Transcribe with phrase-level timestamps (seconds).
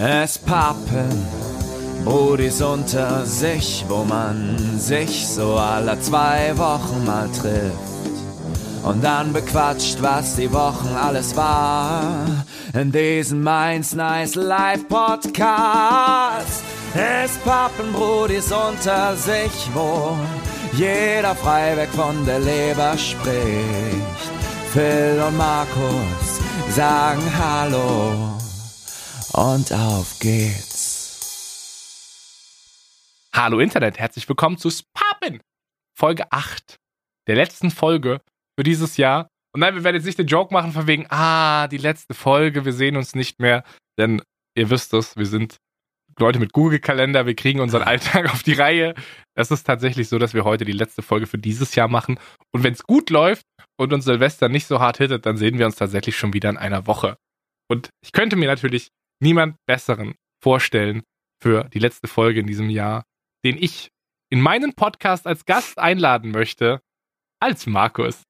[0.00, 1.26] Es pappen
[2.04, 7.74] Brudis unter sich, wo man sich so alle zwei Wochen mal trifft.
[8.84, 12.24] Und dann bequatscht, was die Wochen alles war.
[12.74, 16.62] In diesem Mainz Nice Live Podcast.
[16.94, 20.16] Es pappen Brudis unter sich, wo
[20.74, 23.34] jeder frei weg von der Leber spricht.
[24.72, 26.38] Phil und Markus
[26.76, 28.37] sagen Hallo
[29.38, 31.20] und auf geht's.
[33.32, 35.40] Hallo Internet, herzlich willkommen zu Spappen,
[35.96, 36.76] Folge 8
[37.28, 38.20] der letzten Folge
[38.58, 39.28] für dieses Jahr.
[39.54, 42.64] Und nein, wir werden jetzt nicht den Joke machen von wegen, ah, die letzte Folge,
[42.64, 43.62] wir sehen uns nicht mehr,
[43.96, 44.22] denn
[44.56, 45.58] ihr wisst es, wir sind
[46.18, 48.94] Leute mit Google-Kalender, wir kriegen unseren Alltag auf die Reihe.
[49.36, 52.18] Es ist tatsächlich so, dass wir heute die letzte Folge für dieses Jahr machen.
[52.50, 53.44] Und wenn es gut läuft
[53.78, 56.56] und uns Silvester nicht so hart hittet, dann sehen wir uns tatsächlich schon wieder in
[56.56, 57.18] einer Woche.
[57.70, 58.88] Und ich könnte mir natürlich
[59.20, 61.02] niemand besseren vorstellen
[61.42, 63.04] für die letzte Folge in diesem Jahr,
[63.44, 63.90] den ich
[64.30, 66.80] in meinen Podcast als Gast einladen möchte,
[67.40, 68.22] als Markus.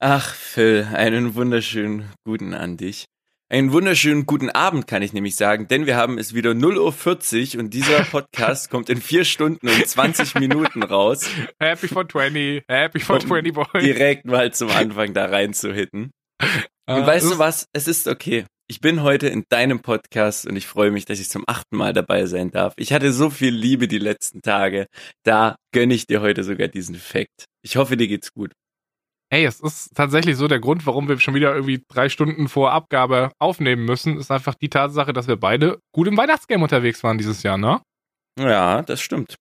[0.00, 3.06] Ach, Phil, einen wunderschönen guten an dich.
[3.50, 7.62] Einen wunderschönen guten Abend, kann ich nämlich sagen, denn wir haben es wieder 0.40 Uhr
[7.62, 11.28] und dieser Podcast kommt in vier Stunden und 20 Minuten raus.
[11.60, 13.66] Happy for 20, happy for um 20 boy.
[13.80, 16.10] Direkt mal zum Anfang da rein zu hitten.
[16.42, 16.50] Und
[16.86, 17.66] Ah, weißt du was?
[17.72, 18.44] Es ist okay.
[18.66, 21.92] Ich bin heute in deinem Podcast und ich freue mich, dass ich zum achten Mal
[21.92, 22.72] dabei sein darf.
[22.78, 24.86] Ich hatte so viel Liebe die letzten Tage.
[25.22, 27.44] Da gönne ich dir heute sogar diesen Fakt.
[27.62, 28.52] Ich hoffe, dir geht's gut.
[29.30, 32.72] Ey, es ist tatsächlich so der Grund, warum wir schon wieder irgendwie drei Stunden vor
[32.72, 37.18] Abgabe aufnehmen müssen, ist einfach die Tatsache, dass wir beide gut im Weihnachtsgame unterwegs waren
[37.18, 37.82] dieses Jahr, ne?
[38.38, 39.36] Ja, das stimmt.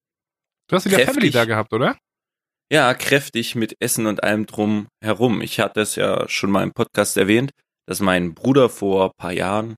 [0.69, 1.13] Du hast wieder Kräftig.
[1.13, 1.97] Family da gehabt, oder?
[2.71, 5.41] Ja, kräftig mit Essen und allem drum herum.
[5.41, 7.51] Ich hatte es ja schon mal im Podcast erwähnt,
[7.85, 9.75] dass mein Bruder vor ein paar Jahren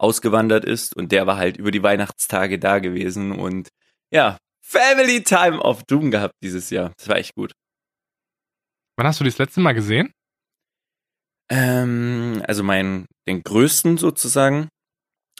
[0.00, 3.68] ausgewandert ist und der war halt über die Weihnachtstage da gewesen und
[4.12, 6.92] ja, Family Time auf Doom gehabt dieses Jahr.
[6.98, 7.52] Das war echt gut.
[8.96, 10.12] Wann hast du die das letzte Mal gesehen?
[11.50, 14.68] Ähm, also mein, den größten sozusagen,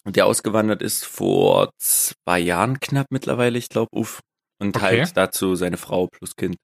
[0.07, 4.21] der ausgewandert ist vor zwei Jahren knapp mittlerweile, ich glaube, uff.
[4.61, 5.03] Und Okay.
[5.03, 6.57] halt dazu seine Frau plus Kind.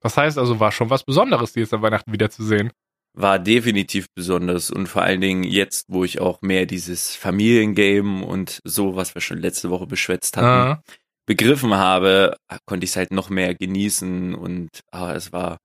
[0.00, 2.70] Das heißt also, war schon was Besonderes, die jetzt an Weihnachten wiederzusehen.
[3.12, 8.60] War definitiv besonders und vor allen Dingen jetzt, wo ich auch mehr dieses Familiengame und
[8.64, 10.82] so, was wir schon letzte Woche beschwätzt hatten, Ah,
[11.26, 15.58] begriffen habe, konnte ich es halt noch mehr genießen und ah, es war,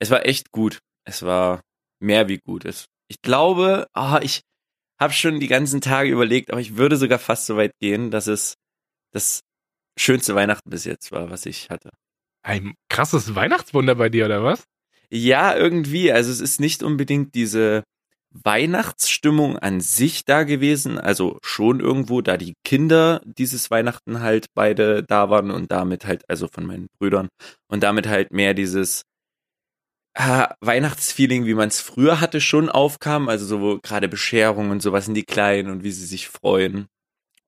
[0.00, 0.80] es war echt gut.
[1.04, 1.60] Es war
[2.00, 2.64] mehr wie gut.
[2.64, 4.42] Es, ich glaube, ah, ich
[5.00, 8.26] habe schon die ganzen Tage überlegt, aber ich würde sogar fast so weit gehen, dass
[8.26, 8.54] es
[9.12, 9.40] das
[9.98, 11.90] schönste Weihnachten bis jetzt war, was ich hatte.
[12.42, 14.64] ein krasses Weihnachtswunder bei dir, oder was?
[15.10, 16.12] Ja, irgendwie.
[16.12, 17.84] Also es ist nicht unbedingt diese
[18.44, 20.98] Weihnachtsstimmung an sich da gewesen.
[20.98, 26.28] Also schon irgendwo, da die Kinder dieses Weihnachten halt beide da waren und damit halt,
[26.28, 27.28] also von meinen Brüdern,
[27.68, 29.02] und damit halt mehr dieses
[30.14, 33.28] ah, Weihnachtsfeeling, wie man es früher hatte, schon aufkam.
[33.28, 36.86] Also so gerade Bescherung und sowas in die Kleinen und wie sie sich freuen.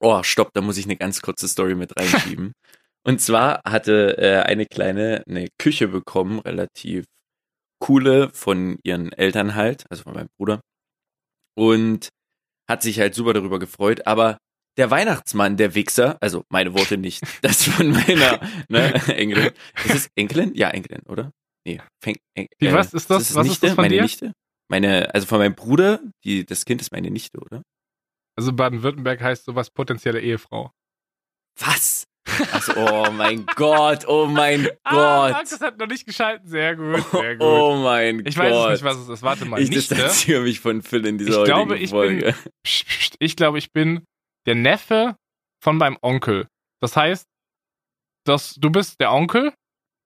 [0.00, 2.52] Oh, stopp, da muss ich eine ganz kurze Story mit reinschieben.
[3.04, 7.06] Und zwar hatte äh, eine kleine eine Küche bekommen, relativ
[7.80, 10.60] coole von ihren Eltern halt, also von meinem Bruder.
[11.56, 12.08] Und
[12.68, 14.38] hat sich halt super darüber gefreut, aber
[14.76, 19.52] der Weihnachtsmann, der Wichser, also meine Worte nicht, das von meiner ne, Enkelin.
[19.84, 20.54] Ist es Enkelin?
[20.54, 21.32] Ja, Enkelin, oder?
[21.66, 23.30] Nee, Fen en Wie, was ist das?
[23.30, 23.66] es Was ist Nichte?
[23.66, 24.02] das von meine dir?
[24.02, 24.32] Nichte?
[24.70, 27.62] Meine, also von meinem Bruder, die, das Kind ist meine Nichte, oder?
[28.36, 30.70] Also Baden-Württemberg heißt sowas potenzielle Ehefrau.
[31.58, 32.04] Was?
[32.52, 35.32] Also, oh mein Gott, oh mein Ah, Gott.
[35.32, 36.48] Markus hat noch nicht geschalten.
[36.48, 37.46] Sehr gut, sehr gut.
[37.46, 38.44] Oh mein ich Gott.
[38.44, 39.22] weiß es nicht, was es ist.
[39.22, 39.60] Warte mal.
[39.60, 39.94] Ich Nichte?
[39.94, 42.24] distanziere mich von Phil in dieser Ich glaube, ich Folge.
[42.32, 42.34] bin,
[42.64, 44.04] Psst, psst, ich glaube, ich bin
[44.46, 45.16] der Neffe
[45.62, 46.46] von meinem Onkel.
[46.80, 47.24] Das heißt,
[48.24, 49.52] dass du bist der Onkel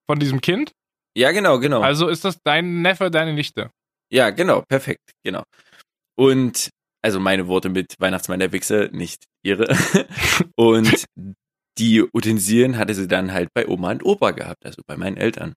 [0.09, 0.73] von diesem Kind.
[1.17, 1.81] Ja, genau, genau.
[1.83, 3.71] Also ist das dein Neffe, deine Nichte.
[4.13, 5.43] ja, genau, perfekt, genau.
[6.19, 6.71] Und
[7.05, 9.67] also meine Worte mit Weihnachtsmann der Wichser, nicht ihre.
[10.57, 11.05] und
[11.79, 15.55] die Utensilien hatte sie dann halt bei Oma und Opa gehabt, also bei meinen Eltern.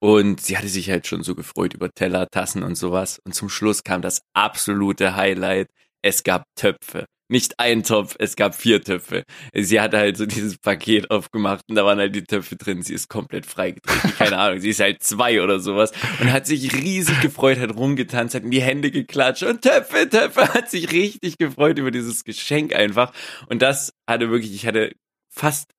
[0.00, 3.18] Und sie hatte sich halt schon so gefreut über Teller, Tassen und sowas.
[3.24, 5.68] Und zum Schluss kam das absolute Highlight.
[6.02, 7.06] Es gab Töpfe.
[7.28, 9.24] Nicht ein Topf, es gab vier Töpfe.
[9.52, 12.82] Sie hatte halt so dieses Paket aufgemacht und da waren halt die Töpfe drin.
[12.82, 14.12] Sie ist komplett freigetreten.
[14.18, 15.90] Keine Ahnung, sie ist halt zwei oder sowas
[16.20, 20.54] und hat sich riesig gefreut, hat rumgetanzt, hat in die Hände geklatscht und Töpfe, Töpfe,
[20.54, 23.12] hat sich richtig gefreut über dieses Geschenk einfach.
[23.48, 24.92] Und das hatte wirklich, ich hatte
[25.36, 25.70] fast,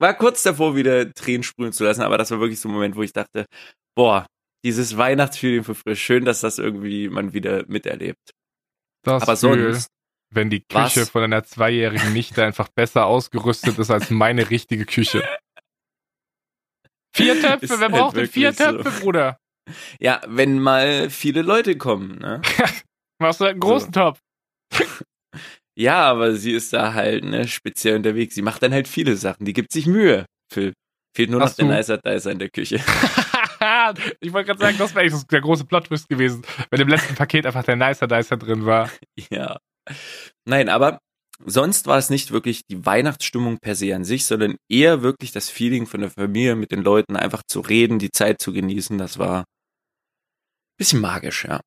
[0.00, 2.96] war kurz davor, wieder Tränen sprühen zu lassen, aber das war wirklich so ein Moment,
[2.96, 3.46] wo ich dachte,
[3.96, 4.26] boah,
[4.64, 8.30] dieses Weihnachtsfeeling für früher, schön, dass das irgendwie man wieder miterlebt.
[9.04, 9.90] Das aber fühl, sonst,
[10.30, 11.10] wenn die Küche Was?
[11.10, 15.22] von einer zweijährigen Nichte einfach besser ausgerüstet ist als meine richtige Küche.
[17.14, 18.82] Vier Töpfe, Ist wer halt braucht denn vier wirklich so.
[18.82, 19.38] Töpfe, Bruder?
[20.00, 22.42] Ja, wenn mal viele Leute kommen, ne?
[23.18, 24.18] Machst du halt einen großen Topf?
[25.76, 28.34] Ja, aber sie ist da halt, ne, speziell unterwegs.
[28.34, 29.44] Sie macht dann halt viele Sachen.
[29.44, 30.72] Die gibt sich Mühe, Phil.
[31.16, 32.76] Fehlt nur noch Hast der du- Nicer Dicer in der Küche.
[34.20, 37.46] ich wollte gerade sagen, das wäre eigentlich der große Plot-Twist gewesen, wenn im letzten Paket
[37.46, 38.90] einfach der Nicer Dicer drin war.
[39.30, 39.58] Ja.
[40.44, 40.98] Nein, aber
[41.44, 45.50] sonst war es nicht wirklich die Weihnachtsstimmung per se an sich, sondern eher wirklich das
[45.50, 48.96] Feeling von der Familie mit den Leuten, einfach zu reden, die Zeit zu genießen.
[48.98, 49.44] Das war ein
[50.78, 51.60] bisschen magisch, ja.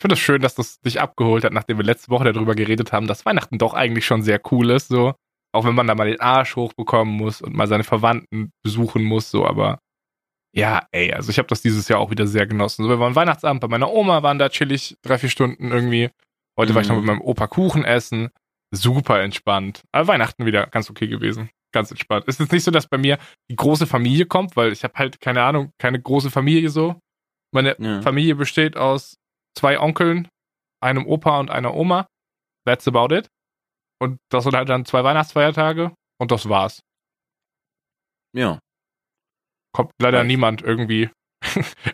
[0.00, 2.90] Ich finde es schön, dass das dich abgeholt hat, nachdem wir letzte Woche darüber geredet
[2.90, 5.12] haben, dass Weihnachten doch eigentlich schon sehr cool ist, so.
[5.52, 9.30] Auch wenn man da mal den Arsch hochbekommen muss und mal seine Verwandten besuchen muss,
[9.30, 9.78] so, aber
[10.56, 12.82] ja, ey, also ich habe das dieses Jahr auch wieder sehr genossen.
[12.84, 16.08] So, wir waren Weihnachtsabend bei meiner Oma, waren da chillig drei, vier Stunden irgendwie.
[16.58, 17.02] Heute war ich noch Mhm.
[17.02, 18.30] mit meinem Opa Kuchen essen.
[18.74, 19.82] Super entspannt.
[19.92, 21.50] Aber Weihnachten wieder ganz okay gewesen.
[21.72, 22.24] Ganz entspannt.
[22.26, 23.18] Es ist jetzt nicht so, dass bei mir
[23.50, 26.98] die große Familie kommt, weil ich habe halt, keine Ahnung, keine große Familie so.
[27.54, 28.00] Meine Ja.
[28.00, 29.16] Familie besteht aus
[29.56, 30.28] zwei Onkeln,
[30.82, 32.06] einem Opa und einer Oma.
[32.66, 33.28] That's about it.
[34.00, 36.80] Und das sind halt dann zwei Weihnachtsfeiertage und das war's.
[38.34, 38.58] Ja.
[39.72, 40.28] Kommt leider Reicht.
[40.28, 41.10] niemand irgendwie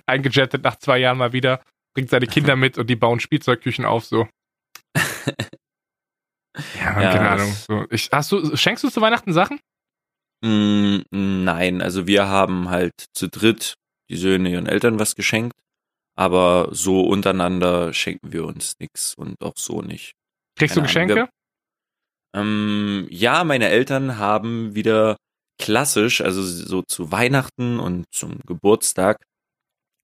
[0.06, 1.62] eingejettet nach zwei Jahren mal wieder,
[1.94, 4.28] bringt seine Kinder mit und die bauen Spielzeugküchen auf so.
[6.74, 7.52] Ja, Ja, keine Ahnung.
[7.52, 9.60] So, ich, hast du, schenkst du zu Weihnachten Sachen?
[10.42, 13.74] Mm, nein, also wir haben halt zu dritt
[14.08, 15.54] die Söhne ihren Eltern was geschenkt,
[16.16, 20.12] aber so untereinander schenken wir uns nix und auch so nicht.
[20.58, 21.28] Kriegst du Keine Ahnung, Geschenke?
[22.34, 25.16] Ähm, ja, meine Eltern haben wieder
[25.58, 29.22] klassisch, also so zu Weihnachten und zum Geburtstag,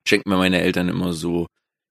[0.09, 1.47] schenken mir meine Eltern immer so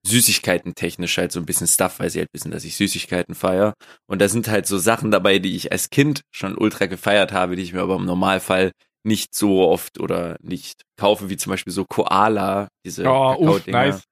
[0.05, 3.73] Süßigkeiten technisch halt so ein bisschen Stuff, weil sie halt wissen, dass ich Süßigkeiten feier.
[4.07, 7.55] Und da sind halt so Sachen dabei, die ich als Kind schon ultra gefeiert habe,
[7.55, 8.71] die ich mir aber im Normalfall
[9.03, 14.03] nicht so oft oder nicht kaufe, wie zum Beispiel so Koala, diese Oh, uff, nice.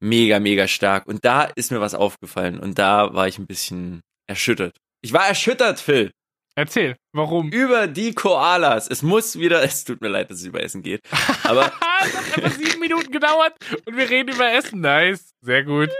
[0.00, 1.06] Mega, mega stark.
[1.06, 4.76] Und da ist mir was aufgefallen und da war ich ein bisschen erschüttert.
[5.02, 6.10] Ich war erschüttert, Phil
[6.58, 7.50] Erzähl, warum?
[7.50, 8.88] über die Koalas.
[8.88, 11.02] Es muss wieder, es tut mir leid, dass es über Essen geht.
[11.44, 11.66] Aber
[12.02, 13.52] es hat einfach sieben Minuten gedauert
[13.84, 14.80] und wir reden über Essen.
[14.80, 15.34] Nice.
[15.42, 15.90] Sehr gut.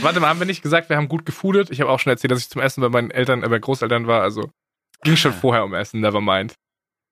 [0.00, 1.70] Warte mal, haben wir nicht gesagt, wir haben gut gefoodet?
[1.70, 4.06] Ich habe auch schon erzählt, dass ich zum Essen bei meinen Eltern, äh, bei Großeltern
[4.06, 4.22] war.
[4.22, 4.50] Also
[5.02, 6.54] ging schon vorher um Essen, never mind.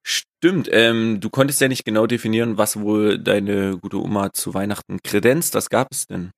[0.03, 4.99] Stimmt, ähm, du konntest ja nicht genau definieren, was wohl deine gute Oma zu Weihnachten
[5.03, 5.55] kredenzt.
[5.55, 6.31] Was gab es denn?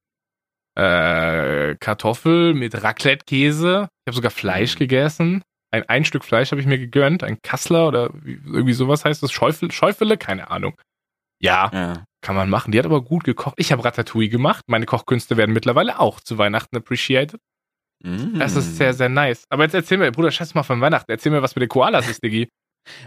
[0.75, 3.89] Äh, Kartoffel mit Raclette-Käse.
[4.05, 5.43] Ich habe sogar Fleisch gegessen.
[5.71, 7.23] Ein, ein Stück Fleisch habe ich mir gegönnt.
[7.23, 9.33] Ein Kassler oder wie, irgendwie sowas heißt das.
[9.33, 10.17] Schäufel, Schäufele?
[10.17, 10.75] Keine Ahnung.
[11.41, 12.05] Ja, Ja.
[12.23, 12.73] kann man machen.
[12.73, 13.55] Die hat aber gut gekocht.
[13.59, 14.65] Ich habe Ratatouille gemacht.
[14.69, 17.41] Meine Kochkünste werden mittlerweile auch zu Weihnachten appreciated.
[18.03, 18.39] Mm.
[18.39, 19.45] Das ist sehr, sehr nice.
[19.51, 21.11] Aber jetzt erzähl mir, Bruder, scheiß mal von Weihnachten.
[21.11, 22.49] Erzähl mir, was mit den Koalas ist, Diggi.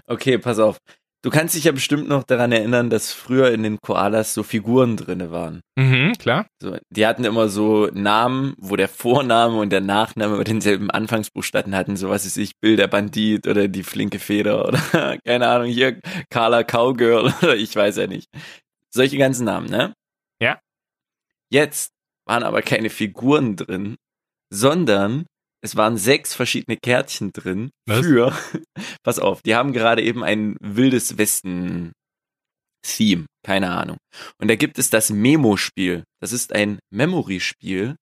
[0.07, 0.77] Okay, pass auf.
[1.25, 4.95] Du kannst dich ja bestimmt noch daran erinnern, dass früher in den Koalas so Figuren
[4.95, 5.62] drinne waren.
[5.75, 6.45] Mhm, klar.
[6.62, 11.75] So, die hatten immer so Namen, wo der Vorname und der Nachname mit denselben Anfangsbuchstaben
[11.75, 11.98] hatten.
[11.98, 14.77] So was ist ich, Bill der Bandit oder die flinke Feder oder
[15.25, 16.00] keine Ahnung, hier
[16.30, 18.30] Carla Cowgirl oder ich weiß ja nicht.
[18.92, 19.95] Solche ganzen Namen, ne?
[20.39, 20.60] Ja.
[21.50, 21.92] Jetzt
[22.27, 23.95] waren aber keine Figuren drin,
[24.51, 25.25] sondern
[25.65, 28.05] es waren sechs verschiedene Kärtchen drin Was?
[28.05, 28.34] für,
[29.03, 31.91] pass auf, die haben gerade eben ein wildes Westen
[32.84, 33.98] Theme, keine Ahnung.
[34.39, 36.03] Und da gibt es das Memo-Spiel.
[36.22, 37.95] Das ist ein Memory-Spiel,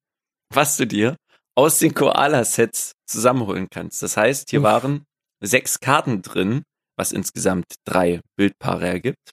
[0.53, 1.15] was du dir
[1.55, 4.03] aus den Koala-Sets zusammenholen kannst.
[4.03, 4.65] Das heißt, hier Uff.
[4.65, 5.05] waren
[5.41, 6.63] sechs Karten drin,
[6.98, 9.32] was insgesamt drei Bildpaare ergibt.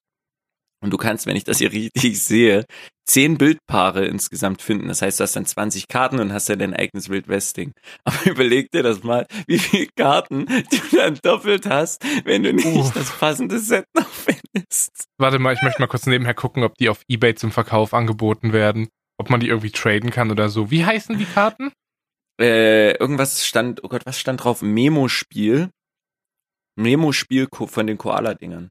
[0.82, 2.64] Und du kannst, wenn ich das hier richtig sehe,
[3.06, 4.88] zehn Bildpaare insgesamt finden.
[4.88, 7.72] Das heißt, du hast dann 20 Karten und hast ja dein eigenes Wild Westing.
[8.04, 12.66] Aber überleg dir das mal, wie viele Karten du dann doppelt hast, wenn du nicht
[12.66, 12.92] Uff.
[12.94, 15.04] das passende Set noch findest.
[15.18, 18.52] Warte mal, ich möchte mal kurz nebenher gucken, ob die auf Ebay zum Verkauf angeboten
[18.52, 18.88] werden.
[19.18, 20.70] Ob man die irgendwie traden kann oder so.
[20.70, 21.72] Wie heißen die Karten?
[22.40, 24.62] Äh, irgendwas stand, oh Gott, was stand drauf?
[24.62, 25.68] Memo-Spiel.
[26.76, 28.70] Memo-Spiel von den Koala-Dingern.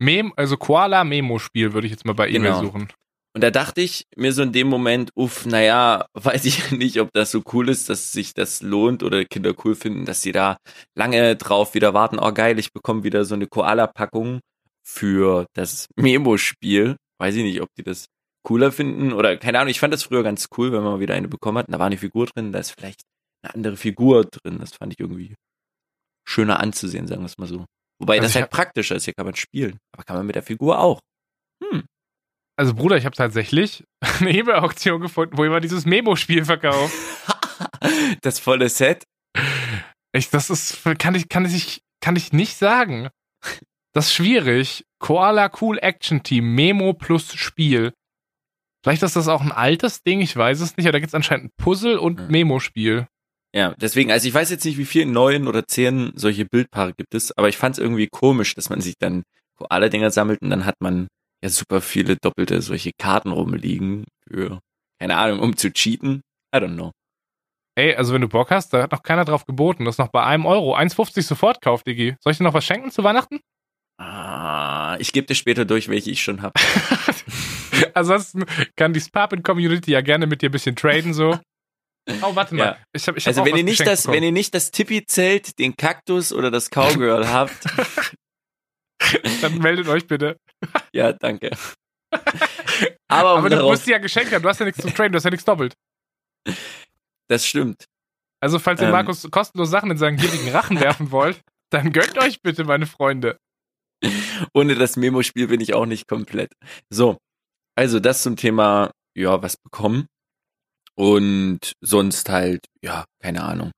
[0.00, 2.60] Mem, also Koala-Memo-Spiel würde ich jetzt mal bei Ebay Genau.
[2.62, 2.88] suchen.
[3.32, 7.10] Und da dachte ich mir so in dem Moment, uff, naja, weiß ich nicht, ob
[7.12, 10.56] das so cool ist, dass sich das lohnt oder Kinder cool finden, dass sie da
[10.96, 12.18] lange drauf wieder warten.
[12.18, 14.40] Oh geil, ich bekomme wieder so eine Koala-Packung
[14.84, 16.96] für das Memo-Spiel.
[17.20, 18.06] Weiß ich nicht, ob die das
[18.42, 19.70] cooler finden oder keine Ahnung.
[19.70, 21.68] Ich fand das früher ganz cool, wenn man wieder eine bekommen hat.
[21.68, 23.02] Und da war eine Figur drin, da ist vielleicht
[23.42, 24.58] eine andere Figur drin.
[24.58, 25.34] Das fand ich irgendwie
[26.26, 27.66] schöner anzusehen, sagen wir es mal so.
[28.00, 29.04] Wobei Also das halt hab- praktischer ist.
[29.04, 29.78] Hier kann man spielen.
[29.92, 31.00] Aber kann man mit der Figur auch.
[31.62, 31.84] Hm.
[32.58, 33.84] Also Bruder, ich habe tatsächlich
[34.20, 36.94] eine Ebay-Auktion gefunden, wo jemand dieses Memo-Spiel verkauft.
[38.22, 39.04] das volle Set?
[40.12, 43.08] Ich, das ist, kann ich, kann ich, kann ich nicht sagen.
[43.94, 44.84] Das ist schwierig.
[44.98, 47.92] Koala Cool Action Team, Memo plus Spiel.
[48.84, 51.14] Vielleicht ist das auch ein altes Ding, ich weiß es nicht, aber da gibt es
[51.14, 52.26] anscheinend ein Puzzle und Ja.
[52.28, 53.06] Memo-Spiel.
[53.54, 57.14] Ja, deswegen, also ich weiß jetzt nicht, wie viele neun oder zehn solche Bildpaare gibt
[57.14, 59.24] es, aber ich fand es irgendwie komisch, dass man sich dann
[59.58, 61.08] Koala-Dinger sammelt und dann hat man
[61.42, 64.60] ja super viele doppelte solche Karten rumliegen für,
[65.00, 66.22] keine Ahnung, um zu cheaten.
[66.54, 66.92] I don't know.
[67.76, 69.84] Ey, also wenn du Bock hast, da hat noch keiner drauf geboten.
[69.84, 70.76] Das noch bei einem Euro.
[70.76, 72.16] 1,50 sofort kauft, Digi.
[72.20, 73.40] Soll ich dir noch was schenken zu Weihnachten?
[73.98, 76.54] Ah, ich gebe dir später durch, welche ich schon habe.
[77.94, 78.44] Ansonsten
[78.76, 81.38] kann die Sparpin-Community ja gerne mit dir ein bisschen traden, so.
[82.22, 82.64] Oh, warte mal.
[82.64, 82.78] Ja.
[82.92, 84.16] Ich hab, ich hab Also wenn ihr nicht das, bekommen.
[84.16, 87.64] wenn ihr nicht das Tippi-Zelt, den Kaktus oder das Cowgirl habt,
[89.42, 90.36] Dann meldet euch bitte.
[90.92, 91.50] ja, danke.
[93.08, 94.42] Aber, um Aber du darauf, musst sie ja geschenkt haben.
[94.42, 95.74] Du hast ja nichts zum Traden, du hast ja nichts doppelt.
[97.28, 97.84] das stimmt.
[98.42, 98.92] Also, falls ihr Ähm.
[98.92, 101.40] Markus kostenlos Sachen in seinen gierigen Rachen werfen wollt,
[101.70, 103.36] dann gönnt euch bitte, meine Freunde.
[104.54, 106.52] Ohne das Memo-Spiel bin ich auch nicht komplett.
[106.88, 107.18] So,
[107.76, 110.06] also das zum Thema, ja, was bekommen.
[111.00, 113.70] Und sonst halt, ja, keine Ahnung.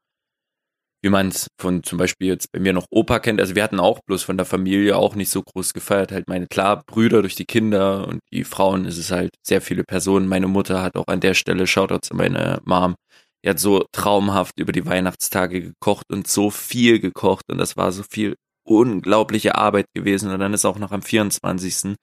[1.05, 3.41] Wie man es von zum Beispiel jetzt bei mir noch Opa kennt.
[3.41, 6.11] Also wir hatten auch bloß von der Familie auch nicht so groß gefeiert.
[6.11, 9.85] Halt meine, klar, Brüder durch die Kinder und die Frauen ist es halt sehr viele
[9.85, 10.27] Personen.
[10.27, 12.97] Meine Mutter hat auch an der Stelle, Shoutouts an meine Mom,
[13.45, 17.93] die hat so traumhaft über die Weihnachtstage gekocht und so viel gekocht und das war
[17.93, 21.95] so viel unglaubliche Arbeit gewesen und dann ist auch noch am 24.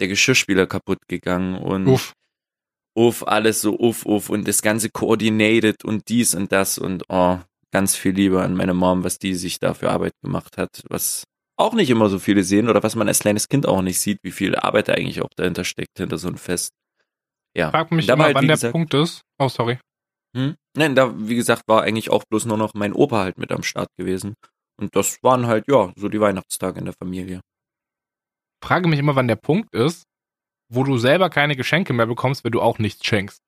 [0.00, 2.12] der Geschirrspüler kaputt gegangen und Uff.
[2.96, 7.38] Uff, alles so uff, uff und das Ganze coordinated und dies und das und oh,
[7.70, 11.24] ganz viel Liebe an meine Mom, was die sich da für Arbeit gemacht hat, was
[11.58, 14.18] auch nicht immer so viele sehen oder was man als kleines Kind auch nicht sieht,
[14.22, 16.72] wie viel Arbeit da eigentlich auch dahinter steckt, hinter so einem Fest.
[17.56, 17.70] Ja.
[17.70, 19.22] Frag mich immer, halt, wann wie der gesagt- Punkt ist.
[19.38, 19.78] Oh, sorry.
[20.36, 20.54] Hm?
[20.76, 23.62] Nein, da, wie gesagt, war eigentlich auch bloß nur noch mein Opa halt mit am
[23.62, 24.34] Start gewesen.
[24.78, 27.40] Und das waren halt, ja, so die Weihnachtstage in der Familie.
[28.62, 30.04] Frage mich immer, wann der Punkt ist,
[30.72, 33.42] wo du selber keine Geschenke mehr bekommst, wenn du auch nichts schenkst.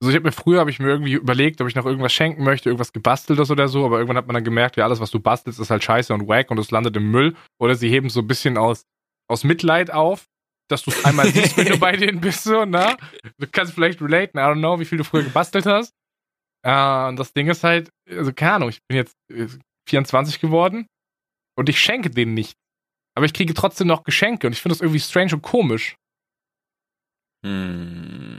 [0.00, 2.42] Also ich habe mir früher habe ich mir irgendwie überlegt, ob ich noch irgendwas schenken
[2.42, 5.20] möchte, irgendwas gebasteltes oder so, aber irgendwann hat man dann gemerkt, ja, alles, was du
[5.20, 7.36] bastelst, ist halt scheiße und wack und es landet im Müll.
[7.60, 8.84] Oder sie heben so ein bisschen aus,
[9.30, 10.26] aus Mitleid auf,
[10.68, 12.96] dass du es einmal siehst, wenn du bei denen bist, so, na?
[13.38, 15.92] Du kannst vielleicht relaten, I don't know, wie viel du früher gebastelt hast.
[16.66, 19.46] Äh, und das Ding ist halt, also keine Ahnung, ich bin jetzt äh,
[19.88, 20.86] 24 geworden
[21.56, 22.56] und ich schenke denen nicht.
[23.14, 25.96] Aber ich kriege trotzdem noch Geschenke und ich finde das irgendwie strange und komisch.
[27.44, 28.36] Hm,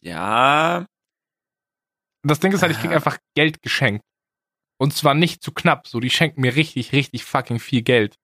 [0.00, 0.86] ja,
[2.24, 2.96] das Ding ist halt, ich kriege Ah.
[2.96, 4.04] einfach Geld geschenkt.
[4.78, 5.86] Und zwar nicht zu knapp.
[5.88, 8.16] So, die schenken mir richtig, richtig fucking viel Geld.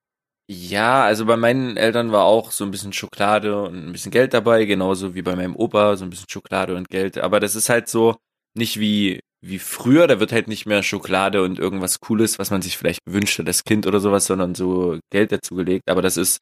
[0.51, 4.33] Ja, also bei meinen Eltern war auch so ein bisschen Schokolade und ein bisschen Geld
[4.35, 7.19] dabei, genauso wie bei meinem Opa, so ein bisschen Schokolade und Geld.
[7.19, 8.17] Aber das ist halt so
[8.55, 12.63] nicht wie, wie früher, da wird halt nicht mehr Schokolade und irgendwas Cooles, was man
[12.63, 15.89] sich vielleicht gewünscht hat als Kind oder sowas, sondern so Geld dazugelegt.
[15.91, 16.41] Aber das ist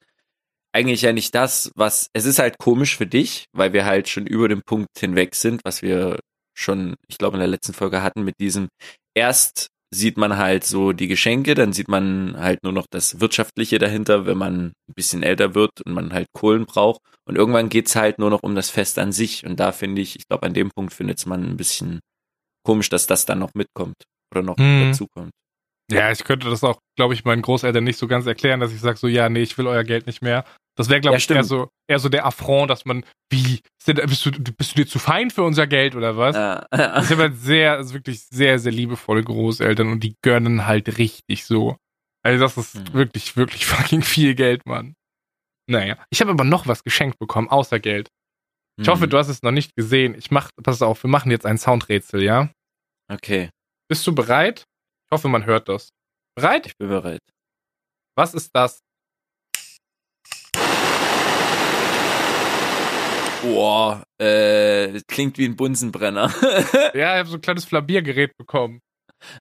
[0.76, 4.26] eigentlich ja nicht das, was, es ist halt komisch für dich, weil wir halt schon
[4.26, 6.20] über den Punkt hinweg sind, was wir
[6.54, 8.68] schon, ich glaube, in der letzten Folge hatten mit diesem,
[9.14, 13.78] erst sieht man halt so die Geschenke, dann sieht man halt nur noch das Wirtschaftliche
[13.78, 17.00] dahinter, wenn man ein bisschen älter wird und man halt Kohlen braucht.
[17.26, 19.46] Und irgendwann geht's halt nur noch um das Fest an sich.
[19.46, 22.00] Und da finde ich, ich glaube, an dem Punkt findet man ein bisschen
[22.64, 23.94] komisch, dass das dann noch mitkommt
[24.34, 24.90] oder noch Hm.
[24.90, 25.30] dazukommt.
[25.90, 28.80] Ja, ich könnte das auch, glaube ich, meinen Großeltern nicht so ganz erklären, dass ich
[28.80, 30.44] sage so, ja, nee, ich will euer Geld nicht mehr.
[30.76, 34.26] Das wäre, glaube Ja, ich, eher so, eher so der Affront, dass man, wie, bist
[34.26, 36.36] du, bist du dir zu fein für unser Geld oder was?
[36.36, 40.98] Äh, Ich habe halt sehr, also wirklich sehr, sehr liebevolle Großeltern und die gönnen halt
[40.98, 41.76] richtig so.
[42.22, 42.92] Also das ist Mhm.
[42.92, 44.94] wirklich, wirklich fucking viel Geld, Mann.
[45.68, 45.96] Naja.
[46.10, 48.08] Ich habe aber noch was geschenkt bekommen, außer Geld.
[48.78, 50.14] Ich hoffe, hm, du hast es noch nicht gesehen.
[50.14, 52.50] Ich mach, pass auf, wir machen jetzt ein Soundrätsel, ja?
[53.10, 53.48] Okay,
[53.88, 54.64] Bist du bereit?
[55.06, 55.88] Ich hoffe, man hört das.
[56.34, 56.66] Bereit?
[56.66, 57.20] ich bin bereit.
[58.16, 58.80] Was ist das?
[63.54, 66.32] Boah, äh, das klingt wie ein Bunsenbrenner.
[66.94, 68.80] Ja, ich habe so ein kleines Flambiergerät bekommen.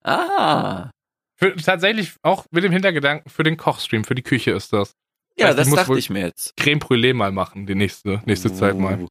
[0.03, 0.89] ah,
[1.37, 4.91] Für, tatsächlich auch mit dem Hintergedanken für den Kochstream, für die Küche ist das.
[5.37, 6.55] ja, Heißt, ich das muss dachte ich mir jetzt.
[6.57, 9.05] Creme Brûlée mal machen, die nächste, nächste Zeit mal.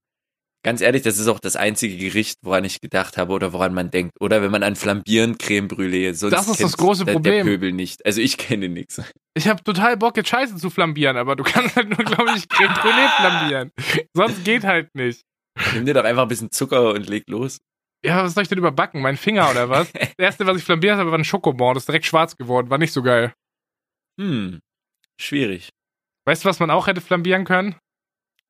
[0.64, 3.90] Ganz ehrlich, das ist auch das einzige Gericht, woran ich gedacht habe oder woran man
[3.90, 4.14] denkt.
[4.18, 7.44] Oder wenn man an Flambieren Creme Brûlée, sonst Das ist das große der, Problem.
[7.46, 8.04] Der Pöbel nicht.
[8.06, 9.02] Also ich kenne nichts.
[9.34, 12.48] Ich habe total Bock, jetzt Scheiße zu flambieren, aber du kannst halt nur, glaube ich,
[12.48, 13.72] Creme Brûlée flambieren.
[14.14, 15.20] Sonst geht halt nicht.
[15.74, 17.58] Nimm dir doch einfach ein bisschen Zucker und leg los.
[18.02, 19.02] Ja, was soll ich denn überbacken?
[19.02, 19.92] Mein Finger oder was?
[19.92, 21.74] Das erste, was ich flambiert habe, war ein Schokobon.
[21.74, 22.70] Das ist direkt schwarz geworden.
[22.70, 23.34] War nicht so geil.
[24.18, 24.60] Hm,
[25.20, 25.68] schwierig.
[26.26, 27.76] Weißt du, was man auch hätte flambieren können?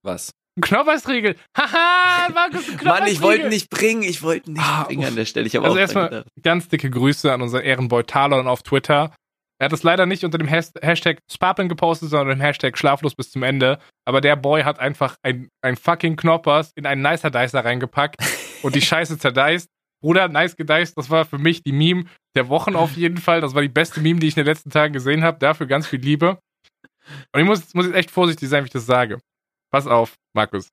[0.03, 0.31] Was?
[0.57, 1.37] Ein Knoppersriegel.
[1.57, 2.85] Haha, Markus, ein Knoppersriegel.
[2.85, 5.09] Mann, ich wollte nicht bringen, ich wollte nicht Ah, bringen uff.
[5.09, 5.47] an der Stelle.
[5.47, 9.13] Ich habe Also erstmal ganz dicke Grüße an unseren Ehrenboy Talon auf Twitter.
[9.61, 12.77] Er hat es leider nicht unter dem Has Hashtag Spapin gepostet, sondern unter dem Hashtag
[12.77, 13.79] Schlaflos bis zum Ende.
[14.05, 18.17] Aber der Boy hat einfach ein, ein fucking Knoppers in einen Nicer Dicer reingepackt
[18.63, 19.69] und die Scheiße zerdeist.
[20.03, 22.05] Bruder, nice gediced, das war für mich die Meme
[22.37, 23.41] der Wochen auf jeden Fall.
[23.41, 25.39] Das war die beste Meme, die ich in den letzten Tagen gesehen habe.
[25.39, 26.39] Dafür ganz viel Liebe.
[27.33, 29.19] Und ich muss, muss jetzt echt vorsichtig sein, wie ich das sage.
[29.75, 30.69] Pass auf, Markus.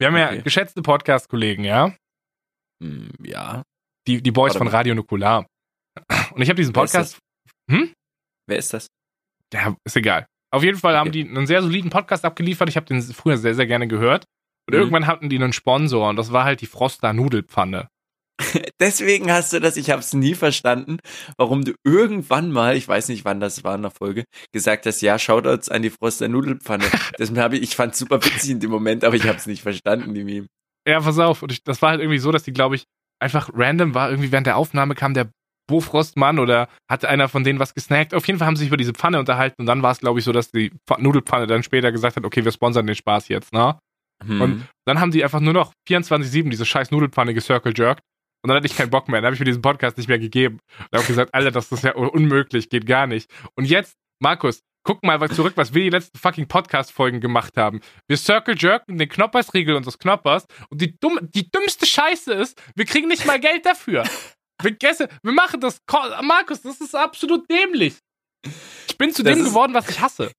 [0.00, 0.42] Wir haben ja Okay.
[0.42, 1.94] geschätzte Podcast-Kollegen, ja?
[2.82, 3.62] Hm, ja.
[4.08, 4.72] Die, die Boys Warte von mal.
[4.72, 5.46] Radio Nukular.
[6.32, 7.18] Und ich habe diesen Wer ist Podcast
[8.48, 8.88] Wer ist das?
[9.54, 10.26] Ja, ist egal.
[10.52, 11.22] Auf jeden Fall haben Okay.
[11.22, 12.68] die einen sehr soliden Podcast abgeliefert.
[12.68, 14.24] Ich habe den früher sehr, sehr gerne gehört.
[14.68, 14.80] Und Mhm.
[14.80, 17.86] irgendwann hatten die einen Sponsor und das war halt die Froster Nudelpfanne.
[18.80, 20.98] Deswegen hast du das, ich habe es nie verstanden,
[21.38, 25.00] warum du irgendwann mal, ich weiß nicht, wann das war in der Folge, gesagt hast,
[25.00, 26.84] ja, Shoutouts an die Froster Nudelpfanne.
[27.18, 29.62] Das habe ich, ich fand super witzig in dem Moment, aber ich habe es nicht
[29.62, 30.46] verstanden, die Meme.
[30.86, 31.42] Ja, pass auf.
[31.42, 32.84] Und ich, das war halt irgendwie so, dass die, glaube ich,
[33.20, 34.10] einfach random war.
[34.10, 35.30] Irgendwie während der Aufnahme kam der
[35.68, 38.14] Bofrostmann oder hatte einer von denen was gesnackt.
[38.14, 40.18] Auf jeden Fall haben sie sich über diese Pfanne unterhalten und dann war es, glaube
[40.18, 43.28] ich, so, dass die Pf- Nudelpfanne dann später gesagt hat, okay, wir sponsern den Spaß
[43.28, 43.78] jetzt, ne?
[44.24, 44.40] Hm.
[44.40, 48.02] Und dann haben die einfach nur noch 24-7 diese scheiß Nudelpfanne gecircle jerked.
[48.46, 49.20] Und dann hatte ich keinen Bock mehr.
[49.20, 50.60] Dann habe ich mir diesen Podcast nicht mehr gegeben.
[50.78, 53.28] Und habe gesagt, Alter, das ist ja unmöglich, geht gar nicht.
[53.56, 57.80] Und jetzt, Markus, guck mal was zurück, was wir die letzten fucking Podcast-Folgen gemacht haben.
[58.06, 60.46] Wir circle jerken den Knoppersriegel unseres Knoppers.
[60.70, 64.04] Und die, dumm, die dümmste Scheiße ist, wir kriegen nicht mal Geld dafür.
[64.62, 65.80] Wir, gesse, wir machen das.
[66.22, 67.96] Markus, das ist absolut dämlich.
[68.86, 70.30] Ich bin zu Das dem geworden, was ich hasse.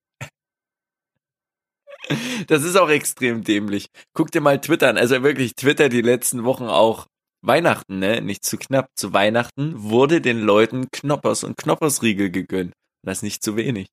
[2.47, 3.89] Das ist auch extrem dämlich.
[4.13, 4.97] Guck dir mal Twitter an.
[4.97, 7.07] Also wirklich, Twitter die letzten Wochen auch.
[7.41, 8.21] Weihnachten, ne?
[8.21, 8.89] Nicht zu knapp.
[8.95, 12.73] Zu Weihnachten wurde den Leuten Knoppers und Knoppersriegel gegönnt.
[13.03, 13.87] Das nicht zu wenig.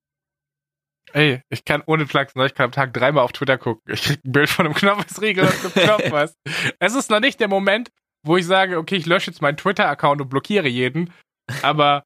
[1.13, 3.83] Ey, ich kann ohne Flachsen, ich kann am Tag dreimal auf Twitter gucken.
[3.93, 6.35] Ich krieg ein Bild von einem Knopfesriegel und einem Knoppers.
[6.81, 7.91] es ist noch nicht der Moment,
[8.25, 11.13] wo ich sage, okay, ich lösche jetzt meinen Twitter-Account und blockiere jeden.
[11.63, 12.03] Aber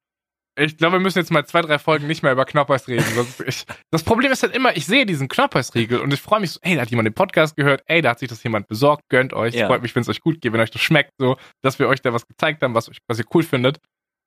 [0.59, 3.05] ich glaube, wir müssen jetzt mal zwei, drei Folgen nicht mehr über Knoppers reden.
[3.47, 6.59] Ich, das Problem ist halt immer, ich sehe diesen Knoppersriegel und ich freue mich so,
[6.63, 9.33] ey, da hat jemand den Podcast gehört, ey, da hat sich das jemand besorgt, gönnt
[9.33, 9.55] euch.
[9.55, 9.67] Ja.
[9.67, 12.01] Freut mich, wenn es euch gut geht, wenn euch das schmeckt, so, dass wir euch
[12.01, 13.79] da was gezeigt haben, was, euch, was ihr cool findet.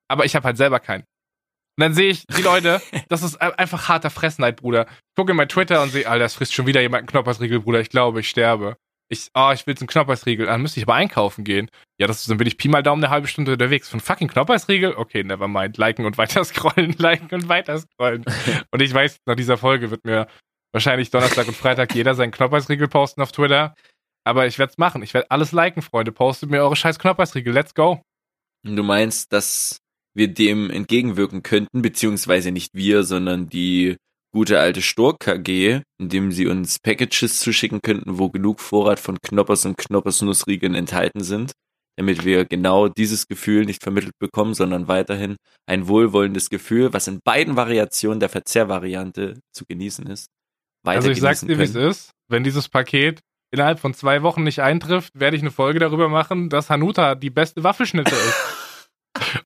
[0.09, 1.03] Aber ich habe halt selber keinen.
[1.75, 4.85] Und dann sehe ich die Leute, das ist ein- einfach harter Fressneid, Bruder.
[4.87, 7.61] Ich gucke in mein Twitter und sehe, Alter, es frisst schon wieder jemand einen Knoppersriegel,
[7.61, 7.79] Bruder.
[7.79, 8.77] Ich glaube, ich sterbe.
[9.13, 10.47] Ich, oh, ich will jetzt einen Knoppersriegel.
[10.47, 11.69] Dann müsste ich aber einkaufen gehen.
[11.99, 13.87] Ja, das ist, dann bin ich Pi mal Daumen eine halbe Stunde unterwegs.
[13.87, 14.95] Von fucking Knoppersriegel?
[14.95, 15.77] Okay, never mind.
[15.77, 18.25] Liken und weiter scrollen, liken und weiter scrollen.
[18.71, 20.27] und ich weiß, nach dieser Folge wird mir
[20.71, 23.75] wahrscheinlich Donnerstag und Freitag jeder seinen Knoppersriegel posten auf Twitter.
[24.25, 25.03] Aber ich werde es machen.
[25.03, 26.11] Ich werde alles liken, Freunde.
[26.11, 27.53] Postet mir eure scheiß Knoppersriegel.
[27.53, 28.01] Let's go.
[28.63, 29.77] Du meinst, dass
[30.13, 33.97] wir dem entgegenwirken könnten, beziehungsweise nicht wir, sondern die
[34.33, 39.65] gute alte Stork KG, indem sie uns Packages zuschicken könnten, wo genug Vorrat von Knoppers
[39.65, 41.51] und Knoppersnussriegeln enthalten sind,
[41.97, 47.19] damit wir genau dieses Gefühl nicht vermittelt bekommen, sondern weiterhin ein wohlwollendes Gefühl, was in
[47.23, 50.27] beiden Variationen der Verzehrvariante zu genießen ist.
[50.85, 52.11] Also ich sag's dir, wie es ist.
[52.27, 56.49] Wenn dieses Paket innerhalb von zwei Wochen nicht eintrifft, werde ich eine Folge darüber machen,
[56.49, 58.35] dass Hanuta die beste Waffelschnitte ist.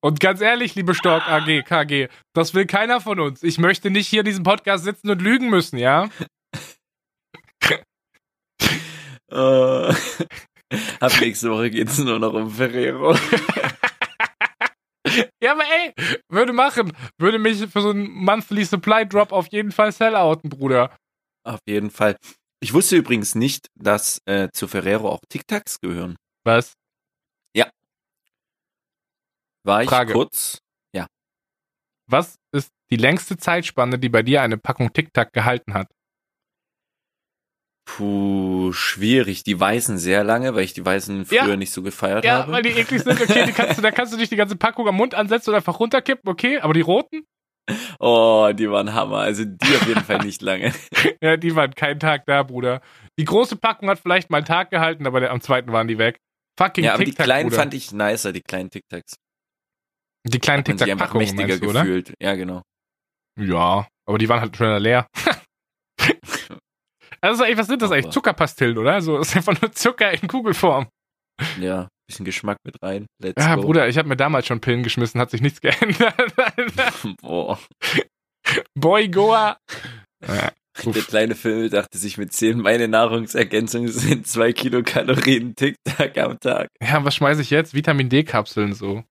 [0.01, 3.43] Und ganz ehrlich, liebe Stork AG, KG, das will keiner von uns.
[3.43, 6.09] Ich möchte nicht hier in diesem Podcast sitzen und lügen müssen, ja?
[9.29, 9.93] Äh,
[10.99, 13.15] ab nächste Woche geht's nur noch um Ferrero.
[15.41, 15.93] Ja, aber ey,
[16.29, 16.91] würde machen.
[17.17, 20.95] Würde mich für so einen Monthly Supply Drop auf jeden Fall sellouten, Bruder.
[21.43, 22.17] Auf jeden Fall.
[22.59, 26.17] Ich wusste übrigens nicht, dass äh, zu Ferrero auch Tic-Tacs gehören.
[26.43, 26.73] Was?
[29.67, 30.13] War ich Frage.
[30.13, 30.59] kurz?
[32.09, 35.91] Was ist die längste Zeitspanne, die bei dir eine Packung Tic Tac gehalten hat?
[37.85, 39.43] Puh, schwierig.
[39.43, 41.55] Die Weißen sehr lange, weil ich die Weißen früher Ja.
[41.57, 42.51] nicht so gefeiert Ja, habe.
[42.53, 44.87] weil die eklig sind, okay, die kannst du, da kannst du nicht die ganze Packung
[44.87, 47.23] am Mund ansetzen und einfach runterkippen, okay, aber die roten?
[47.99, 49.17] oh, die waren Hammer.
[49.19, 50.73] Also die auf jeden Fall nicht lange.
[51.21, 52.79] Ja, die waren keinen Tag da, Bruder.
[53.19, 55.97] Die große Packung hat vielleicht mal einen Tag gehalten, aber der, am zweiten waren die
[55.97, 56.19] weg.
[56.57, 57.61] Fucking ja, aber die Tic Tac, kleinen Bruder.
[57.63, 59.15] fand ich nicer, die kleinen Tic-Tacs.
[60.27, 61.81] Die kleinen Tic sich Tac einfach mächtiger du, oder?
[61.81, 62.13] gefühlt.
[62.21, 62.61] Ja, genau.
[63.39, 65.07] Ja, aber die waren halt schon leer.
[67.21, 68.05] also, was sind das eigentlich?
[68.05, 69.01] Aber- Zuckerpastillen, oder?
[69.01, 70.87] So, das ist einfach nur Zucker in Kugelform.
[71.59, 73.05] Ja, bisschen Geschmack mit rein.
[73.21, 73.61] Let's Ja, go.
[73.61, 76.15] Bruder, ich habe mir damals schon Pillen geschmissen, hat sich nichts geändert.
[77.21, 77.59] Boah.
[78.75, 79.57] Boy, Goa.
[80.25, 80.51] Ja,
[80.85, 86.69] Der kleine Film dachte sich mit 10, meine Nahrungsergänzung sind 2 Kilokalorien Tic-Tac am Tag.
[86.81, 87.73] ja, was schmeiße ich jetzt?
[87.73, 89.03] Vitamin D-Kapseln so.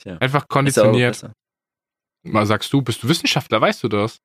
[0.00, 0.16] Tja.
[0.18, 1.30] Einfach konditioniert.
[2.22, 4.20] Mal sagst du, bist du Wissenschaftler, weißt du das?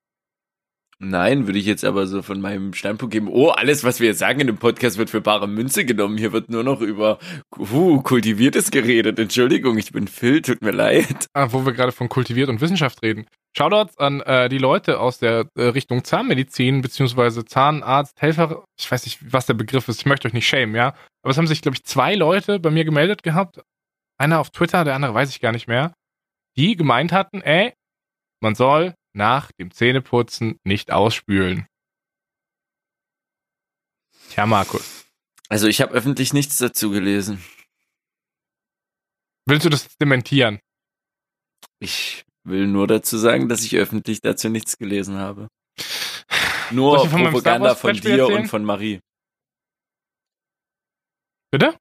[0.97, 4.19] Nein, würde ich jetzt aber so von meinem Standpunkt geben, oh, alles, was wir jetzt
[4.19, 6.17] sagen in dem Podcast, wird für bare Münze genommen.
[6.17, 7.19] Hier wird nur noch über
[7.57, 9.19] uh, Kultiviertes geredet.
[9.19, 11.27] Entschuldigung, ich bin Phil, tut mir leid.
[11.33, 13.27] Ah, wo wir gerade von kultiviert und Wissenschaft reden.
[13.57, 19.05] Shoutouts an äh, die Leute aus der äh, Richtung Zahnmedizin, beziehungsweise Zahnarzt, Helfer, ich weiß
[19.05, 20.93] nicht, was der Begriff ist, ich möchte euch nicht schämen, ja.
[21.23, 23.61] Aber es haben sich, glaube ich, zwei Leute bei mir gemeldet gehabt.
[24.17, 25.93] Einer auf Twitter, der andere weiß ich gar nicht mehr.
[26.55, 27.73] Die gemeint hatten, ey,
[28.39, 31.67] man soll nach dem Zähneputzen nicht ausspülen.
[34.29, 35.05] Tja, Markus.
[35.49, 37.43] Also ich habe öffentlich nichts dazu gelesen.
[39.45, 40.59] Willst du das dementieren?
[41.79, 45.49] Ich will nur dazu sagen, dass ich öffentlich dazu nichts gelesen habe.
[46.71, 48.41] Nur von Propaganda von dir erzählen?
[48.41, 48.99] und von Marie.
[51.51, 51.77] Bitte?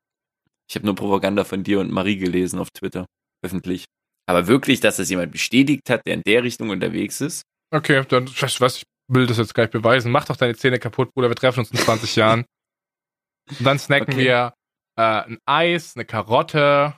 [0.75, 3.07] Ich habe nur Propaganda von dir und Marie gelesen auf Twitter.
[3.45, 3.85] Öffentlich.
[4.27, 7.43] Aber wirklich, dass das jemand bestätigt hat, der in der Richtung unterwegs ist?
[7.73, 10.11] Okay, dann, weißt du was, ich will das jetzt gleich beweisen.
[10.11, 12.45] Mach doch deine Zähne kaputt, Bruder, wir treffen uns in 20 Jahren.
[13.51, 14.25] Und dann snacken Okay.
[14.25, 14.53] wir
[14.99, 16.97] äh, ein Eis, eine Karotte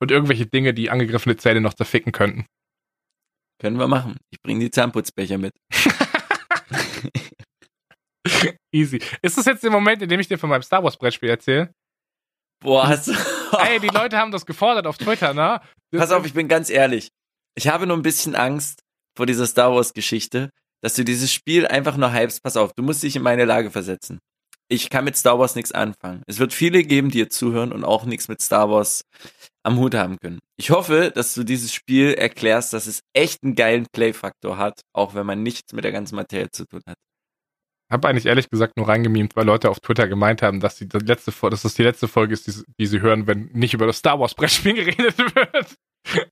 [0.00, 2.46] und irgendwelche Dinge, die angegriffene Zähne noch zerficken könnten.
[3.60, 4.16] Können wir machen.
[4.30, 5.54] Ich bringe die Zahnputzbecher mit.
[8.72, 9.02] Easy.
[9.22, 11.72] Ist das jetzt der Moment, in dem ich dir von meinem Star Wars Brettspiel erzähle?
[12.60, 13.12] Boah, hast du...
[13.58, 15.60] Ey, die Leute haben das gefordert auf Twitter, ne?
[15.96, 17.08] Pass auf, ich bin ganz ehrlich.
[17.54, 18.80] Ich habe nur ein bisschen Angst
[19.16, 20.50] vor dieser Star Wars Geschichte,
[20.82, 22.42] dass du dieses Spiel einfach nur hypst.
[22.42, 24.18] Pass auf, du musst dich in meine Lage versetzen.
[24.68, 26.22] Ich kann mit Star Wars nichts anfangen.
[26.26, 29.02] Es wird viele geben, die jetzt zuhören und auch nichts mit Star Wars
[29.62, 30.40] am Hut haben können.
[30.56, 35.14] Ich hoffe, dass du dieses Spiel erklärst, dass es echt einen geilen Play-Faktor hat, auch
[35.14, 36.96] wenn man nichts mit der ganzen Materie zu tun hat.
[37.90, 40.98] Hab eigentlich ehrlich gesagt nur reingemimt, weil Leute auf Twitter gemeint haben, dass, die, die
[40.98, 43.86] letzte, dass das die letzte Folge ist, die, sie- die sie hören, wenn nicht über
[43.86, 45.74] das Star Wars Brettspiel geredet wird.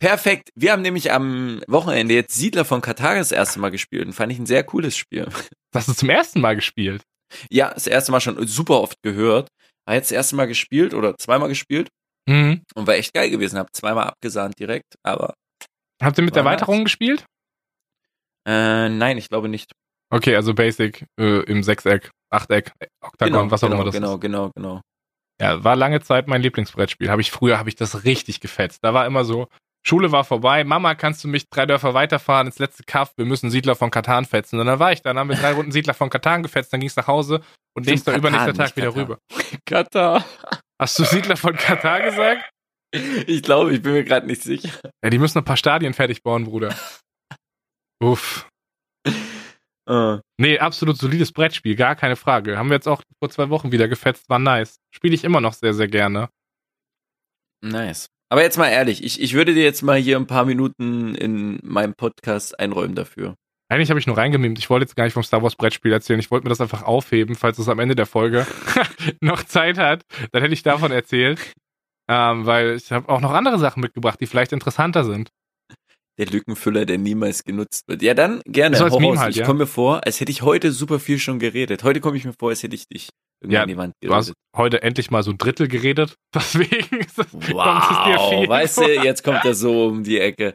[0.01, 0.51] Perfekt.
[0.57, 4.33] Wir haben nämlich am Wochenende jetzt Siedler von Katar das erste Mal gespielt und fand
[4.33, 5.29] ich ein sehr cooles Spiel.
[5.73, 7.03] Das ist zum ersten Mal gespielt.
[7.51, 9.49] Ja, das erste Mal schon super oft gehört.
[9.87, 11.89] War jetzt das erste Mal gespielt oder zweimal gespielt
[12.27, 12.63] Mhm.
[12.75, 13.59] und war echt geil gewesen.
[13.59, 15.35] Hab zweimal abgesahnt direkt, aber
[16.03, 16.85] Habt ihr mit War Erweiterungen nice.
[16.87, 17.25] gespielt?
[18.47, 19.73] äh, nein, ich glaube nicht.
[20.15, 24.21] Okay, also Basic äh, im Sechseck, Achteck, Oktagon, was auch genau, immer das genau, ist.
[24.21, 24.81] genau, genau.
[25.41, 27.11] Ja, war lange Zeit mein Lieblingsbrettspiel.
[27.11, 28.79] Habe ich früher, habe ich das richtig gefetzt.
[28.83, 29.49] Da war immer so,
[29.85, 33.51] Schule war vorbei, Mama, kannst du mich drei Dörfer weiterfahren ins letzte Kaff, wir müssen
[33.51, 34.61] Siedler von Katan fetzen.
[34.61, 36.79] Und dann war ich da, dann haben wir drei Runden Siedler von Katan gefetzt, dann
[36.79, 37.41] ging es nach Hause
[37.77, 39.03] und nächster, übernächster Tag wieder Katar.
[39.03, 39.19] rüber.
[39.67, 40.25] Katar.
[40.81, 42.49] Hast du Siedler von Katar gesagt?
[43.27, 44.71] Ich glaube, ich bin mir gerade nicht sicher.
[45.03, 46.73] Ja, die müssen ein paar Stadien fertig bauen, Bruder.
[48.01, 48.47] Uff.
[49.89, 52.59] Äh, Nee, absolut solides Brettspiel, gar keine Frage.
[52.59, 54.77] Haben wir jetzt auch vor zwei Wochen wieder gefetzt, war nice.
[54.91, 56.29] Spiele ich immer noch sehr, sehr gerne.
[57.63, 58.09] nice.
[58.31, 61.61] Aber jetzt mal ehrlich, ich, ich würde dir jetzt mal hier ein paar Minuten in
[61.63, 63.37] meinem Podcast einräumen dafür.
[63.69, 64.59] Eigentlich habe ich nur reingemimt.
[64.59, 66.19] Ich wollte jetzt gar nicht vom Star Wars Brettspiel erzählen.
[66.19, 68.47] Ich wollte mir das einfach aufheben, falls es am Ende der Folge
[69.21, 70.03] noch Zeit hat.
[70.33, 71.53] Dann hätte ich davon erzählt.
[72.09, 75.31] Ähm, weil ich habe auch noch andere Sachen mitgebracht, die vielleicht interessanter sind.
[76.19, 78.03] Der Lückenfüller, der niemals genutzt wird.
[78.03, 78.77] Ja, dann gerne.
[78.77, 79.19] So Meme raus.
[79.19, 79.47] halt, ich ja.
[79.47, 81.83] komme mir vor, als hätte ich heute super viel schon geredet.
[81.83, 83.09] Heute komme ich mir vor, als hätte ich dich
[83.41, 84.39] irgendwie Ja, an die Wand Du hast geredet.
[84.57, 86.15] heute endlich mal so ein Drittel geredet.
[86.35, 90.05] Deswegen ist das, kommt es dir Wow, viel weißt du, jetzt kommt er so um
[90.05, 90.55] die Ecke.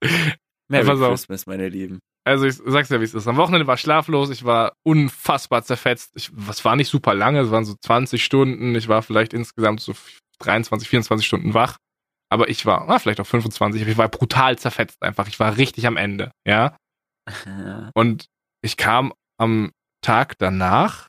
[0.68, 0.86] Merry.
[0.86, 2.00] Christmas, meine Lieben.
[2.24, 3.26] Also ich sag's ja, wie es ist.
[3.26, 6.10] Am Wochenende war ich schlaflos, ich war unfassbar zerfetzt.
[6.14, 8.74] Ich, was war nicht super lange, es waren so 20 Stunden.
[8.74, 9.94] Ich war vielleicht insgesamt so
[10.40, 11.78] 23, 24 Stunden wach.
[12.30, 15.28] Aber ich war, ah, vielleicht auch 25, aber ich war brutal zerfetzt einfach.
[15.28, 16.76] Ich war richtig am Ende, ja.
[17.94, 18.26] Und
[18.62, 21.08] ich kam am Tag danach,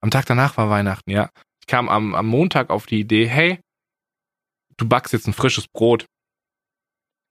[0.00, 1.30] am Tag danach war Weihnachten, ja.
[1.60, 3.60] Ich kam am, am Montag auf die Idee, hey,
[4.76, 6.02] du backst jetzt ein frisches Brot.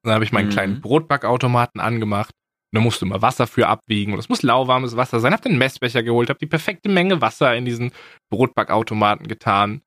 [0.04, 0.51] Und dann habe ich meinen Mhm.
[0.54, 2.32] kleinen Brotbackautomaten angemacht.
[2.73, 4.13] Und da musste immer Wasser für abwiegen.
[4.13, 5.34] Und es muss lauwarmes Wasser sein.
[5.34, 7.91] Hab den Messbecher geholt, habe die perfekte Menge Wasser in diesen
[8.32, 9.82] Brotbackautomaten getan,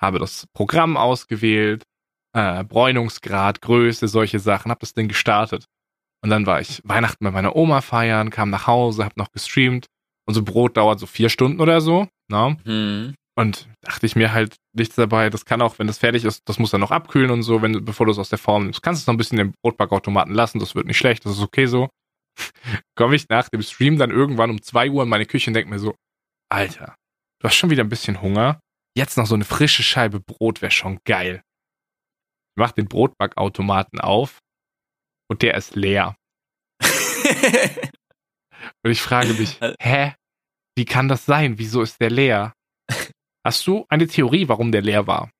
[0.00, 1.84] habe das Programm ausgewählt,
[2.32, 5.66] äh, Bräunungsgrad, Größe, solche Sachen, habe das Ding gestartet.
[6.22, 9.86] Und dann war ich Weihnachten bei meiner Oma feiern, kam nach Hause, hab noch gestreamt.
[10.26, 12.06] Und so Brot dauert so vier Stunden oder so.
[12.28, 12.56] Ne?
[12.64, 13.14] Hm.
[13.36, 15.30] Und dachte ich mir halt nichts dabei.
[15.30, 17.84] Das kann auch, wenn das fertig ist, das muss dann noch abkühlen und so, wenn
[17.84, 18.82] bevor du es aus der Form nimmst.
[18.82, 21.42] Kannst du es noch ein bisschen im Brotbackautomaten lassen, das wird nicht schlecht, das ist
[21.42, 21.88] okay so.
[22.96, 25.70] Komme ich nach dem Stream dann irgendwann um 2 Uhr in meine Küche und denke
[25.70, 25.94] mir so,
[26.50, 26.94] Alter,
[27.40, 28.60] du hast schon wieder ein bisschen Hunger.
[28.96, 31.42] Jetzt noch so eine frische Scheibe Brot wäre schon geil.
[32.50, 34.40] Ich mach den Brotbackautomaten auf
[35.30, 36.16] und der ist leer.
[38.82, 40.14] Und ich frage mich, hä?
[40.76, 41.58] Wie kann das sein?
[41.58, 42.54] Wieso ist der leer?
[43.44, 45.30] Hast du eine Theorie, warum der leer war?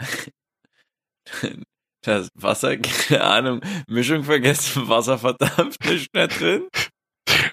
[2.04, 6.66] Das Wasser, keine Ahnung, Mischung vergessen, Wasser verdammt, nicht mehr drin.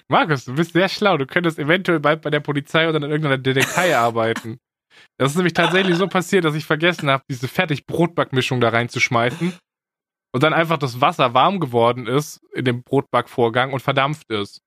[0.08, 1.16] Markus, du bist sehr schlau.
[1.18, 4.58] Du könntest eventuell bald bei der Polizei oder in irgendeiner Detektei arbeiten.
[5.18, 9.52] Das ist nämlich tatsächlich so passiert, dass ich vergessen habe, diese fertig Brotbackmischung da reinzuschmeißen.
[10.32, 14.62] Und dann einfach das Wasser warm geworden ist in dem Brotbackvorgang und verdampft ist.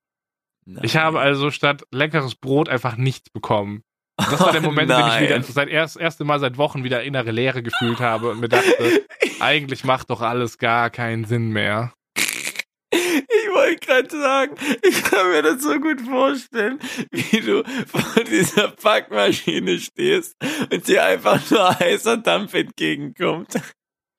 [0.66, 0.84] Nein.
[0.84, 3.84] Ich habe also statt leckeres Brot einfach nichts bekommen.
[4.20, 6.58] Und das war der Oh Moment, in dem ich wieder seit erst erste Mal seit
[6.58, 9.06] Wochen wieder innere Leere gefühlt habe und mir dachte,
[9.40, 11.94] eigentlich macht doch alles gar keinen Sinn mehr.
[13.54, 16.80] Ich wollte gerade sagen, ich kann mir das so gut vorstellen,
[17.12, 20.36] wie du vor dieser Backmaschine stehst
[20.72, 23.54] und dir einfach nur heißer Dampf entgegenkommt.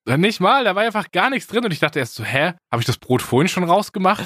[0.07, 2.53] Dann nicht mal, da war einfach gar nichts drin und ich dachte erst so, hä,
[2.71, 4.25] habe ich das Brot vorhin schon rausgemacht?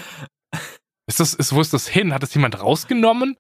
[1.09, 2.13] Ist das, ist, wo ist das hin?
[2.13, 3.37] Hat das jemand rausgenommen?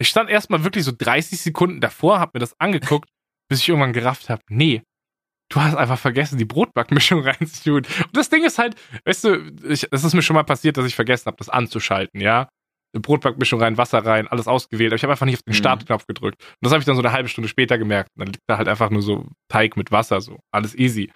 [0.00, 3.08] Ich stand erstmal wirklich so 30 Sekunden davor, hab mir das angeguckt,
[3.50, 4.82] bis ich irgendwann gerafft habe, nee,
[5.50, 7.76] du hast einfach vergessen, die Brotbackmischung reinzutun.
[7.84, 10.86] Und das Ding ist halt, weißt du, ich, es ist mir schon mal passiert, dass
[10.86, 12.48] ich vergessen habe, das anzuschalten, ja?
[12.92, 15.56] Brotbackmischung rein, Wasser rein, alles ausgewählt, aber ich habe einfach nicht auf den Mhm.
[15.58, 16.42] Startknopf gedrückt.
[16.42, 18.10] Und das habe ich dann so eine halbe Stunde später gemerkt.
[18.16, 21.10] Und dann liegt da halt einfach nur so Teig mit Wasser, so, alles easy.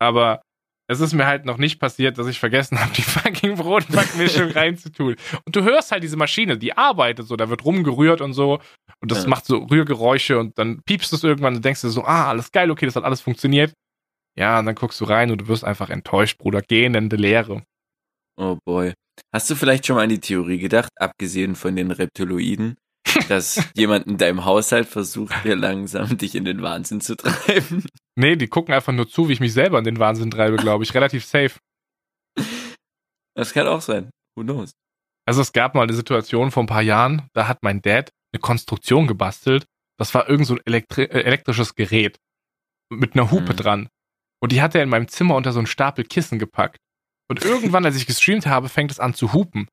[0.00, 0.42] Aber
[0.86, 5.16] es ist mir halt noch nicht passiert, dass ich vergessen habe, die fucking Brotbackmischung reinzutun.
[5.46, 8.60] Und du hörst halt diese Maschine, die arbeitet so, da wird rumgerührt und so.
[9.00, 9.28] Und das Ja.
[9.30, 12.70] macht so Rührgeräusche und dann piepst es irgendwann und denkst du so, ah, alles geil,
[12.70, 13.72] okay, das hat alles funktioniert.
[14.38, 16.60] Ja, und dann guckst du rein und du wirst einfach enttäuscht, Bruder.
[16.60, 17.62] Gähnende Leere.
[18.36, 18.92] Oh boy.
[19.32, 22.74] Hast du vielleicht schon mal an die Theorie gedacht, abgesehen von den Reptiloiden,
[23.28, 27.86] dass jemand in deinem Haushalt versucht, dir langsam dich in den Wahnsinn zu treiben?
[28.16, 30.84] Nee, die gucken einfach nur zu, wie ich mich selber in den Wahnsinn treibe, glaube
[30.84, 30.94] ich.
[30.94, 31.58] Relativ safe.
[33.36, 34.10] Das kann auch sein.
[34.36, 34.72] Who knows?
[35.26, 38.40] Also es gab mal eine Situation vor ein paar Jahren, da hat mein Dad eine
[38.40, 39.64] Konstruktion gebastelt.
[39.98, 42.18] Das war irgend so ein elektri äh, elektrisches Gerät
[42.92, 43.56] mit einer Hupe Mhm.
[43.56, 43.88] dran.
[44.42, 46.78] Und die hat er in meinem Zimmer unter so einen Stapel Kissen gepackt.
[47.30, 49.66] Und irgendwann, als ich gestreamt habe, fängt es an zu hupen.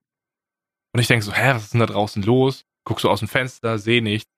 [0.93, 2.63] Und ich denke so, hä, was ist denn da draußen los?
[2.87, 4.29] Guck so aus dem Fenster, sehe nichts.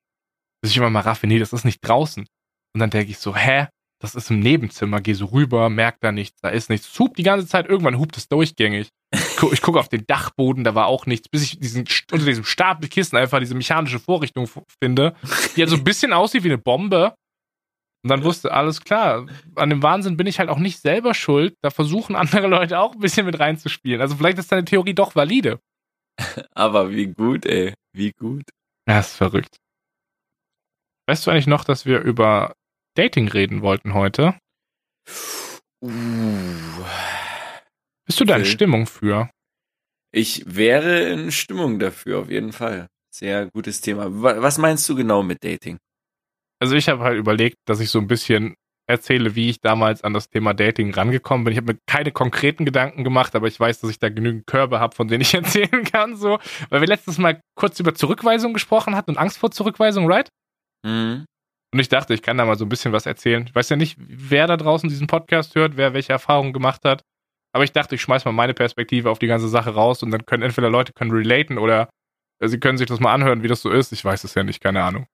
[0.62, 2.26] Bis ich immer mal raffe, nee, das ist nicht draußen.
[2.74, 3.68] Und dann denke ich so, hä,
[4.04, 6.92] das ist im Nebenzimmer, geh so rüber, merk da nichts, da ist nichts.
[6.92, 8.90] Es hupt die ganze Zeit, irgendwann hupt es durchgängig.
[9.14, 12.26] Ich gu- Ich gucke auf den Dachboden, da war auch nichts, bis ich diesen unter
[12.26, 14.48] diesem Stapel Kissen einfach diese mechanische Vorrichtung
[14.82, 15.16] finde,
[15.56, 17.16] die halt so ein bisschen aussieht wie eine Bombe.
[18.04, 21.56] Und dann wusste, alles klar, an dem Wahnsinn bin ich halt auch nicht selber schuld.
[21.62, 24.02] Da versuchen andere Leute auch ein bisschen mit reinzuspielen.
[24.02, 25.60] Also vielleicht ist deine Theorie doch valide.
[26.52, 27.74] Aber wie gut, ey.
[27.96, 28.44] Wie gut.
[28.90, 29.56] Ja, ist verrückt.
[31.08, 32.54] Weißt du eigentlich noch, dass wir über
[32.96, 34.36] Dating reden wollten heute?
[35.82, 35.90] Uh.
[38.06, 38.46] Bist du da in.
[38.46, 39.30] Stimmung für?
[40.14, 42.88] Ich wäre in Stimmung dafür, auf jeden Fall.
[43.14, 44.06] Sehr gutes Thema.
[44.22, 45.78] Wa- Was meinst du genau mit Dating?
[46.62, 48.56] Also ich habe halt überlegt, dass ich so ein bisschen
[48.88, 51.52] erzähle, wie ich damals an das Thema Dating rangekommen bin.
[51.54, 54.80] Ich habe mir keine konkreten Gedanken gemacht, aber ich weiß, dass ich da genügend Körbe
[54.80, 56.16] habe, von denen ich erzählen kann.
[56.16, 56.38] So,
[56.70, 60.30] weil wir letztes Mal kurz über Zurückweisung gesprochen hatten und Angst vor Zurückweisung, right?
[60.86, 61.26] Mhm.
[61.74, 63.46] Und ich dachte, ich kann da mal so ein bisschen was erzählen.
[63.48, 67.02] Ich weiß ja nicht, wer da draußen diesen Podcast hört, wer welche Erfahrungen gemacht hat.
[67.52, 70.26] Aber ich dachte, ich schmeiß mal meine Perspektive auf die ganze Sache raus und dann
[70.26, 71.90] können entweder Leute können relaten oder
[72.40, 73.92] äh, sie können sich das mal anhören, wie das so ist.
[73.92, 75.08] Ich weiß es ja nicht, keine Ahnung.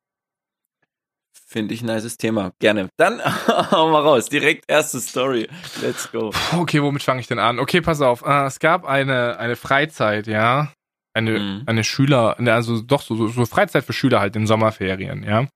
[1.47, 2.51] Finde ich ein nices Thema.
[2.59, 2.89] Gerne.
[2.97, 3.21] Dann
[3.71, 4.29] hau mal raus.
[4.29, 5.47] Direkt erste Story.
[5.81, 6.31] Let's go.
[6.55, 7.57] Okay, womit fange ich denn an?
[7.59, 8.21] Okay, pass auf.
[8.23, 10.71] Äh, es gab eine, eine Freizeit, ja.
[11.13, 11.63] Eine, Mhm.
[11.65, 15.47] eine Schüler, also doch so, so, so Freizeit für Schüler halt in Sommerferien, ja.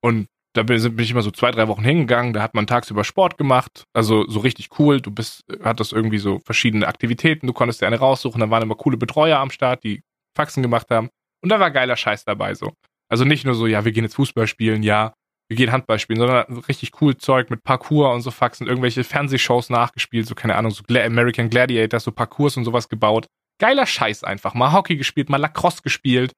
[0.00, 3.36] Und da bin, ich immer so zwei, drei Wochen hingegangen, da hat man tagsüber Sport
[3.36, 5.00] gemacht, also so richtig cool.
[5.00, 8.76] Du bist, hattest irgendwie so verschiedene Aktivitäten, du konntest dir eine raussuchen, da waren immer
[8.76, 10.02] coole Betreuer am Start, die
[10.36, 11.10] Faxen gemacht haben.
[11.42, 12.72] Und da war geiler Scheiß dabei so.
[13.10, 15.12] Also nicht nur so, ja, wir gehen jetzt Fußball spielen, ja,
[15.48, 19.70] wir gehen Handball spielen, sondern richtig cool Zeug mit Parkour und so Faxen, irgendwelche Fernsehshows
[19.70, 23.26] nachgespielt, so keine Ahnung, so American Gladiators, so Parkours und sowas gebaut.
[23.60, 24.54] Geiler Scheiß einfach.
[24.54, 26.32] Mal Hockey gespielt, mal Lacrosse gespielt.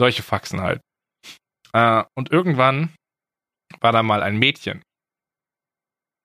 [0.00, 0.80] Solche Faxen halt.
[1.72, 2.90] Äh, und irgendwann
[3.80, 4.82] war da mal ein Mädchen.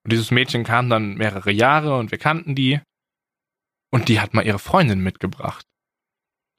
[0.04, 2.80] Und dieses Mädchen kam dann mehrere Jahre und wir kannten die.
[3.92, 5.66] Und die hat mal ihre Freundin mitgebracht.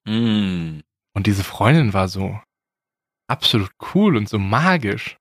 [0.08, 0.80] Mm.
[1.16, 2.40] Und diese Freundin war so
[3.28, 5.18] absolut cool und so magisch.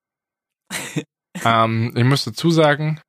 [1.44, 3.00] ähm, ich muss dazu sagen,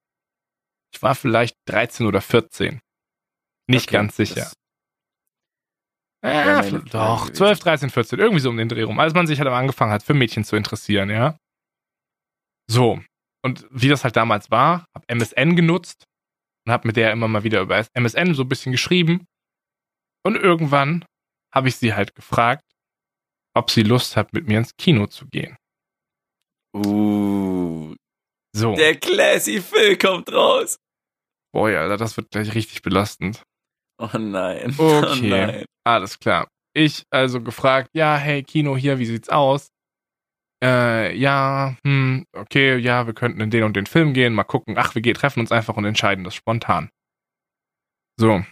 [0.94, 2.80] ich war vielleicht 13 oder 14.
[3.68, 4.52] Nicht Okay, ganz sicher.
[6.24, 7.36] Ja, doch, gewesen.
[7.36, 9.00] 12, 13, 14, irgendwie so um den Dreh rum.
[9.00, 11.38] Als man sich halt angefangen hat, für Mädchen zu interessieren, ja.
[12.68, 13.02] So.
[13.44, 16.06] Und wie das halt damals war, hab MSN genutzt
[16.66, 19.28] und hab mit der immer mal wieder über MSN so ein bisschen geschrieben.
[20.26, 21.06] Und irgendwann
[21.54, 22.64] habe ich sie halt gefragt,
[23.54, 25.58] ob sie Lust hat, mit mir ins Kino zu gehen.
[26.76, 27.96] Uh.
[28.56, 28.76] So.
[28.76, 30.78] Der Classy Phil kommt raus.
[31.52, 33.44] Boah, Alter, das wird gleich richtig belastend.
[34.00, 34.74] Oh nein.
[34.78, 35.12] Okay.
[35.12, 35.66] Oh nein.
[35.84, 36.48] Alles klar.
[36.74, 39.68] Ich also gefragt, ja, hey, Kino hier, wie sieht's aus?
[40.64, 44.78] Äh, ja, hm, okay, ja, wir könnten in den und den Film gehen, mal gucken.
[44.78, 46.90] Ach, wir gehen, treffen uns einfach und entscheiden das spontan.
[48.18, 48.46] So.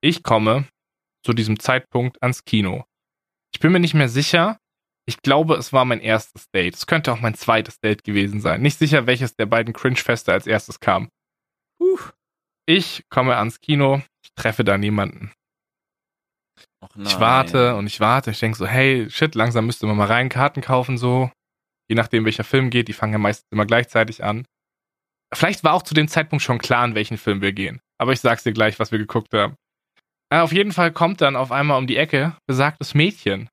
[0.00, 0.66] Ich komme
[1.22, 2.84] zu diesem Zeitpunkt ans Kino.
[3.52, 4.58] Ich bin mir nicht mehr sicher.
[5.06, 6.76] Ich glaube, es war mein erstes Date.
[6.76, 8.62] Es könnte auch mein zweites Date gewesen sein.
[8.62, 11.10] Nicht sicher, welches der beiden Cringe-Feste als erstes kam.
[11.78, 11.98] Puh.
[12.66, 15.30] Ich komme ans Kino, ich treffe da niemanden.
[16.96, 18.30] Ich warte und ich warte.
[18.30, 21.30] Ich denke so, hey, shit, langsam müsste man mal rein Karten kaufen, so.
[21.88, 24.46] Je nachdem, welcher Film geht, die fangen ja meistens immer gleichzeitig an.
[25.32, 27.80] Vielleicht war auch zu dem Zeitpunkt schon klar, in welchen Film wir gehen.
[27.98, 29.56] Aber ich sag's dir gleich, was wir geguckt haben.
[30.30, 33.48] Äh, auf jeden Fall kommt dann auf einmal um die Ecke besagtes Mädchen.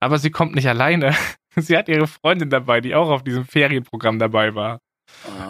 [0.00, 1.14] Aber sie kommt nicht alleine.
[1.54, 4.78] Sie hat ihre Freundin dabei, die auch auf diesem Ferienprogramm dabei war.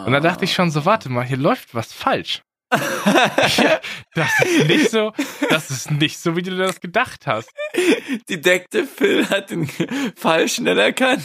[0.05, 2.41] Und da dachte ich schon so, warte mal, hier läuft was falsch.
[4.15, 5.11] Das ist nicht so,
[5.49, 7.51] das ist nicht so, wie du das gedacht hast.
[8.29, 9.67] Detective Phil hat den
[10.15, 11.23] Fall schnell erkannt.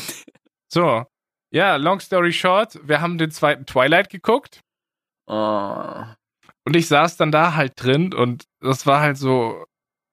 [0.72, 1.04] So,
[1.50, 4.60] ja, long story short, wir haben den zweiten Twilight geguckt
[5.30, 6.04] Oh.
[6.64, 9.66] und ich saß dann da halt drin und das war halt so,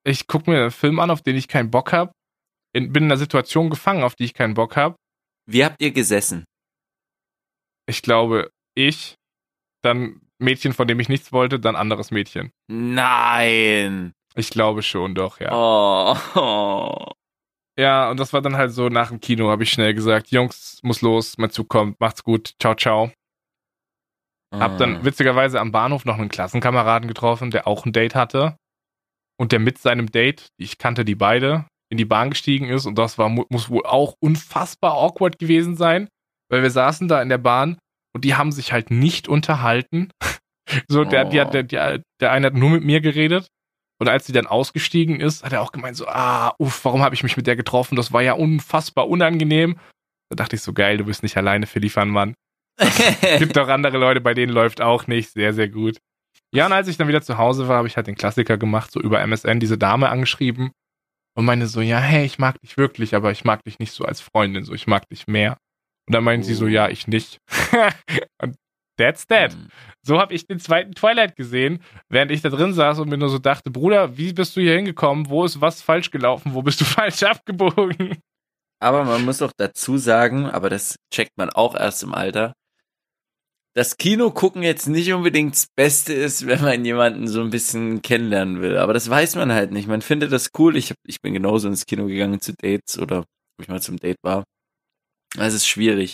[0.05, 2.11] ich guck mir einen Film an, auf den ich keinen Bock hab,
[2.73, 4.97] in, bin in einer Situation gefangen, auf die ich keinen Bock hab.
[5.49, 6.43] Wie habt ihr gesessen?
[7.87, 9.15] Ich glaube, ich,
[9.83, 12.51] dann Mädchen, von dem ich nichts wollte, dann anderes Mädchen.
[12.67, 14.13] Nein.
[14.35, 15.49] Ich glaube schon, doch, ja.
[15.53, 16.15] Oh.
[16.39, 17.11] oh.
[17.77, 20.79] Ja, und das war dann halt so, nach dem Kino habe ich schnell gesagt, Jungs,
[20.83, 23.11] muss los, mein Zug kommt, macht's gut, ciao, ciao.
[24.53, 28.55] Hab dann witzigerweise am Bahnhof noch einen Klassenkameraden getroffen, der auch ein Date hatte.
[29.37, 32.85] Und der mit seinem Date, ich kannte die beide, in die Bahn gestiegen ist.
[32.85, 36.07] Und das war, mu- muss wohl auch unfassbar awkward gewesen sein,
[36.49, 37.77] weil wir saßen da in der Bahn
[38.15, 40.09] und die haben sich halt nicht unterhalten.
[40.87, 43.49] So, der, die hat, der, der, der eine hat nur mit mir geredet.
[44.01, 47.13] Und als sie dann ausgestiegen ist, hat er auch gemeint, so, ah, uff, warum habe
[47.13, 47.95] ich mich mit der getroffen?
[47.95, 49.77] Das war ja unfassbar unangenehm.
[50.29, 52.33] Da dachte ich so, geil, du bist nicht alleine, Philipp Mann.
[53.37, 55.33] Gibt auch andere Leute, bei denen läuft auch nicht.
[55.33, 55.99] Sehr, sehr gut.
[56.51, 58.91] Ja, und als ich dann wieder zu Hause war, habe ich halt den Klassiker gemacht,
[58.91, 60.71] so über MSN diese Dame angeschrieben
[61.37, 64.03] und meine so, ja, hey, ich mag dich wirklich, aber ich mag dich nicht so
[64.03, 65.57] als Freundin, so ich mag dich mehr.
[66.07, 66.69] Und dann meint sie so, Oh.
[66.69, 67.39] ja, ich nicht.
[68.41, 68.55] und
[68.97, 69.55] that's that.
[70.01, 73.29] So habe ich den zweiten Twilight gesehen, während ich da drin saß und mir nur
[73.29, 75.29] so dachte, Bruder, wie bist du hier hingekommen?
[75.29, 76.53] Wo ist was falsch gelaufen?
[76.53, 78.17] Wo bist du falsch abgebogen?
[78.79, 82.53] Aber man muss auch dazu sagen, aber das checkt man auch erst im Alter,
[83.73, 88.01] dass Kino gucken jetzt nicht unbedingt das Beste ist, wenn man jemanden so ein bisschen
[88.01, 88.77] kennenlernen will.
[88.77, 89.87] Aber das weiß man halt nicht.
[89.87, 90.77] Man findet das cool.
[90.77, 93.97] Ich, hab, ich bin genauso ins Kino gegangen zu Dates oder wo ich mal zum
[93.97, 94.45] Date war.
[95.37, 96.13] Es ist schwierig.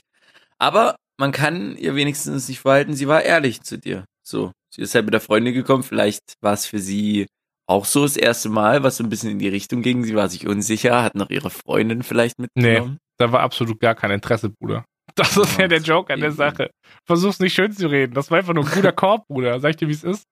[0.58, 2.94] Aber man kann ihr wenigstens nicht verhalten.
[2.94, 4.06] Sie war ehrlich zu dir.
[4.24, 5.84] So, sie ist halt mit der Freundin gekommen.
[5.84, 7.28] Vielleicht war es für sie
[7.68, 10.04] auch so das erste Mal, was so ein bisschen in die Richtung ging.
[10.04, 12.98] Sie war sich unsicher, hat noch ihre Freundin vielleicht mitgenommen.
[13.18, 14.86] Da war absolut gar kein Interesse, Bruder.
[15.16, 16.32] Das ist ja der Joke an der.
[16.32, 16.72] Sache.
[17.06, 18.14] Versuch's nicht schön zu reden.
[18.14, 19.60] Das war einfach nur ein guter Korb, Bruder.
[19.60, 20.24] Sag ich dir, wie es ist.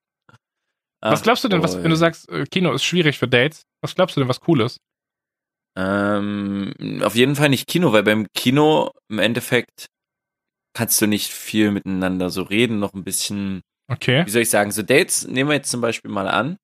[1.02, 3.64] was Ach, glaubst du denn, was, wenn du sagst, äh, Kino ist schwierig für Dates?
[3.82, 4.80] Was glaubst du denn, was cool ist?
[5.78, 9.88] Ähm, auf jeden Fall nicht Kino, weil beim Kino im Endeffekt
[10.74, 14.26] kannst du nicht viel miteinander so reden, noch ein bisschen, Okay.
[14.26, 16.58] wie soll ich sagen, so Dates nehmen wir jetzt zum Beispiel mal an.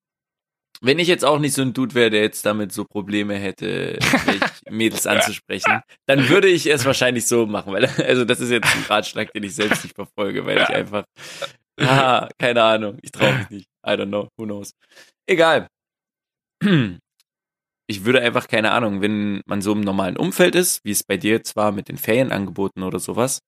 [0.82, 3.98] Wenn ich jetzt auch nicht so ein Dude wäre, der jetzt damit so Probleme hätte,
[4.70, 8.84] Mädels anzusprechen, dann würde ich es wahrscheinlich so machen, weil, also das ist jetzt ein
[8.86, 11.04] Ratschlag, den ich selbst nicht verfolge, weil ich einfach,
[11.80, 13.66] ah, keine Ahnung, ich traue mich nicht.
[13.86, 14.72] I don't know, who knows.
[15.26, 15.66] Egal.
[17.88, 21.16] Ich würde einfach, keine Ahnung, wenn man so im normalen Umfeld ist, wie es bei
[21.16, 23.40] dir jetzt war mit den Ferienangeboten oder sowas,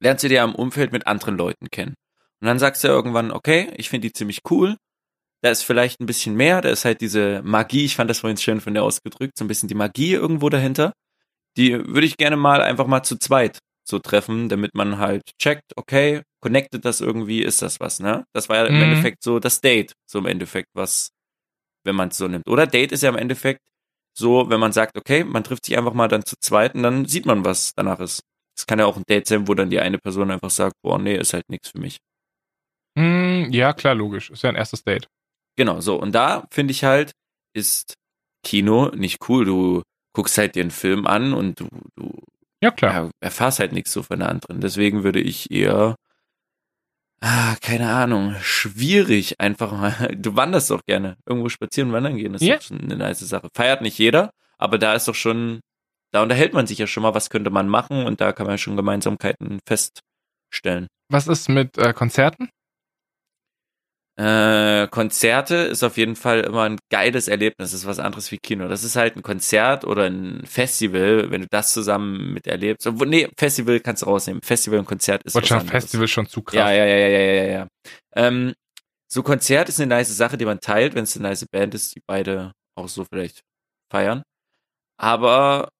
[0.00, 1.94] lernst du dir am Umfeld mit anderen Leuten kennen.
[2.40, 4.76] Und dann sagst du irgendwann, okay, ich finde die ziemlich cool.
[5.42, 8.36] Da ist vielleicht ein bisschen mehr, da ist halt diese Magie, ich fand das vorhin
[8.36, 10.92] schön von dir ausgedrückt, so ein bisschen die Magie irgendwo dahinter.
[11.56, 15.72] Die würde ich gerne mal einfach mal zu zweit so treffen, damit man halt checkt,
[15.76, 18.24] okay, connected das irgendwie, ist das was, ne?
[18.32, 18.82] Das war ja im Mhm.
[18.82, 21.10] Endeffekt so das Date, so im Endeffekt, was,
[21.84, 22.48] wenn man es so nimmt.
[22.48, 23.60] Oder Date ist ja im Endeffekt
[24.14, 27.06] so, wenn man sagt, okay, man trifft sich einfach mal dann zu zweit und dann
[27.06, 28.22] sieht man, was danach ist.
[28.60, 30.98] Es kann ja auch ein Date sein, wo dann die eine Person einfach sagt, boah,
[30.98, 31.96] nee, ist halt nichts für mich.
[32.98, 34.28] Hm, ja, klar, logisch.
[34.30, 35.08] Ist ja ein erstes Date.
[35.56, 35.96] Genau, so.
[35.98, 37.12] Und da finde ich halt,
[37.54, 37.94] ist
[38.44, 39.46] Kino nicht cool.
[39.46, 39.82] Du
[40.14, 42.12] guckst halt dir einen Film an und du, du
[42.62, 42.92] Ja, klar.
[42.92, 44.60] ja, erfahrst halt nichts so von der anderen.
[44.60, 45.94] Deswegen würde ich eher,
[47.22, 51.16] ah, keine Ahnung, schwierig einfach mal, du wanderst doch gerne.
[51.26, 52.56] Irgendwo spazieren, wandern gehen, ist Ja.
[52.56, 53.48] doch schon eine nice Sache.
[53.54, 55.60] Feiert nicht jeder, aber da ist doch schon,
[56.12, 58.58] da unterhält man sich ja schon mal, was könnte man machen und da kann man
[58.58, 60.88] schon Gemeinsamkeiten feststellen.
[61.08, 62.50] Was ist mit äh, Konzerten?
[64.20, 67.70] Äh, Konzerte ist auf jeden Fall immer ein geiles Erlebnis.
[67.70, 68.68] Das ist was anderes wie Kino.
[68.68, 72.86] Das ist halt ein Konzert oder ein Festival, wenn du das zusammen miterlebst.
[72.86, 74.42] Obwohl, nee, Festival kannst du rausnehmen.
[74.42, 75.84] Festival und Konzert ist was Watcher anderes.
[75.84, 76.54] Festival schon zu krass.
[76.54, 77.68] Ja, ja, ja, ja, ja, ja, ja.
[78.14, 78.52] Ähm,
[79.10, 81.96] so Konzert ist eine nice Sache, die man teilt, wenn es eine nice Band ist,
[81.96, 83.40] die beide auch so vielleicht
[83.90, 84.22] feiern.
[84.98, 85.70] Aber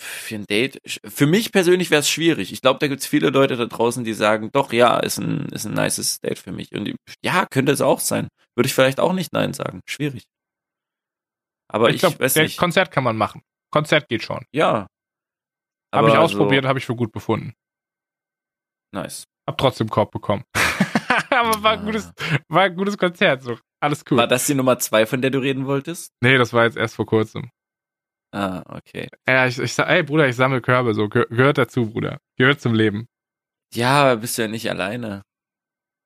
[0.00, 2.52] für ein Date, für mich persönlich wäre es schwierig.
[2.52, 5.46] Ich glaube, da gibt es viele Leute da draußen, die sagen, doch, ja, ist ein,
[5.50, 6.72] ist ein nices Date für mich.
[6.72, 8.28] Und die, ja, könnte es auch sein.
[8.56, 9.80] Würde ich vielleicht auch nicht Nein sagen.
[9.86, 10.24] Schwierig.
[11.68, 12.58] Aber ich, ich glaube, weiß nicht.
[12.58, 13.42] Konzert kann man machen.
[13.70, 14.44] Konzert geht schon.
[14.52, 14.86] Ja.
[15.94, 17.52] Habe ich Aber ausprobiert, habe ich für gut befunden.
[18.92, 19.24] Nice.
[19.46, 20.44] Hab trotzdem Korb bekommen.
[21.30, 22.12] Aber war ein gutes,
[22.48, 23.42] war ein gutes Konzert.
[23.42, 23.58] So.
[23.80, 24.18] Alles cool.
[24.18, 26.12] War das die Nummer zwei, von der du reden wolltest?
[26.20, 27.50] Nee, das war jetzt erst vor kurzem.
[28.32, 29.08] Ah, okay.
[29.28, 32.18] Ja, ich, ich sag, ey Bruder, ich sammle Körbe, so Geh gehört dazu, Bruder.
[32.36, 33.06] Gehört zum Leben.
[33.74, 35.22] Ja, aber bist du ja nicht alleine.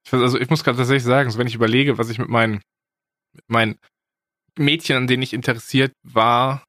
[0.06, 2.62] Ich, also ich muss gerade tatsächlich sagen, so wenn ich überlege, was ich mit meinen,
[3.34, 3.78] mit meinen
[4.58, 6.64] Mädchen, an denen ich interessiert war,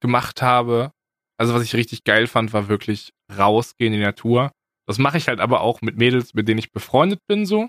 [0.00, 0.90] gemacht habe,
[1.38, 4.52] also was ich richtig geil fand, war wirklich rausgehen in die Natur.
[4.86, 7.68] Das mache ich halt aber auch mit Mädels, mit denen ich befreundet bin, so.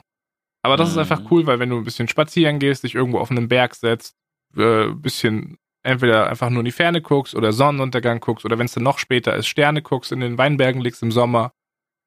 [0.64, 1.02] Aber das ist Mhm.
[1.02, 4.14] einfach cool, weil wenn du ein bisschen spazieren gehst, dich irgendwo auf einen Berg setzt,
[4.58, 8.74] äh, bisschen entweder einfach nur in die Ferne guckst oder Sonnenuntergang guckst oder wenn es
[8.74, 11.52] dann noch später ist, Sterne guckst, in den Weinbergen liegst im Sommer,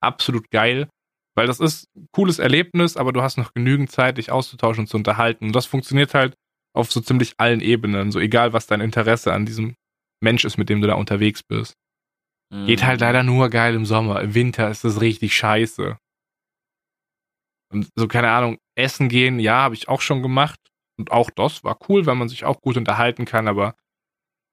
[0.03, 0.89] absolut geil.
[1.37, 4.87] Weil das ist ein cooles Erlebnis, aber du hast noch genügend Zeit, dich auszutauschen und
[4.89, 5.47] zu unterhalten.
[5.47, 6.35] Und das funktioniert halt
[6.77, 9.77] auf so ziemlich allen Ebenen, so egal was dein Interesse an diesem
[10.21, 11.75] Mensch ist, mit dem du da unterwegs bist.
[12.67, 13.05] Geht halt Mhm.
[13.07, 14.21] leider nur geil im Sommer.
[14.21, 15.99] Im Winter ist das richtig scheiße.
[17.73, 20.59] Und so, keine Ahnung, essen gehen, ja, habe ich auch schon gemacht.
[20.99, 23.75] Und auch das war cool, weil man sich auch gut unterhalten kann, aber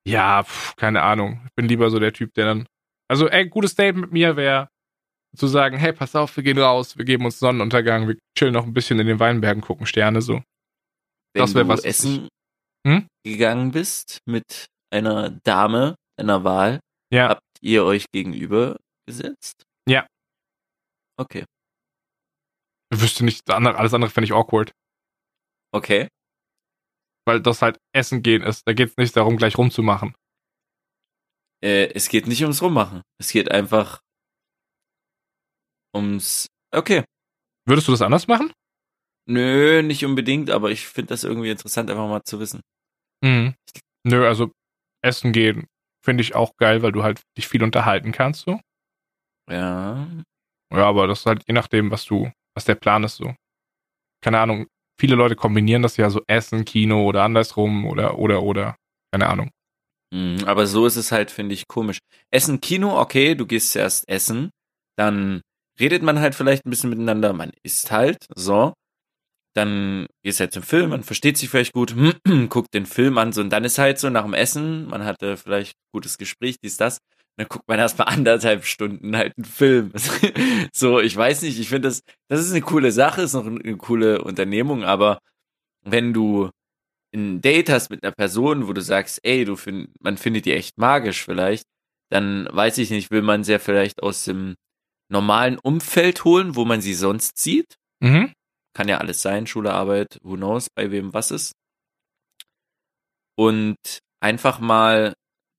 [0.08, 1.42] ja, pf, keine Ahnung.
[1.48, 2.68] Ich bin lieber so der Typ, der dann.
[3.08, 4.70] Also, ey, gutes Date mit mir wäre
[5.36, 8.66] zu sagen, hey, pass auf, wir gehen raus, wir geben uns Sonnenuntergang, wir chillen noch
[8.66, 10.36] ein bisschen in den Weinbergen, gucken Sterne so.
[11.34, 12.30] Wenn das wär du was, essen
[12.88, 13.08] Hm?
[13.26, 16.80] gegangen bist mit einer Dame deiner Wahl,
[17.12, 17.30] Ja.
[17.30, 18.78] habt ihr euch gegenüber
[19.08, 19.64] gesetzt?
[19.90, 20.08] Ja.
[21.20, 21.44] Okay.
[22.94, 24.72] Ich wüsste nicht, alles andere fände ich awkward.
[25.74, 26.08] Okay.
[27.26, 28.64] Weil das halt Essen gehen ist.
[28.68, 30.16] Da geht es nicht darum, gleich rumzumachen.
[31.64, 33.02] Äh, es geht nicht ums Rummachen.
[33.20, 34.02] Es geht einfach
[35.96, 36.48] ums.
[36.72, 37.04] Okay.
[37.68, 38.54] Würdest du das anders machen?
[39.28, 42.62] Nö, nicht unbedingt, aber ich finde das irgendwie interessant, einfach mal zu wissen.
[43.24, 43.56] Mhm.
[44.04, 44.52] Nö, also
[45.02, 45.66] Essen gehen
[46.06, 48.62] finde ich auch geil, weil du halt dich viel unterhalten kannst so.
[49.50, 50.08] Ja.
[50.72, 53.36] Ja, aber das ist halt je nachdem, was du, was der Plan ist so.
[54.22, 54.68] Keine Ahnung.
[55.00, 58.76] Viele Leute kombinieren das ja so Essen, Kino oder andersrum oder oder oder.
[59.12, 59.50] Keine Ahnung.
[60.14, 62.00] Mhm, Aber so ist es halt, finde ich, komisch.
[62.32, 64.52] Essen, Kino, okay, du gehst zuerst essen,
[64.98, 65.42] dann
[65.80, 68.74] redet man halt vielleicht ein bisschen miteinander, man isst halt, so.
[69.56, 71.96] Dann gehst halt zum Film, man versteht sich vielleicht gut,
[72.50, 75.38] guckt den Film an, so, und dann ist halt so nach dem Essen, man hatte
[75.38, 77.00] vielleicht gutes Gespräch, dies, das,
[77.38, 79.92] dann guckt man erstmal anderthalb Stunden halt einen Film.
[80.74, 83.78] so, ich weiß nicht, ich finde das, das ist eine coole Sache, ist noch eine
[83.78, 85.20] coole Unternehmung, aber
[85.84, 86.50] wenn du
[87.14, 90.54] ein Date hast mit einer Person, wo du sagst, ey, du find, man findet die
[90.54, 91.66] echt magisch vielleicht,
[92.10, 94.56] dann weiß ich nicht, will man sie ja vielleicht aus dem
[95.10, 97.76] normalen Umfeld holen, wo man sie sonst sieht.
[98.02, 98.34] Mhm.
[98.74, 101.54] Kann ja alles sein, Schule, Arbeit, who knows, bei wem was ist.
[103.38, 103.78] Und
[104.22, 105.14] einfach mal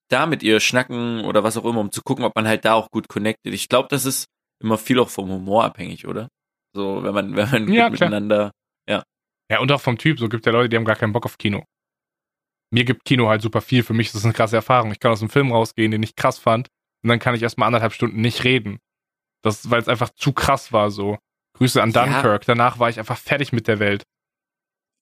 [0.09, 2.75] da mit ihr schnacken oder was auch immer, um zu gucken, ob man halt da
[2.75, 3.53] auch gut connected.
[3.55, 4.27] Ich glaube, das ist
[4.63, 6.29] immer viel auch vom Humor abhängig, oder?
[6.75, 8.53] So, wenn man, wenn man Ja, miteinander.
[9.49, 10.19] Ja, und auch vom Typ.
[10.19, 11.63] So gibt ja Leute, die haben gar keinen Bock auf Kino.
[12.73, 13.85] Mir gibt Kino halt super viel.
[13.85, 14.91] Für mich ist das eine krasse Erfahrung.
[14.91, 16.67] Ich kann aus einem Film rausgehen, den ich krass fand.
[17.05, 18.79] Und dann kann ich erstmal anderthalb Stunden nicht reden.
[19.43, 21.19] Das, weil es einfach zu krass war, so.
[21.59, 22.05] Grüße an Ja.
[22.05, 22.45] Dunkirk.
[22.45, 24.03] Danach war ich einfach fertig mit der Welt.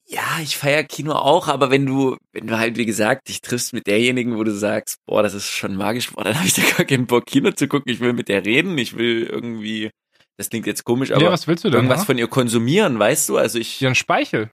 [0.06, 3.72] Ja, ich feier Kino auch, aber wenn du, wenn du halt, wie gesagt, dich triffst
[3.72, 6.62] mit derjenigen, wo du sagst, boah, das ist schon magisch, boah, dann habe ich da
[6.76, 7.90] gar keinen Bock, Kino zu gucken.
[7.90, 9.90] Ich will mit der reden, ich will irgendwie,
[10.36, 11.78] das klingt jetzt komisch, aber ja, was willst du denn?
[11.78, 12.04] irgendwas ha?
[12.04, 13.38] von ihr konsumieren, weißt du?
[13.38, 14.50] Also ich, Ja, ein Speichel.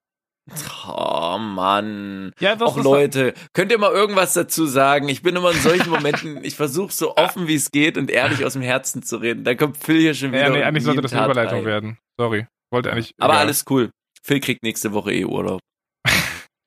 [0.87, 2.31] oh Mann.
[2.39, 5.09] Ja, das ist Leute, könnt ihr mal irgendwas dazu sagen?
[5.09, 8.45] Ich bin immer in solchen Momenten, ich versuche so offen wie es geht und ehrlich
[8.45, 9.43] aus dem Herzen zu reden.
[9.43, 10.43] Da kommt Phil hier schon wieder.
[10.43, 11.65] Ja, nee, eigentlich sollte das eine Überleitung rein.
[11.65, 11.97] werden.
[12.17, 12.47] Sorry.
[12.71, 13.13] Wollte eigentlich.
[13.19, 13.45] Aber egal.
[13.45, 13.91] alles cool.
[14.23, 15.59] Phil kriegt nächste Woche eh Urlaub.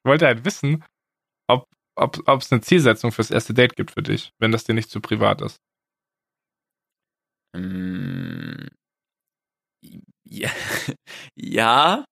[0.06, 0.84] wollte halt wissen,
[1.48, 1.64] ob
[1.96, 4.90] ob ob es eine Zielsetzung fürs erste Date gibt für dich, wenn das dir nicht
[4.90, 5.58] zu privat ist.
[7.56, 8.66] Mm,
[10.26, 10.50] Ja,
[11.36, 12.04] ja.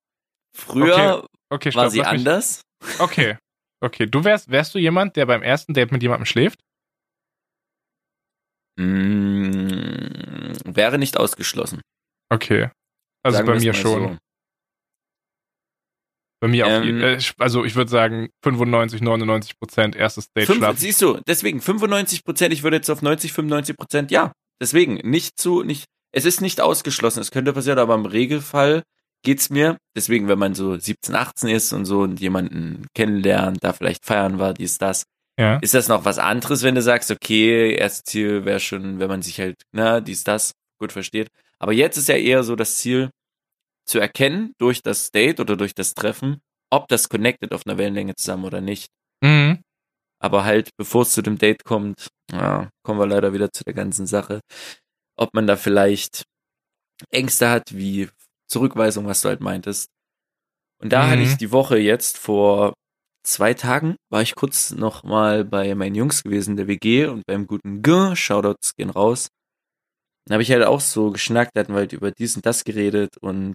[0.56, 2.60] früher Okay, stopp, war sie lass mich- anders.
[3.00, 3.36] Okay.
[3.84, 6.60] Okay, du wärst wärst du jemand, der beim ersten Date mit jemandem schläft?
[8.78, 11.80] Mm, wäre nicht ausgeschlossen.
[12.32, 12.70] Okay.
[13.24, 14.02] Also Sagen bei mir schon.
[14.14, 14.18] so.
[16.42, 16.82] Bei mir auf Ähm.
[16.82, 20.76] jeden Also ich würde sagen 95, 99 Prozent erstes Date Fünf, schlafen.
[20.76, 24.32] siehst du, deswegen 95 Prozent, ich würde jetzt auf 90, 95 Prozent, ja.
[24.60, 28.82] Deswegen, nicht zu, nicht, es ist nicht ausgeschlossen, es könnte passieren, aber im Regelfall
[29.24, 33.72] geht's mir, deswegen, wenn man so 17, 18 ist und so und jemanden kennenlernt, da
[33.72, 35.04] vielleicht feiern war, dies, das,
[35.38, 35.58] Ja.
[35.58, 39.22] ist das noch was anderes, wenn du sagst, okay, erstes Ziel wäre schon, wenn man
[39.22, 41.28] sich halt, na, dies, das gut versteht.
[41.60, 43.10] Aber jetzt ist ja eher so das Ziel,
[43.86, 48.14] zu erkennen durch das Date oder durch das Treffen, ob das connected auf einer Wellenlänge
[48.16, 48.88] zusammen oder nicht.
[49.22, 49.60] Mhm.
[50.20, 53.74] Aber halt, bevor es zu dem Date kommt, ja, kommen wir leider wieder zu der
[53.74, 54.40] ganzen Sache,
[55.18, 56.24] ob man da vielleicht
[57.10, 58.08] Ängste hat, wie
[58.48, 59.88] Zurückweisung, was du halt meintest.
[60.80, 61.10] Und da Mhm.
[61.10, 62.74] hatte ich die Woche jetzt vor
[63.24, 67.46] zwei Tagen, war ich kurz noch mal bei meinen Jungs gewesen, der WG und beim
[67.46, 69.28] guten G, Shoutouts gehen raus.
[70.26, 73.16] Dann habe ich halt auch so geschnackt, hatten wir halt über dies und das geredet
[73.20, 73.54] und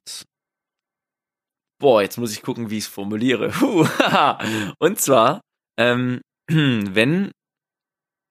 [1.80, 3.52] boah, jetzt muss ich gucken, wie ich es formuliere.
[4.80, 5.42] Und zwar,
[5.80, 7.32] ähm, wenn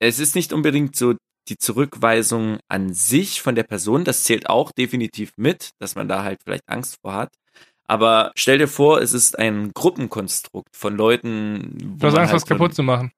[0.01, 1.15] es ist nicht unbedingt so
[1.49, 6.23] die Zurückweisung an sich von der Person, das zählt auch definitiv mit, dass man da
[6.25, 7.35] halt vielleicht Angst vor hat.
[7.89, 12.43] Aber stell dir vor, es ist ein Gruppenkonstrukt von Leuten, wo Du hast Angst, halt
[12.43, 13.13] was kaputt zu machen.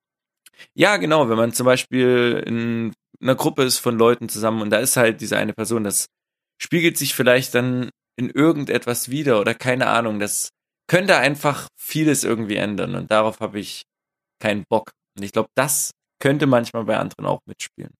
[0.74, 4.78] ja, genau, wenn man zum Beispiel in einer Gruppe ist von Leuten zusammen und da
[4.78, 6.06] ist halt diese eine Person, das
[6.60, 10.50] spiegelt sich vielleicht dann in irgendetwas wieder oder keine Ahnung, das
[10.88, 13.82] könnte einfach vieles irgendwie ändern und darauf habe ich
[14.40, 14.92] keinen Bock.
[15.16, 17.94] Und ich glaube, das könnte manchmal bei anderen auch mitspielen.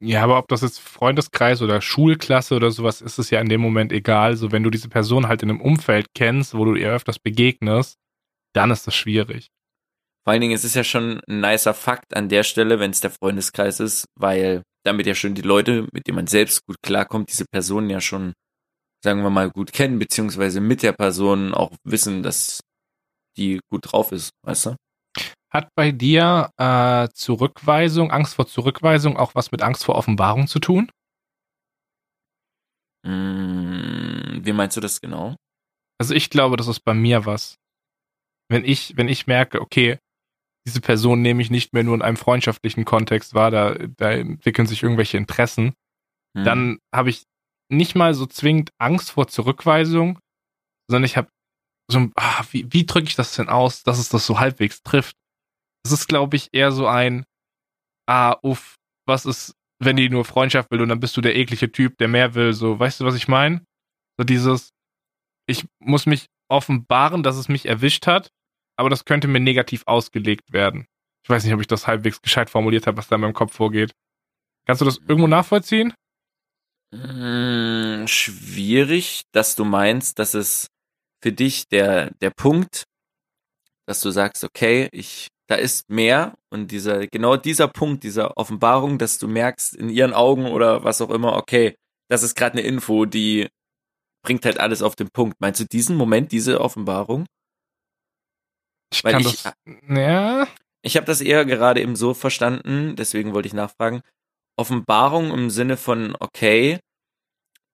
[0.00, 3.60] Ja, aber ob das jetzt Freundeskreis oder Schulklasse oder sowas ist, ist ja in dem
[3.60, 4.36] Moment egal.
[4.36, 7.96] So, wenn du diese Person halt in einem Umfeld kennst, wo du ihr öfters begegnest,
[8.54, 9.48] dann ist das schwierig.
[10.24, 13.00] Vor allen Dingen, es ist ja schon ein nicer Fakt an der Stelle, wenn es
[13.00, 17.30] der Freundeskreis ist, weil damit ja schon die Leute, mit denen man selbst gut klarkommt,
[17.30, 18.34] diese Personen ja schon,
[19.02, 22.60] sagen wir mal, gut kennen, beziehungsweise mit der Person auch wissen, dass
[23.36, 24.76] die gut drauf ist, weißt du?
[25.50, 30.58] Hat bei dir äh, Zurückweisung, Angst vor Zurückweisung auch was mit Angst vor Offenbarung zu
[30.58, 30.90] tun?
[33.06, 35.36] Mm, wie meinst du das genau?
[35.98, 37.56] Also ich glaube, das ist bei mir was.
[38.50, 39.98] Wenn ich, wenn ich merke, okay,
[40.66, 44.66] diese Person nehme ich nicht mehr nur in einem freundschaftlichen Kontext wahr, da, da entwickeln
[44.66, 45.74] sich irgendwelche Interessen,
[46.36, 46.44] Hm.
[46.44, 47.24] dann habe ich
[47.70, 50.18] nicht mal so zwingend Angst vor Zurückweisung,
[50.90, 51.28] sondern ich habe
[51.90, 54.82] so ein, ah, wie, wie drücke ich das denn aus, dass es das so halbwegs
[54.82, 55.16] trifft?
[55.84, 57.24] Es ist, glaube ich, eher so ein,
[58.06, 61.70] ah, uff, was ist, wenn die nur Freundschaft will und dann bist du der eklige
[61.70, 63.64] Typ, der mehr will, so, weißt du, was ich meine?
[64.18, 64.70] So dieses,
[65.48, 68.30] ich muss mich offenbaren, dass es mich erwischt hat,
[68.78, 70.86] aber das könnte mir negativ ausgelegt werden.
[71.24, 73.52] Ich weiß nicht, ob ich das halbwegs gescheit formuliert habe, was da in meinem Kopf
[73.52, 73.92] vorgeht.
[74.66, 75.92] Kannst du das irgendwo nachvollziehen?
[76.94, 80.68] Mm, schwierig, dass du meinst, dass es
[81.22, 82.84] für dich der, der Punkt,
[83.86, 88.98] dass du sagst, okay, ich, da ist mehr und dieser, genau dieser Punkt, dieser Offenbarung,
[88.98, 91.74] dass du merkst in ihren Augen oder was auch immer, okay,
[92.08, 93.48] das ist gerade eine Info, die
[94.24, 95.40] bringt halt alles auf den Punkt.
[95.40, 97.26] Meinst du diesen Moment, diese Offenbarung?
[98.92, 99.52] Ich Weil kann ich- das.
[99.88, 100.46] Ja.
[100.82, 104.00] Ich habe das eher gerade eben so verstanden, deswegen wollte ich nachfragen.
[104.56, 106.78] Offenbarung im Sinne von, okay,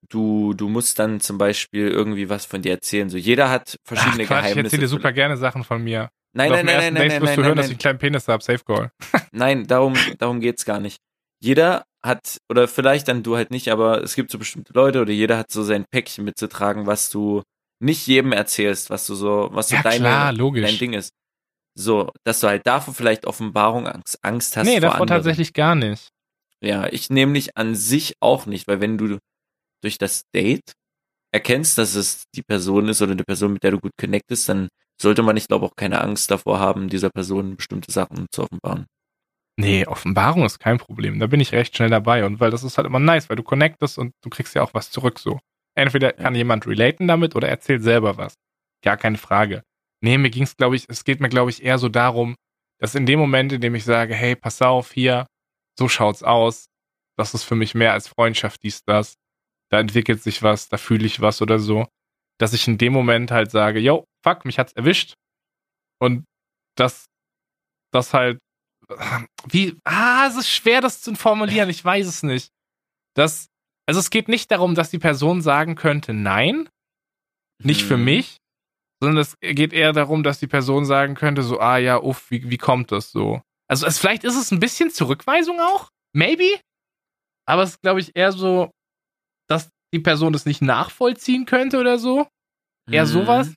[0.08, 3.08] du, du musst dann zum Beispiel irgendwie was von dir erzählen.
[3.08, 4.60] So, jeder hat Ach, verschiedene Quatsch, ich Geheimnisse.
[4.64, 6.08] erzähle dir super gerne Sachen von mir.
[6.36, 7.98] Nein, nein, nein, nein, Date nein, wirst nein, du hören, nein, dass ich einen kleinen
[7.98, 8.42] Penis habe.
[8.42, 8.90] Safe Call.
[9.32, 10.98] Nein, darum, darum geht's gar nicht.
[11.40, 15.12] Jeder hat, oder vielleicht dann du halt nicht, aber es gibt so bestimmte Leute oder
[15.12, 17.42] jeder hat so sein Päckchen mitzutragen, was du
[17.80, 21.10] nicht jedem erzählst, was du so, was so Ja, deine, klar, dein Ding ist.
[21.76, 25.08] So, dass du halt davor vielleicht Offenbarung Angst, Angst hast nee, vor davor anderen.
[25.08, 26.08] tatsächlich gar nicht.
[26.60, 29.18] Ja, ich nämlich an sich auch nicht, weil wenn du
[29.82, 30.72] durch das Date
[31.32, 34.68] erkennst, dass es die Person ist oder eine Person, mit der du gut connectest, dann
[35.00, 38.86] sollte man, ich glaube, auch keine Angst davor haben, dieser Person bestimmte Sachen zu offenbaren.
[39.56, 41.18] Nee, Offenbarung ist kein Problem.
[41.20, 42.24] Da bin ich recht schnell dabei.
[42.24, 44.74] Und weil das ist halt immer nice, weil du connectest und du kriegst ja auch
[44.74, 45.40] was zurück so.
[45.76, 48.34] Entweder kann jemand relaten damit oder erzählt selber was.
[48.82, 49.62] Gar keine Frage.
[50.00, 52.36] Nee, mir ging's, glaube ich, es geht mir, glaube ich, eher so darum,
[52.78, 55.26] dass in dem Moment, in dem ich sage, hey, pass auf, hier,
[55.78, 56.66] so schaut's aus,
[57.16, 59.14] das ist für mich mehr als Freundschaft, dies, das,
[59.70, 61.86] da entwickelt sich was, da fühle ich was oder so,
[62.38, 65.14] dass ich in dem Moment halt sage, yo, fuck, mich hat's erwischt.
[66.00, 66.24] Und
[66.76, 67.06] das,
[67.92, 68.38] das halt,
[69.48, 72.50] wie, ah, es ist schwer, das zu formulieren, ich weiß es nicht.
[73.14, 73.46] Das,
[73.86, 76.68] also es geht nicht darum, dass die Person sagen könnte, nein,
[77.62, 78.04] nicht für Hm.
[78.04, 78.38] mich,
[79.02, 82.48] sondern es geht eher darum, dass die Person sagen könnte, so, ah ja, uff, wie,
[82.50, 83.42] wie kommt das so?
[83.68, 86.60] Also es, vielleicht ist es ein bisschen Zurückweisung auch, maybe,
[87.46, 88.70] aber es ist, glaube ich, eher so,
[89.48, 92.26] dass die Person das nicht nachvollziehen könnte oder so.
[92.90, 93.10] Eher Mhm.
[93.10, 93.54] sowas,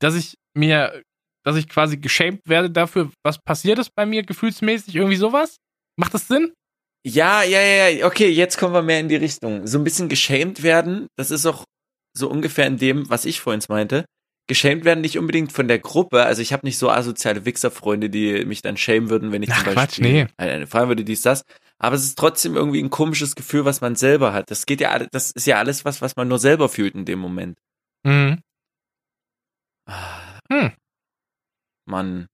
[0.00, 1.02] dass ich mir,
[1.44, 5.56] dass ich quasi geschämt werde dafür, was passiert ist bei mir gefühlsmäßig, irgendwie sowas?
[5.98, 6.52] Macht das Sinn?
[7.06, 9.66] Ja, ja, ja, ja, okay, jetzt kommen wir mehr in die Richtung.
[9.66, 11.64] So ein bisschen geschämt werden, das ist auch
[12.12, 14.04] so ungefähr in dem, was ich vorhin meinte.
[14.48, 16.24] Geschämt werden nicht unbedingt von der Gruppe.
[16.24, 19.62] Also ich habe nicht so asoziale Wichserfreunde, die mich dann schämen würden, wenn ich Ach,
[19.62, 20.26] zum Quatsch, Beispiel nee.
[20.38, 21.44] eine fragen würde, dies, das.
[21.78, 24.50] Aber es ist trotzdem irgendwie ein komisches Gefühl, was man selber hat.
[24.50, 27.20] Das geht ja, das ist ja alles was, was man nur selber fühlt in dem
[27.20, 27.58] Moment.
[28.02, 28.40] Mhm.
[30.50, 30.72] Hm.
[31.86, 32.26] Man,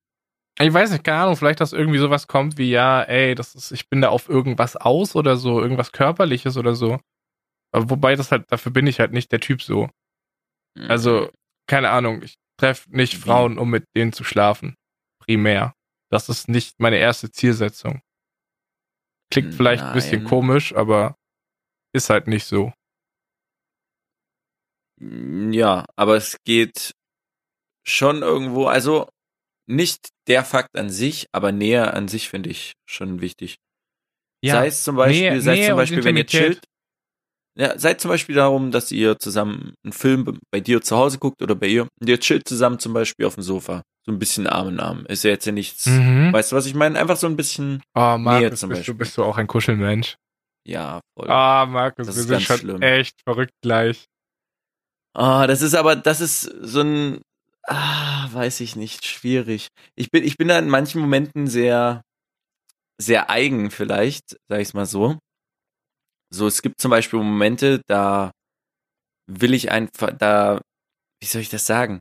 [0.59, 3.73] Ich weiß nicht, keine Ahnung, vielleicht, dass irgendwie sowas kommt wie, ja, ey, das ist,
[3.73, 6.99] ich bin da auf irgendwas aus oder so, irgendwas Körperliches oder so.
[7.73, 9.91] Aber wobei das halt, dafür bin ich halt nicht der Typ so.
[10.89, 11.31] Also,
[11.67, 13.21] keine Ahnung, ich treffe nicht Wie?
[13.21, 14.77] Frauen, um mit denen zu schlafen.
[15.21, 15.75] Primär.
[16.11, 18.01] Das ist nicht meine erste Zielsetzung.
[19.33, 20.29] Klingt vielleicht ein bisschen Nein.
[20.29, 21.17] komisch, aber
[21.93, 22.73] ist halt nicht so.
[25.01, 26.95] Ja, aber es geht
[27.87, 29.09] schon irgendwo, also
[29.69, 33.57] nicht der Fakt an sich, aber näher an sich finde ich schon wichtig.
[34.45, 36.61] sei es zum Beispiel, Nähe- sei es Nähe zum Beispiel, wenn ihr chillt.
[37.59, 41.19] Ja, seid zum Beispiel darum, dass ihr zusammen einen Film be- bei dir zu Hause
[41.19, 43.83] guckt oder bei ihr und ihr chillt zusammen zum Beispiel auf dem Sofa.
[44.05, 45.07] So ein bisschen Arm in Arm.
[45.07, 45.87] Ist ja jetzt ja nichts.
[45.87, 46.33] Mhm.
[46.35, 46.99] Weißt du, was ich meine?
[46.99, 48.95] Einfach so ein bisschen, Oh, Markus, zum bist du, Beispiel.
[48.95, 50.17] bist du auch ein Kuschelmensch.
[50.69, 51.31] ja, voll.
[51.31, 52.83] Ah, Markus, Das wir ist sind ganz schon schlimm.
[52.83, 54.05] echt verrückt gleich.
[55.15, 57.23] Ah, das ist aber, das ist so ein,
[57.67, 59.69] ah, weiß ich nicht, schwierig.
[59.97, 62.03] Ich bin, ich bin da in manchen Momenten sehr,
[63.01, 65.19] sehr eigen vielleicht, sag ich's mal so.
[66.33, 68.33] So, es gibt zum Beispiel Momente, da
[69.29, 70.61] will ich einfach, da,
[71.21, 72.01] wie soll ich das sagen?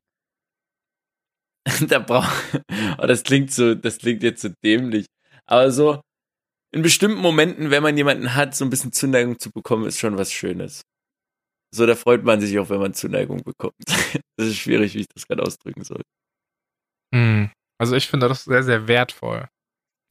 [1.88, 2.28] da brauch,
[2.98, 5.06] oh, das klingt so, das klingt jetzt so dämlich.
[5.48, 6.02] Aber so,
[6.74, 10.18] in bestimmten Momenten, wenn man jemanden hat, so ein bisschen Zuneigung zu bekommen, ist schon
[10.18, 10.82] was Schönes.
[11.76, 13.76] So, da freut man sich auch, wenn man Zuneigung bekommt.
[14.38, 16.02] Das ist schwierig, wie ich das gerade ausdrücken soll.
[17.14, 17.52] Hm.
[17.80, 19.48] Also ich finde das sehr, sehr wertvoll.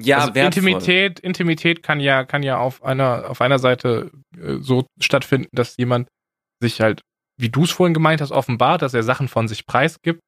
[0.01, 0.63] Ja, also wertvoll.
[0.65, 5.77] Intimität, Intimität kann ja, kann ja auf einer, auf einer Seite äh, so stattfinden, dass
[5.77, 6.09] jemand
[6.63, 7.03] sich halt,
[7.39, 10.21] wie du es vorhin gemeint hast, offenbart, dass er Sachen von sich preisgibt.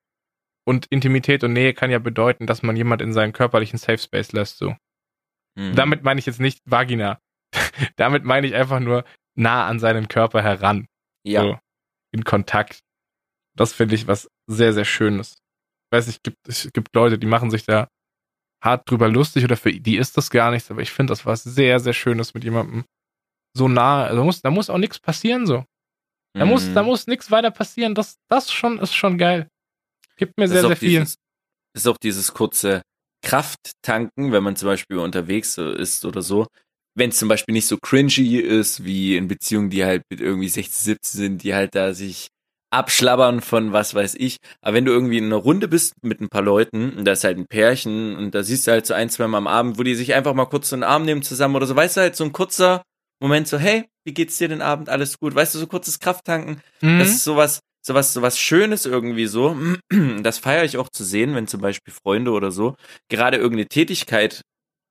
[0.68, 4.32] Und Intimität und Nähe kann ja bedeuten, dass man jemand in seinen körperlichen Safe Space
[4.32, 4.76] lässt, so.
[5.58, 5.74] Mhm.
[5.74, 7.18] Damit meine ich jetzt nicht Vagina.
[7.96, 9.04] Damit meine ich einfach nur
[9.36, 10.86] nah an seinen Körper heran.
[11.26, 11.42] Ja.
[11.42, 11.58] So,
[12.12, 12.80] in Kontakt.
[13.56, 15.32] Das finde ich was sehr, sehr Schönes.
[15.90, 17.88] Ich weiß nicht, gibt, es gibt Leute, die machen sich da
[18.62, 21.42] hart drüber lustig oder für die ist das gar nichts, aber ich finde das was
[21.42, 22.84] sehr, sehr Schönes mit jemandem
[23.56, 24.04] so nah.
[24.04, 25.64] Also da muss, da muss auch nichts passieren so.
[26.34, 26.74] Da muss, Mhm.
[26.74, 27.94] da muss nichts weiter passieren.
[27.94, 29.48] Das, das schon ist schon geil.
[30.16, 30.88] Gibt mir Das sehr, sehr viel.
[31.00, 31.16] Dieses,
[31.74, 32.82] ist auch dieses kurze
[33.24, 36.46] Krafttanken, wenn man zum Beispiel unterwegs ist oder so.
[36.96, 40.48] Wenn es zum Beispiel nicht so cringy ist, wie in Beziehungen, die halt mit irgendwie
[40.48, 42.28] 16, 17 sind, die halt da sich
[42.70, 44.38] abschlabbern von was weiß ich.
[44.60, 47.24] Aber wenn du irgendwie in einer Runde bist mit ein paar Leuten und da ist
[47.24, 49.82] halt ein Pärchen und da siehst du halt so ein, zwei Mal am Abend, wo
[49.82, 52.16] die sich einfach mal kurz so einen Arm nehmen zusammen oder so, weißt du halt,
[52.16, 52.82] so ein kurzer
[53.20, 54.88] Moment so, hey, wie geht's dir den Abend?
[54.88, 55.34] Alles gut?
[55.34, 56.60] Weißt du, so kurzes Krafttanken.
[56.80, 56.98] Mhm.
[56.98, 59.56] Das ist sowas, sowas, sowas Schönes irgendwie so.
[60.22, 62.74] Das feiere ich auch zu sehen, wenn zum Beispiel Freunde oder so
[63.08, 64.42] gerade irgendeine Tätigkeit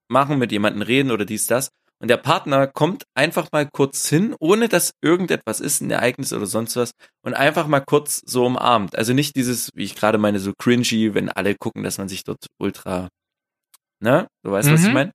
[0.07, 1.69] machen, mit jemandem reden oder dies, das.
[2.05, 6.45] Und der Partner kommt einfach mal kurz hin, ohne dass irgendetwas ist, ein Ereignis oder
[6.45, 6.91] sonst was,
[7.25, 8.95] und einfach mal kurz so umarmt.
[8.95, 12.23] Also nicht dieses, wie ich gerade meine, so cringy, wenn alle gucken, dass man sich
[12.23, 13.09] dort ultra,
[14.03, 14.27] ne?
[14.43, 14.93] Du weißt, was ich Mhm.
[14.93, 15.11] meine?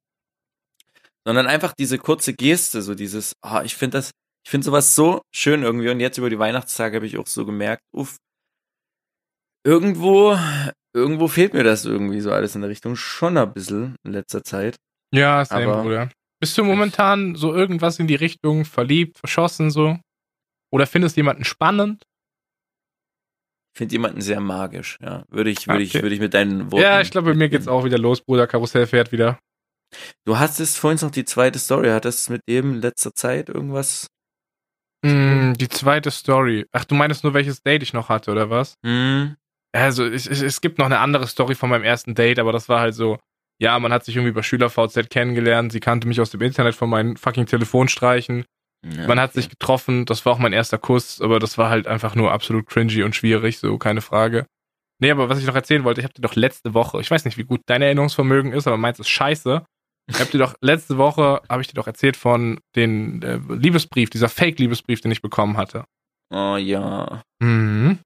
[1.24, 4.10] Sondern einfach diese kurze Geste, so dieses, ah, ich finde das,
[4.44, 5.90] ich finde sowas so schön irgendwie.
[5.90, 8.16] Und jetzt über die Weihnachtstage habe ich auch so gemerkt, uff,
[9.64, 10.36] irgendwo,
[10.92, 14.42] irgendwo fehlt mir das irgendwie so alles in der Richtung schon ein bisschen in letzter
[14.42, 14.74] Zeit.
[15.14, 16.10] Ja, same, Aber- Bruder.
[16.40, 19.98] Bist du momentan so irgendwas in die Richtung verliebt, verschossen so?
[20.72, 22.02] Oder findest jemanden spannend?
[23.74, 25.24] Ich finde jemanden sehr magisch, ja.
[25.28, 26.02] Würde ich, würde ich, Okay.
[26.02, 26.82] würde ich mit deinen Worten.
[26.82, 28.46] Ja, ich glaube, bei mir geht's auch wieder los, Bruder.
[28.46, 29.38] Karussell fährt wieder.
[30.24, 31.88] Du hast es vorhin noch die zweite Story.
[31.88, 34.06] Hattest du mit dem in letzter Zeit irgendwas?
[35.04, 36.66] Mm, die zweite Story.
[36.72, 38.74] Ach, du meinst nur, welches Date ich noch hatte, oder was?
[38.84, 39.36] Hm,
[39.72, 42.80] Also, es, es gibt noch eine andere Story von meinem ersten Date, aber das war
[42.80, 43.18] halt so,
[43.60, 46.90] ja, man hat sich irgendwie über SchülerVZ kennengelernt, sie kannte mich aus dem Internet von
[46.90, 48.44] meinen fucking Telefonstreichen,
[48.84, 49.40] ja, man hat okay.
[49.40, 52.66] sich getroffen, das war auch mein erster Kuss, aber das war halt einfach nur absolut
[52.66, 54.46] cringy und schwierig, so, keine Frage.
[55.00, 57.24] Nee, aber was ich noch erzählen wollte, ich hab dir doch letzte Woche, ich weiß
[57.24, 59.64] nicht, wie gut dein Erinnerungsvermögen ist, aber meins ist scheiße.
[60.10, 64.10] Ich hab dir doch letzte Woche, habe ich dir doch erzählt von den äh, Liebesbrief,
[64.10, 65.84] dieser Fake-Liebesbrief, den ich bekommen hatte.
[66.30, 67.22] Oh ja.
[67.40, 67.98] Mhm.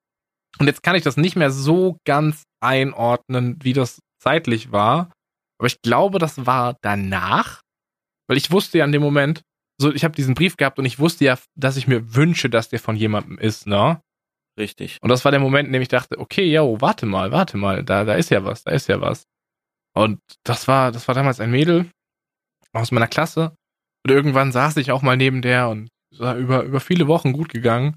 [0.58, 5.10] Und jetzt kann ich das nicht mehr so ganz einordnen, wie das zeitlich war.
[5.58, 7.60] Aber ich glaube, das war danach.
[8.28, 9.42] Weil ich wusste ja in dem Moment,
[9.78, 12.68] so ich habe diesen Brief gehabt und ich wusste ja, dass ich mir wünsche, dass
[12.68, 14.00] der von jemandem ist, ne?
[14.58, 14.98] richtig.
[15.02, 17.84] Und das war der Moment, in dem ich dachte, okay, yo, warte mal, warte mal,
[17.84, 19.24] da, da ist ja was, da ist ja was.
[19.94, 21.90] Und das war, das war damals ein Mädel
[22.72, 23.54] aus meiner Klasse.
[24.04, 25.88] Und irgendwann saß ich auch mal neben der und
[26.18, 27.96] war über, über viele Wochen gut gegangen.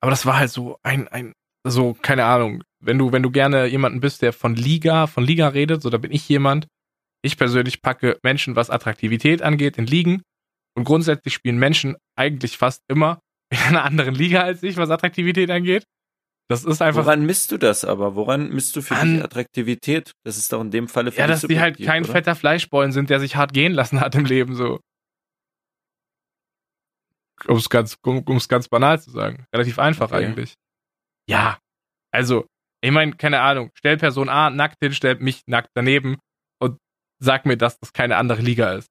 [0.00, 1.32] Aber das war halt so ein, ein,
[1.64, 5.48] so, keine Ahnung, wenn du, wenn du gerne jemanden bist, der von Liga, von Liga
[5.48, 6.66] redet, so da bin ich jemand.
[7.22, 10.22] Ich persönlich packe Menschen, was Attraktivität angeht, in Ligen.
[10.76, 15.50] Und grundsätzlich spielen Menschen eigentlich fast immer in einer anderen Liga als ich, was Attraktivität
[15.50, 15.84] angeht.
[16.48, 17.04] Das ist einfach.
[17.06, 18.14] Woran misst du das aber?
[18.14, 20.12] Woran misst du für An- dich Attraktivität?
[20.24, 22.12] Das ist doch in dem Falle für ja, dass die halt kein oder?
[22.12, 24.78] fetter Fleischbollen sind, der sich hart gehen lassen hat im Leben, so.
[27.46, 29.46] Um es ganz, um es ganz banal zu sagen.
[29.52, 30.24] Relativ einfach Okay.
[30.26, 30.54] eigentlich.
[31.28, 31.58] Ja.
[32.12, 32.46] Also,
[32.80, 36.16] ich meine, keine Ahnung, stell Person A nackt hin, stell mich nackt daneben
[37.18, 38.88] sag mir, dass das keine andere Liga ist.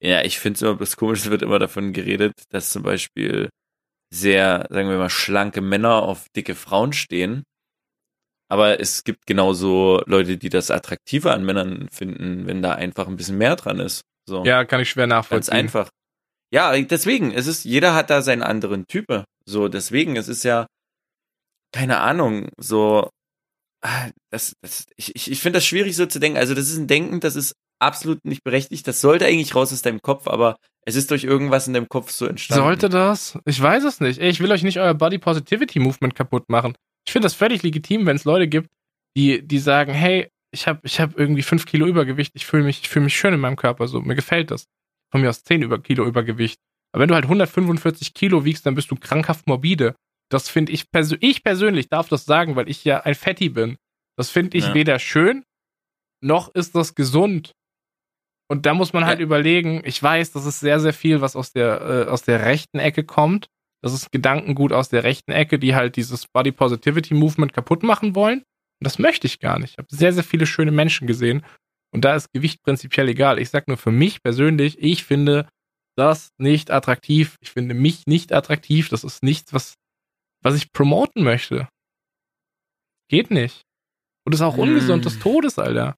[0.00, 3.48] Ja, ich finde es immer bloß komisch, es wird immer davon geredet, dass zum Beispiel
[4.12, 7.42] sehr, sagen wir mal, schlanke Männer auf dicke Frauen stehen.
[8.50, 13.16] Aber es gibt genauso Leute, die das attraktiver an Männern finden, wenn da einfach ein
[13.16, 14.02] bisschen mehr dran ist.
[14.28, 14.44] So.
[14.44, 15.54] Ja, kann ich schwer Ganz nachvollziehen.
[15.54, 15.88] einfach.
[16.52, 19.24] Ja, deswegen, es ist, jeder hat da seinen anderen Type.
[19.46, 20.66] So, deswegen, es ist ja,
[21.72, 23.10] keine Ahnung, so,
[24.30, 26.38] das, das, ich, ich, ich finde das schwierig so zu denken.
[26.38, 28.86] Also, das ist ein Denken, das ist absolut nicht berechtigt.
[28.86, 30.56] Das sollte eigentlich raus aus deinem Kopf, aber
[30.86, 32.64] es ist durch irgendwas in deinem Kopf so entstanden.
[32.64, 33.38] Sollte das?
[33.44, 34.20] Ich weiß es nicht.
[34.20, 36.74] Ey, ich will euch nicht euer Body Positivity Movement kaputt machen.
[37.06, 38.70] Ich finde das völlig legitim, wenn es Leute gibt,
[39.16, 42.80] die, die sagen, hey, ich habe ich hab irgendwie fünf Kilo Übergewicht, ich fühle mich,
[42.80, 44.66] ich fühl mich schön in meinem Körper, so, mir gefällt das.
[45.10, 46.60] Von mir aus 10 über Kilo Übergewicht.
[46.92, 49.94] Aber wenn du halt 145 Kilo wiegst, dann bist du krankhaft morbide.
[50.34, 53.76] Das finde ich, persö ich persönlich darf das sagen, weil ich ja ein Fetti bin.
[54.18, 54.74] Das finde ich Ja.
[54.74, 55.44] weder schön,
[56.22, 57.52] noch ist das gesund.
[58.50, 59.24] Und da muss man halt Ja.
[59.24, 62.78] überlegen, ich weiß, das ist sehr, sehr viel, was aus der, äh, aus der rechten
[62.78, 63.46] Ecke kommt.
[63.82, 68.14] Das ist Gedankengut aus der rechten Ecke, die halt dieses Body Positivity Movement kaputt machen
[68.14, 68.38] wollen.
[68.40, 69.72] Und das möchte ich gar nicht.
[69.72, 71.44] Ich habe sehr, sehr viele schöne Menschen gesehen.
[71.92, 73.38] Und da ist Gewicht prinzipiell egal.
[73.38, 75.48] Ich sag nur für mich persönlich, ich finde
[75.96, 77.36] das nicht attraktiv.
[77.40, 78.88] Ich finde mich nicht attraktiv.
[78.88, 79.74] Das ist nichts, was,
[80.44, 81.68] was ich promoten möchte.
[83.08, 83.62] Geht nicht.
[84.24, 85.96] Und ist auch ungesund des Todes, Alter.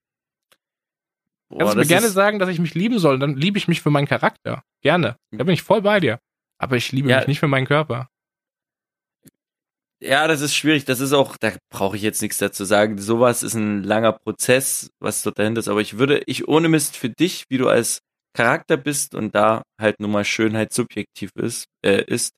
[1.48, 3.80] Boah, Kannst du mir gerne sagen, dass ich mich lieben soll, dann liebe ich mich
[3.80, 4.62] für meinen Charakter.
[4.82, 5.16] Gerne.
[5.30, 6.18] Da bin ich voll bei dir.
[6.58, 7.18] Aber ich liebe Ja.
[7.18, 8.08] mich nicht für meinen Körper.
[10.00, 10.84] Ja, das ist schwierig.
[10.84, 12.98] Das ist auch, da brauche ich jetzt nichts dazu sagen.
[12.98, 15.68] Sowas ist ein langer Prozess, was dort dahinter ist.
[15.68, 18.00] Aber ich würde, ich ohne Mist für dich, wie du als
[18.34, 22.32] Charakter bist und da halt nun mal Schönheit subjektiv ist, äh, ist,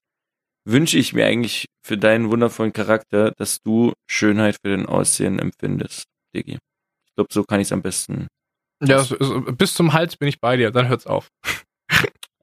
[0.68, 6.04] wünsche ich mir eigentlich für deinen wundervollen Charakter, dass du Schönheit für den Aussehen empfindest,
[6.34, 6.52] Diggi.
[7.06, 8.26] Ich glaube, so kann ich es am besten.
[8.84, 11.28] Ja, so, so, bis zum Hals bin ich bei dir, dann hört's auf.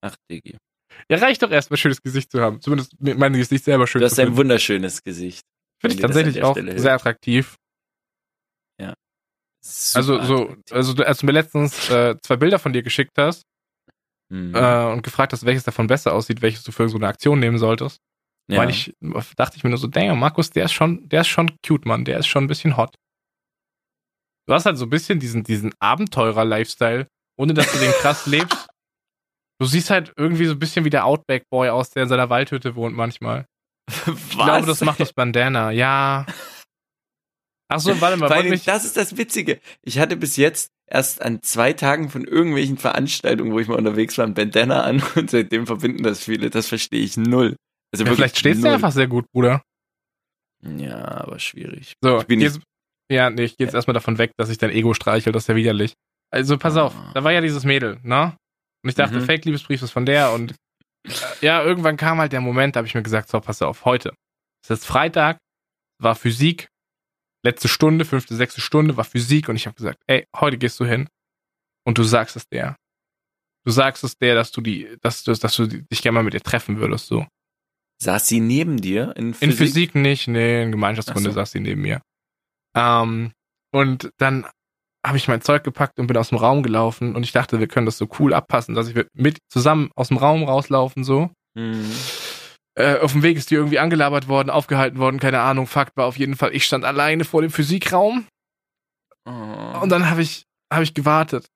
[0.02, 0.58] Ach, Diggi.
[1.10, 2.62] Ja, reicht doch erstmal schönes Gesicht zu haben.
[2.62, 4.38] Zumindest mein Gesicht selber schön Du hast ein finden.
[4.38, 5.42] wunderschönes Gesicht.
[5.82, 7.56] Finde ich tatsächlich auch Stelle sehr attraktiv.
[9.62, 10.74] Super also so, attraktiv.
[10.76, 13.44] also du- als du mir letztens äh, zwei Bilder von dir geschickt hast
[14.32, 14.54] Mhm.
[14.56, 17.58] äh, und gefragt hast, welches davon besser aussieht, welches du für so eine Aktion nehmen
[17.60, 17.98] solltest,
[18.48, 18.60] ja.
[18.60, 18.94] weil ich
[19.36, 22.06] dachte ich mir nur so, damn, Markus, der ist schon, der ist schon cute, Mann,
[22.06, 22.96] der ist schon ein bisschen hot.
[24.48, 28.68] Du hast halt so ein bisschen diesen, diesen Abenteurer-Lifestyle, ohne dass du den krass lebst.
[29.60, 32.76] Du siehst halt irgendwie so ein bisschen wie der Outback-Boy aus, der in seiner Waldhütte
[32.76, 33.48] wohnt manchmal.
[33.88, 35.72] Ich glaube, das macht das Bandana.
[35.72, 36.26] Ja.
[37.68, 39.60] Ach so, warte mal, mich, das ist das Witzige.
[39.82, 44.18] Ich hatte bis jetzt erst an zwei Tagen von irgendwelchen Veranstaltungen, wo ich mal unterwegs
[44.18, 46.50] war, ein Bandana an und seitdem verbinden das viele.
[46.50, 47.56] Das verstehe ich null.
[48.00, 48.74] Also ja, vielleicht stehst du null.
[48.76, 49.62] einfach sehr gut, Bruder.
[50.64, 51.94] Ja, aber schwierig.
[52.02, 52.60] So, Ich bin jetzt,
[53.12, 55.48] ja, nee, ich gehe jetzt erstmal davon weg, dass ich dein Ego streichel, das ist
[55.48, 55.94] ja widerlich.
[56.32, 57.12] Also, pass auf, Ah.
[57.14, 58.36] da war ja dieses Mädel, ne?
[58.84, 59.26] Und ich dachte, Mhm.
[59.26, 60.52] Fake-Liebesbrief ist von der und
[61.08, 63.86] äh, ja, irgendwann kam halt der Moment, da habe ich mir gesagt, so, pass auf,
[63.86, 64.14] heute.
[64.64, 65.38] Es ist Freitag,
[66.02, 66.68] war Physik,
[67.44, 70.86] letzte Stunde, fünfte, sechste Stunde war Physik und ich habe gesagt, ey, heute gehst du
[70.86, 71.08] hin
[71.86, 72.76] und du sagst es der.
[73.66, 76.34] Du sagst es der, dass du die, dass du, dass du dich gerne mal mit
[76.34, 77.28] ihr treffen würdest, so.
[78.02, 79.50] Saß sie neben dir in Physik?
[79.52, 81.36] In Physik nicht, nee, in Gemeinschaftskunde so.
[81.36, 82.02] saß sie neben mir.
[82.76, 83.32] Ähm,
[83.72, 84.46] und dann
[85.06, 87.68] habe ich mein Zeug gepackt und bin aus dem Raum gelaufen und ich dachte, wir
[87.68, 91.30] können das so cool abpassen, dass ich mit zusammen aus dem Raum rauslaufen so.
[91.54, 91.92] Mhm.
[92.78, 95.68] Äh, auf dem Weg ist die irgendwie angelabert worden, aufgehalten worden, keine Ahnung.
[95.68, 98.28] Fakt war auf jeden Fall, ich stand alleine vor dem Physikraum
[99.28, 99.80] Oh.
[99.82, 101.48] und dann habe ich habe ich gewartet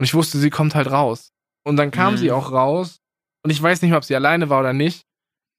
[0.00, 1.30] und ich wusste, sie kommt halt raus.
[1.64, 2.18] Und dann kam Mhm.
[2.18, 2.98] sie auch raus
[3.44, 5.02] und ich weiß nicht mehr, ob sie alleine war oder nicht,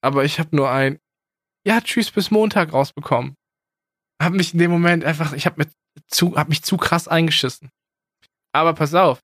[0.01, 0.99] aber ich habe nur ein
[1.65, 3.35] ja tschüss bis Montag rausbekommen.
[4.21, 7.69] Hab mich in dem Moment einfach, ich habe hab mich zu krass eingeschissen.
[8.53, 9.19] Aber pass auf,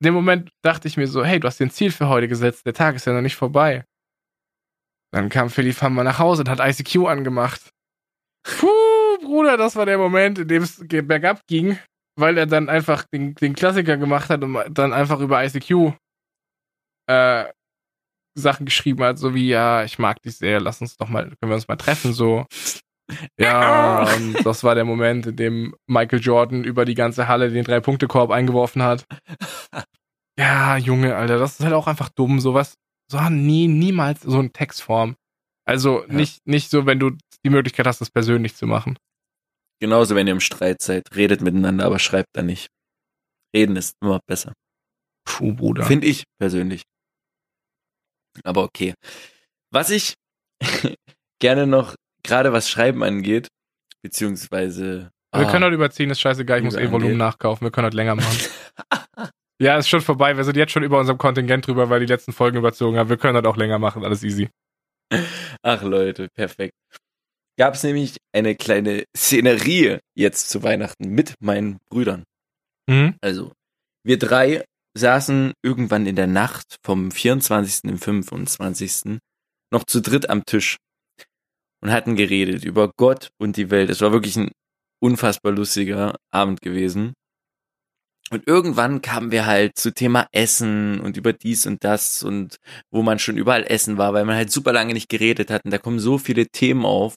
[0.00, 2.28] in dem Moment dachte ich mir so, hey, du hast dir ein Ziel für heute
[2.28, 3.84] gesetzt, der Tag ist ja noch nicht vorbei.
[5.12, 7.70] Dann kam Philipp Hammer nach Hause und hat ICQ angemacht.
[8.42, 11.78] Puh, Bruder, das war der Moment, in dem es bergab ging,
[12.18, 15.94] weil er dann einfach den, den Klassiker gemacht hat und dann einfach über ICQ
[17.08, 17.46] äh,
[18.38, 21.50] Sachen geschrieben hat, so wie, ja, ich mag dich sehr, lass uns doch mal, können
[21.50, 22.46] wir uns mal treffen, so.
[23.38, 27.64] Ja, und das war der Moment, in dem Michael Jordan über die ganze Halle den
[27.64, 29.04] Drei-Punkte-Korb eingeworfen hat.
[30.38, 32.74] Ja, Junge, Alter, das ist halt auch einfach dumm, sowas.
[33.10, 35.16] So, nie, niemals so in Textform.
[35.64, 36.12] Also Ja.
[36.12, 37.12] nicht, nicht so, wenn du
[37.42, 38.98] die Möglichkeit hast, das persönlich zu machen.
[39.80, 42.68] Genauso, wenn ihr im Streit seid, redet miteinander, aber schreibt da nicht.
[43.54, 44.52] Reden ist immer besser.
[45.26, 45.84] Puh, Bruder.
[45.84, 46.82] Finde ich persönlich.
[48.44, 48.94] Aber okay.
[49.70, 50.14] Was ich
[51.40, 53.48] gerne noch, gerade was Schreiben angeht,
[54.02, 55.10] beziehungsweise.
[55.34, 57.96] wir ah, können heute überziehen, ist scheißegal, ich muss eh Volumen nachkaufen, wir können heute
[57.96, 58.38] länger machen.
[59.60, 62.32] ja, ist schon vorbei, wir sind jetzt schon über unserem Kontingent drüber, weil die letzten
[62.32, 63.10] Folgen überzogen haben.
[63.10, 64.48] Wir können heute auch länger machen, alles easy.
[65.62, 66.74] Ach Leute, perfekt.
[67.58, 72.24] Gab es nämlich eine kleine Szenerie jetzt zu Weihnachten mit meinen Brüdern.
[72.86, 73.14] Mhm.
[73.22, 73.52] Also,
[74.04, 74.64] wir drei
[74.96, 77.84] saßen irgendwann in der Nacht vom 24.
[77.84, 79.18] in den 25.
[79.72, 80.76] noch zu dritt am Tisch
[81.82, 83.90] und hatten geredet über Gott und die Welt.
[83.90, 84.50] Es war wirklich ein
[85.00, 87.12] unfassbar lustiger Abend gewesen.
[88.30, 92.56] Und irgendwann kamen wir halt zu Thema Essen und über dies und das und
[92.90, 95.70] wo man schon überall essen war, weil man halt super lange nicht geredet hat und
[95.70, 97.14] da kommen so viele Themen auf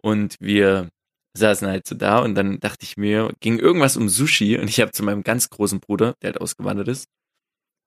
[0.00, 0.90] und wir
[1.38, 4.80] saßen halt so da und dann dachte ich mir, ging irgendwas um Sushi und ich
[4.80, 7.06] habe zu meinem ganz großen Bruder, der halt ausgewandert ist,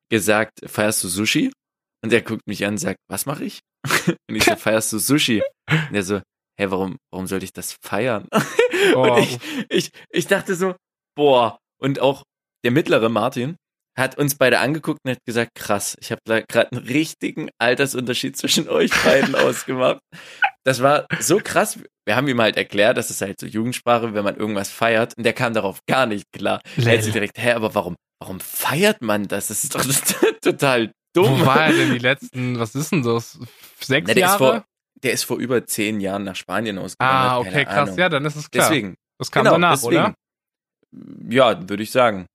[0.10, 1.52] gesagt, feierst du Sushi?
[2.04, 3.60] Und er guckt mich an und sagt, was mache ich?
[4.28, 5.44] Und ich so, feierst du Sushi?
[5.70, 6.22] Und er so,
[6.60, 8.28] hä, warum, warum sollte ich das feiern?
[8.96, 9.40] Oh, Und ich,
[9.70, 10.76] ich, ich dachte so,
[11.16, 11.60] boah.
[11.80, 12.24] Und auch
[12.64, 13.56] der mittlere Martin
[13.98, 18.38] hat uns beide angeguckt und hat gesagt, krass, ich habe da gerade einen richtigen Altersunterschied
[18.38, 20.00] zwischen euch beiden ausgemacht.
[20.64, 21.80] Das war so krass.
[22.06, 25.18] Wir haben ihm halt erklärt, dass es halt so Jugendsprache, wenn man irgendwas feiert.
[25.18, 26.62] Und der kam darauf gar nicht klar.
[26.78, 29.48] Er hat sich direkt, hä, aber warum, warum feiert man das?
[29.48, 29.84] Das ist doch
[30.42, 31.42] total dumm.
[31.42, 33.40] Wo war er denn die letzten, was ist denn das?
[33.80, 34.38] Sechs Na, der, ist Jahre?
[34.38, 34.66] vor,
[35.04, 37.32] der ist vor über zehn Jahren nach Spanien ausgewandert.
[37.32, 37.90] ah, okay, krass.
[37.90, 37.98] Ahnung.
[37.98, 38.70] Ja, dann ist es klar.
[38.70, 39.96] Deswegen, das kam genau, danach, deswegen.
[39.96, 40.14] oder?
[41.30, 42.28] Ja, würde ich sagen.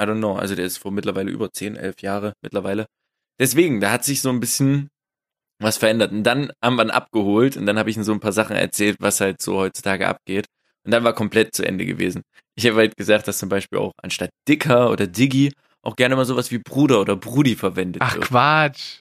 [0.00, 0.36] I don't know.
[0.36, 2.86] Also der ist vor mittlerweile über 10, 11 Jahre mittlerweile.
[3.38, 4.88] Deswegen, da hat sich so ein bisschen
[5.60, 6.12] was verändert.
[6.12, 8.56] Und dann haben wir ihn abgeholt und dann habe ich ihm so ein paar Sachen
[8.56, 10.46] erzählt, was halt so heutzutage abgeht.
[10.84, 12.22] Und dann war komplett zu Ende gewesen.
[12.56, 15.52] Ich habe halt gesagt, dass zum Beispiel auch anstatt Dicker oder Diggi
[15.82, 18.24] auch gerne mal sowas wie Bruder oder Brudi verwendet Ach, wird.
[18.24, 19.00] Quatsch.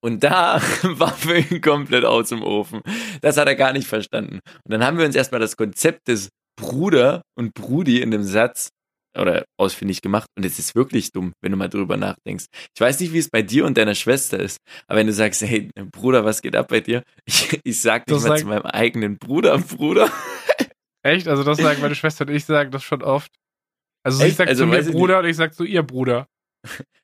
[0.00, 2.82] Und da war für ihn komplett aus dem Ofen.
[3.20, 4.40] Das hat er gar nicht verstanden.
[4.64, 8.70] Und dann haben wir uns erstmal das Konzept des Bruder und Brudi in dem Satz
[9.20, 10.26] oder ausfindig gemacht.
[10.36, 12.46] Und es ist wirklich dumm, wenn du mal drüber nachdenkst.
[12.74, 15.42] Ich weiß nicht, wie es bei dir und deiner Schwester ist, aber wenn du sagst,
[15.42, 17.02] hey, Bruder, was geht ab bei dir?
[17.26, 20.10] Ich, ich sag Du nicht mal sag- zu meinem eigenen Bruder, Bruder.
[21.02, 21.28] Echt?
[21.28, 23.30] Also das sagen meine Schwester und ich sagen das schon oft.
[24.04, 24.36] Also Echt?
[24.36, 26.26] sagt Also zu mir ich Bruder und ich sag zu ihr Bruder.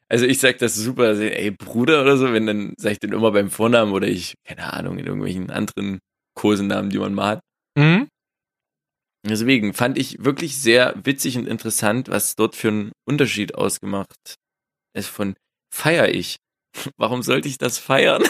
[0.08, 3.12] Also ich sag das super, also, ey, Bruder oder so, wenn dann sag ich den
[3.12, 5.98] immer beim Vornamen oder ich, keine Ahnung, in irgendwelchen anderen
[6.36, 7.40] Kosenamen, die man mal hat.
[7.78, 8.03] Mhm.
[9.26, 14.34] Deswegen fand ich wirklich sehr witzig und interessant, was dort für einen Unterschied ausgemacht
[14.94, 15.34] ist von
[15.72, 16.36] feier ich.
[16.96, 18.22] Warum sollte ich das feiern?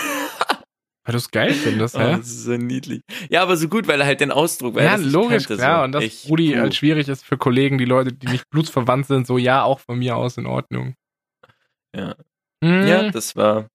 [1.06, 2.12] Weil du es geil findest, Oh, hä?
[2.16, 3.02] das ist so niedlich.
[3.28, 5.78] Ja, aber so gut, weil er halt den Ausdruck, weil Ja, das logisch, kannte, ja.
[5.80, 5.84] so.
[5.84, 6.56] Und dass Echt cool.
[6.56, 9.98] halt schwierig ist für Kollegen, die Leute, die nicht blutsverwandt sind, so ja, auch von
[9.98, 10.94] mir aus in Ordnung.
[11.94, 12.14] Ja.
[12.62, 12.86] Mhm.
[12.86, 13.66] Ja, das war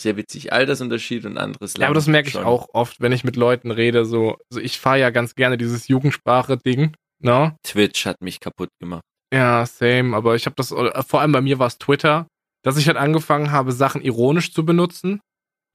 [0.00, 0.52] sehr witzig.
[0.52, 2.44] Altersunterschied und anderes Ja, aber das merke ich schon.
[2.44, 4.04] auch oft, wenn ich mit Leuten rede.
[4.04, 6.94] So, also ich fahre ja ganz gerne dieses Jugendsprache-Ding.
[7.22, 7.56] Ne?
[7.64, 9.02] Twitch hat mich kaputt gemacht.
[9.32, 10.16] Ja, same.
[10.16, 12.26] Aber ich habe das, äh, vor allem bei mir war es Twitter,
[12.64, 15.20] dass ich halt angefangen habe, Sachen ironisch zu benutzen.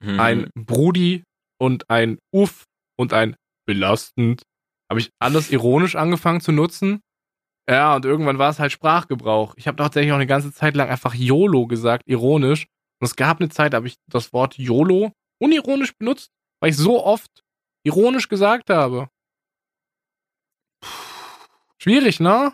[0.04, 0.20] Mhm.
[0.20, 1.22] Ein Brudi
[1.58, 2.64] und ein Uff
[2.98, 3.34] und ein
[3.66, 4.42] belastend.
[4.90, 7.00] Habe ich alles ironisch angefangen zu nutzen.
[7.68, 9.54] Ja, und irgendwann war es halt Sprachgebrauch.
[9.56, 12.66] Ich habe tatsächlich auch eine ganze Zeit lang einfach YOLO gesagt, ironisch.
[13.00, 16.30] Und es gab eine Zeit, da habe ich das Wort YOLO unironisch benutzt,
[16.60, 17.44] weil ich so oft
[17.84, 19.08] ironisch gesagt habe.
[21.78, 22.52] Schwierig, ne?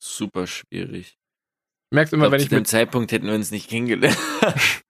[0.00, 1.16] super schwierig.
[1.92, 2.68] Merkst Ich immer, glaub, wenn zu ich dem mit.
[2.68, 4.18] Zeitpunkt hätten wir uns nicht kennengelernt.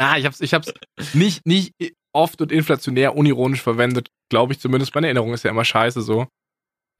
[0.00, 0.72] Ah, ich hab's, ich hab's
[1.12, 1.74] nicht, nicht
[2.12, 4.94] oft und inflationär unironisch verwendet, glaube ich zumindest.
[4.94, 6.28] Meine Erinnerung ist ja immer scheiße so.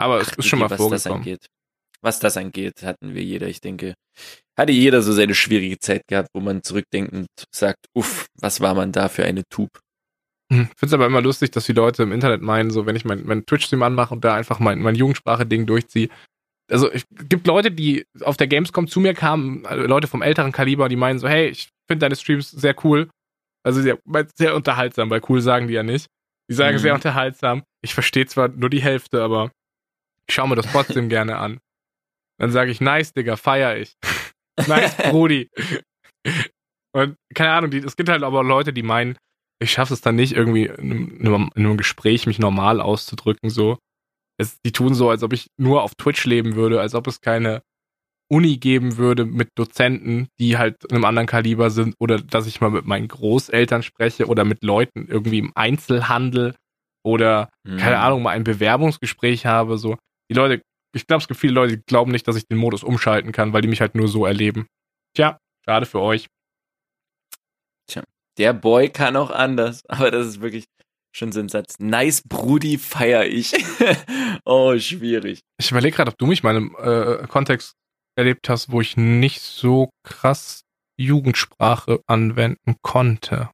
[0.00, 1.18] Aber es ist schon mal was das vorgekommen.
[1.18, 1.46] angeht.
[2.02, 3.94] Was das angeht, hatten wir jeder, ich denke,
[4.56, 8.74] hatte jeder so seine schwierige Zeit gehabt, wo man zurückdenkt und sagt, uff, was war
[8.74, 9.78] man da für eine Tube?
[10.52, 13.04] Hm, Ich find's aber immer lustig, dass die Leute im Internet meinen, so wenn ich
[13.04, 16.08] mein, mein Twitch-Stream anmache und da einfach mein, mein Jugendsprache-Ding durchziehe.
[16.70, 20.52] Also es gibt Leute, die auf der Gamescom zu mir kamen, also Leute vom älteren
[20.52, 23.08] Kaliber, die meinen so, hey, ich finde deine Streams sehr cool.
[23.64, 23.98] Also sehr,
[24.36, 26.06] sehr unterhaltsam, weil cool sagen die ja nicht.
[26.50, 26.80] Die sagen Mhm.
[26.80, 27.62] sehr unterhaltsam.
[27.82, 29.50] Ich verstehe zwar nur die Hälfte, aber
[30.28, 31.58] ich schaue mir das trotzdem gerne an.
[32.38, 33.94] Dann sage ich, nice, Digga, feier ich.
[34.68, 35.50] nice, Brudi.
[36.94, 39.16] Und keine Ahnung, die, es gibt halt aber Leute, die meinen,
[39.60, 43.78] ich schaffe es dann nicht, irgendwie in einem, in einem Gespräch mich normal auszudrücken, so.
[44.40, 47.20] Es, die tun so, als ob ich nur auf Twitch leben würde, als ob es
[47.20, 47.62] keine
[48.30, 52.60] Uni geben würde mit Dozenten, die halt in einem anderen Kaliber sind, oder dass ich
[52.60, 56.54] mal mit meinen Großeltern spreche oder mit Leuten irgendwie im Einzelhandel
[57.04, 58.02] oder, keine Mhm.
[58.02, 59.96] Ahnung, mal ein Bewerbungsgespräch habe, so.
[60.30, 60.62] Die Leute,
[60.92, 63.52] ich glaube, es gibt viele Leute, die glauben nicht, dass ich den Modus umschalten kann,
[63.52, 64.66] weil die mich halt nur so erleben.
[65.14, 66.28] Tja, schade für euch.
[68.38, 70.64] Der Boy kann auch anders, aber das ist wirklich
[71.14, 71.78] schon so ein Satz.
[71.80, 73.52] Nice, Brudi, feier ich.
[74.44, 75.40] oh, schwierig.
[75.58, 77.74] Ich überlege gerade, ob du mich mal in einem äh, Kontext
[78.16, 80.62] erlebt hast, wo ich nicht so krass
[80.96, 83.50] Jugendsprache anwenden konnte.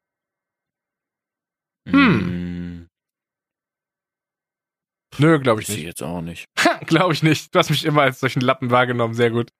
[1.89, 2.89] Hm.
[5.19, 5.83] Nö, glaube ich nicht.
[5.83, 6.47] jetzt auch nicht.
[6.87, 7.55] glaube ich nicht.
[7.55, 9.15] Du hast mich immer als solchen Lappen wahrgenommen.
[9.15, 9.51] Sehr gut.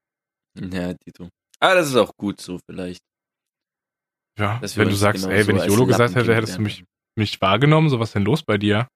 [0.59, 1.29] Ja, Tito.
[1.61, 3.03] Aber das ist auch gut so vielleicht.
[4.39, 6.85] Ja, wenn du sagst, genau ey, wenn so ich YOLO gesagt hätte, hättest du mich
[7.17, 7.89] nicht wahrgenommen.
[7.89, 8.89] So was denn los bei dir?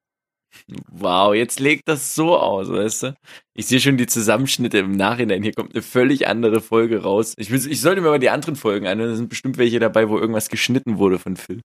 [0.90, 3.14] Wow, jetzt legt das so aus, weißt du?
[3.54, 5.42] Ich sehe schon die Zusammenschnitte im Nachhinein.
[5.42, 7.34] Hier kommt eine völlig andere Folge raus.
[7.36, 9.10] Ich, will, ich sollte mir mal die anderen Folgen anhören.
[9.10, 11.60] Da sind bestimmt welche dabei, wo irgendwas geschnitten wurde von Phil.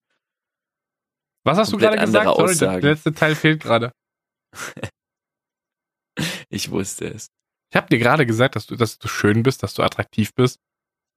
[1.46, 2.58] Was hast du Komplett gerade gesagt?
[2.58, 3.92] Sorry, der letzte Teil fehlt gerade.
[6.50, 7.28] Ich wusste es.
[7.72, 10.60] Ich habe dir gerade gesagt, dass du, dass du schön bist, dass du attraktiv bist.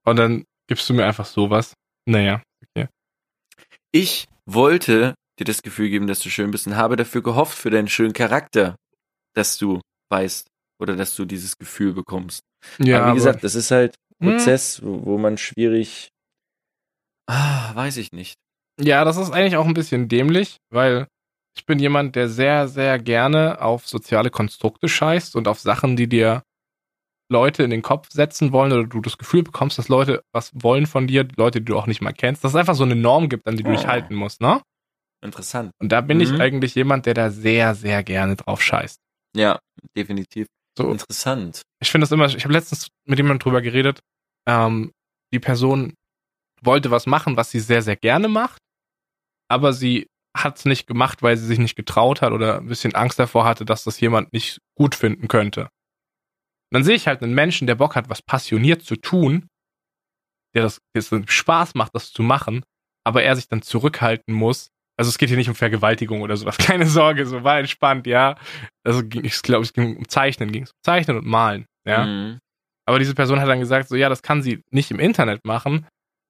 [0.07, 1.75] Und dann gibst du mir einfach sowas.
[2.09, 2.89] Naja, okay.
[3.93, 7.69] Ich wollte dir das Gefühl geben, dass du schön bist und habe dafür gehofft für
[7.69, 8.77] deinen schönen Charakter,
[9.35, 10.47] dass du weißt
[10.81, 12.41] oder dass du dieses Gefühl bekommst.
[12.79, 14.31] Ja, aber wie gesagt, das ist halt Hm.
[14.31, 16.09] Prozess, wo, wo man schwierig.
[17.29, 18.37] Ah, weiß ich nicht.
[18.81, 21.07] Ja, das ist eigentlich auch ein bisschen dämlich, weil
[21.57, 26.09] ich bin jemand, der sehr, sehr gerne auf soziale Konstrukte scheißt und auf Sachen, die
[26.09, 26.43] dir
[27.29, 30.87] Leute in den Kopf setzen wollen oder du das Gefühl bekommst, dass Leute was wollen
[30.87, 33.29] von dir, Leute, die du auch nicht mal kennst, dass es einfach so eine Norm
[33.29, 33.89] gibt, an die du dich Oh.
[33.89, 34.63] halten musst, ne?
[35.25, 35.73] Interessant.
[35.81, 36.41] Und da bin ich Mhm.
[36.41, 39.01] eigentlich jemand, der da sehr, sehr gerne drauf scheißt.
[39.35, 39.59] Ja,
[39.97, 40.47] definitiv.
[40.79, 41.63] So, Interessant.
[41.81, 44.01] ich finde das immer, ich habe letztens mit jemandem drüber geredet,
[44.47, 44.93] ähm,
[45.33, 45.95] die Person
[46.63, 48.59] wollte was machen, was sie sehr, sehr gerne macht,
[49.49, 50.07] aber sie
[50.37, 53.45] hat es nicht gemacht, weil sie sich nicht getraut hat oder ein bisschen Angst davor
[53.45, 55.63] hatte, dass das jemand nicht gut finden könnte.
[55.63, 59.49] Und dann sehe ich halt einen Menschen, der Bock hat, was passioniert zu tun,
[60.55, 62.65] der das, das Spaß macht, das zu machen,
[63.05, 64.71] aber er sich dann zurückhalten muss.
[64.99, 68.37] Also es geht hier nicht um Vergewaltigung oder sowas, keine Sorge, so war entspannt, ja.
[68.85, 72.07] Also ich glaube, es ging um Zeichnen, ging es um Zeichnen und Malen, ja.
[72.07, 72.39] Mhm.
[72.89, 75.87] Aber diese Person hat dann gesagt, so ja, das kann sie nicht im Internet machen,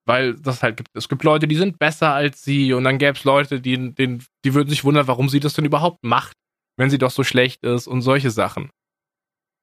[0.06, 3.18] weil das halt gibt, es gibt Leute, die sind besser als sie und dann gäbe
[3.18, 6.36] es Leute, die, die, die würden sich wundern, warum sie das denn überhaupt macht,
[6.78, 8.70] wenn sie doch so schlecht ist und solche Sachen.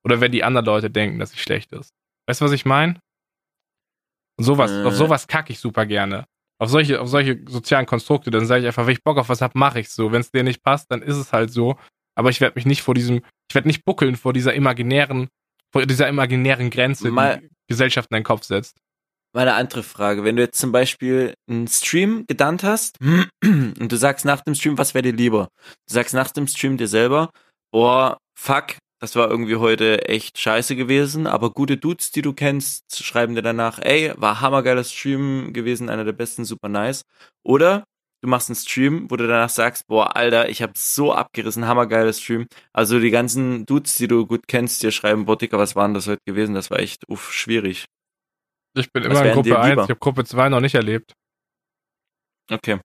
[0.06, 1.90] Oder wenn die anderen Leute denken, dass sie schlecht ist.
[2.28, 3.00] Weißt du, was ich meine?
[4.40, 4.84] Sowas, Äh.
[4.86, 6.26] auf sowas kacke ich super gerne.
[6.60, 9.42] Auf solche, auf solche sozialen Konstrukte, dann sage ich einfach, wenn ich Bock auf was
[9.42, 10.12] hab, mache ich so.
[10.12, 11.78] Wenn es dir nicht passt, dann ist es halt so.
[12.16, 13.18] Aber ich werde mich nicht vor diesem,
[13.50, 15.30] ich werde nicht buckeln vor dieser imaginären,
[15.72, 18.78] vor dieser imaginären Grenze, Mal- die die Gesellschaft in deinen Kopf setzt.
[19.36, 20.24] Mal eine andere Frage.
[20.24, 22.98] Wenn du jetzt zum Beispiel einen Stream gedannt hast
[23.44, 25.48] und du sagst nach dem Stream, was wäre dir lieber?
[25.88, 27.32] Du sagst nach dem Stream dir selber,
[27.72, 33.04] boah, fuck, das war irgendwie heute echt scheiße gewesen, aber gute Dudes, die du kennst,
[33.04, 37.02] schreiben dir danach, ey, war hammergeiler Stream gewesen, einer der besten, super nice.
[37.44, 37.86] Oder
[38.22, 42.14] du machst einen Stream, wo du danach sagst, boah, Alter, ich hab so abgerissen, hammergeiler
[42.14, 42.46] Stream.
[42.72, 45.96] Also die ganzen Dudes, die du gut kennst, dir schreiben, boah, Dicker, was war denn
[45.96, 46.54] das heute gewesen?
[46.54, 47.86] Das war echt, uff, schwierig.
[48.76, 49.84] Ich bin immer in Gruppe dir 1, lieber?
[49.84, 51.14] ich habe Gruppe 2 noch nicht erlebt.
[52.50, 52.80] Okay.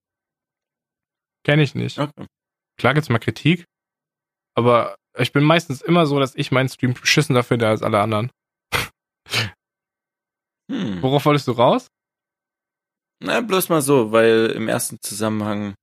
[1.44, 1.98] Kenne ich nicht.
[1.98, 2.26] okay.
[2.78, 3.64] Klar gibt's mal Kritik,
[4.54, 8.30] aber ich bin meistens immer so, dass ich meinen Stream beschissener finde als alle anderen.
[10.70, 11.02] Hm.
[11.02, 11.88] Worauf wolltest du raus?
[13.20, 15.74] Na, bloß mal so, weil im ersten Zusammenhang,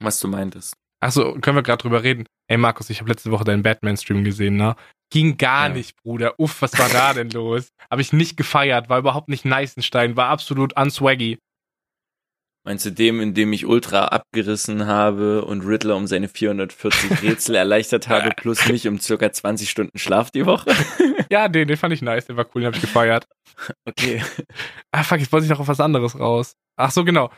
[0.00, 0.74] was du meintest.
[1.04, 2.24] Achso, können wir gerade drüber reden.
[2.48, 4.74] Ey Markus, ich habe letzte Woche deinen Batman-Stream gesehen, ne?
[5.12, 5.74] Ging gar Ja.
[5.74, 6.32] nicht, Bruder.
[6.38, 7.68] Uff, was war da denn los?
[7.90, 11.38] Habe ich nicht gefeiert, war überhaupt nicht Neisenstein, war absolut unswaggy.
[12.66, 17.54] Meinst du dem, in dem ich Ultra abgerissen habe und Riddler um seine 440 Rätsel
[17.56, 20.70] erleichtert habe, plus mich um circa 20 Stunden Schlaf die Woche?
[21.30, 23.26] Ja, den, den fand ich nice, den war cool, den habe ich gefeiert.
[23.88, 24.22] Okay.
[24.92, 26.54] Ah, fuck, jetzt wollte ich noch auf was anderes raus.
[26.76, 27.30] Ach so, genau.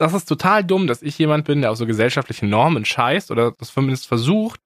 [0.00, 3.52] Das ist total dumm, dass ich jemand bin, der auf so gesellschaftliche Normen scheißt oder
[3.52, 4.58] das zumindest versucht,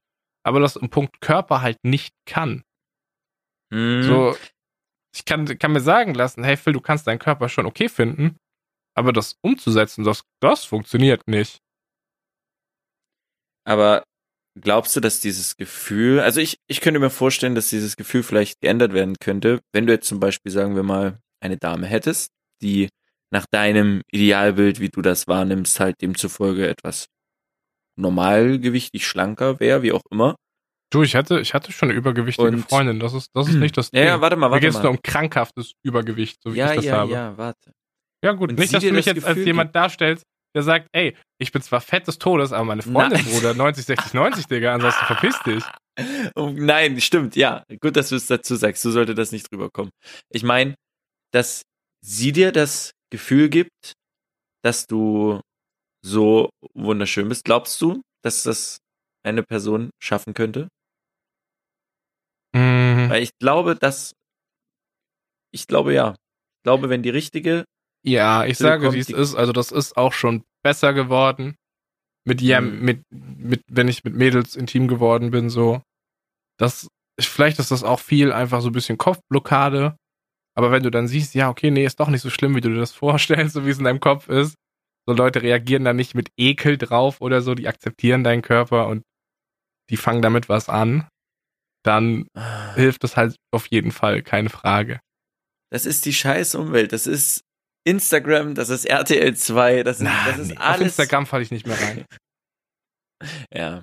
[0.44, 2.62] aber das im Punkt Körper halt nicht kann.
[3.72, 4.02] Hm.
[4.04, 4.36] So,
[5.14, 8.36] ich kann, kann mir sagen lassen, hey Phil, du kannst deinen Körper schon okay finden,
[8.96, 11.58] Aber das umzusetzen, das, das funktioniert nicht.
[13.66, 14.04] Aber
[14.60, 18.60] glaubst du, dass dieses Gefühl, also ich, ich könnte mir vorstellen, dass dieses Gefühl vielleicht
[18.60, 22.30] geändert werden könnte, wenn du jetzt zum Beispiel, sagen wir mal, eine Dame hättest,
[22.62, 22.88] die
[23.34, 27.06] nach deinem Idealbild, wie du das wahrnimmst, halt demzufolge etwas
[27.96, 30.36] normalgewichtig schlanker wäre, wie auch immer.
[30.92, 33.00] Du, ich hatte, ich hatte schon eine übergewichtige Und- Freundin.
[33.00, 34.90] Das ist, das ist nicht das Ja, ja, warte mal, warte geht es nur mal.
[34.90, 37.12] um krankhaftes Übergewicht, so wie Ja, ich das ja, habe.
[37.12, 37.72] ja, warte.
[38.24, 38.50] Ja, gut.
[38.50, 40.24] Und nicht, dass du mich das jetzt als jemand darstellst,
[40.54, 43.24] der sagt, ey, ich bin zwar fett des Todes, aber meine Freundin, Nein.
[43.32, 45.64] Bruder, 90, 60, 90, Digga, ansonsten verpiss dich.
[46.34, 47.62] Oh, nein, stimmt, ja.
[47.80, 48.82] Gut, dass du es dazu sagst.
[48.82, 49.92] So sollte das nicht rüberkommen.
[50.30, 50.74] Ich meine,
[51.32, 51.62] dass
[52.04, 53.92] sie dir das Gefühl gibt,
[54.64, 55.40] dass du
[56.04, 57.44] so wunderschön bist.
[57.44, 58.78] Glaubst du, dass das
[59.24, 60.68] eine Person schaffen könnte?
[62.54, 63.08] Mhm.
[63.10, 64.12] Weil ich glaube, dass
[65.52, 66.10] ich glaube ja.
[66.12, 67.64] Ich glaube, wenn die richtige,
[68.04, 69.34] Ja, ich sage, kommt wie es ist.
[69.34, 71.54] Also, das ist auch schon besser geworden.
[72.26, 72.80] Mit, ja, Mhm.
[72.80, 75.82] mit, mit, wenn ich mit Mädels intim geworden bin, so.
[76.58, 76.88] Das,
[77.20, 79.96] vielleicht ist das auch viel einfach so ein bisschen Kopfblockade.
[80.56, 82.68] Aber wenn du dann siehst, ja, okay, nee, ist doch nicht so schlimm, wie du
[82.70, 84.54] dir das vorstellst, so wie es in deinem Kopf ist.
[85.06, 89.02] So Leute reagieren dann nicht mit Ekel drauf oder so, die akzeptieren deinen Körper und
[89.90, 91.08] die fangen damit was an.
[91.82, 92.26] Dann
[92.74, 95.00] hilft das halt auf jeden Fall, keine Frage.
[95.70, 96.92] das ist die scheiß Umwelt.
[96.92, 97.42] Das ist
[97.86, 100.80] Instagram, das ist RTL 2, das ist, das ist nee, Auf alles.
[100.80, 102.04] Instagram falle ich nicht mehr rein.
[103.54, 103.82] Ja.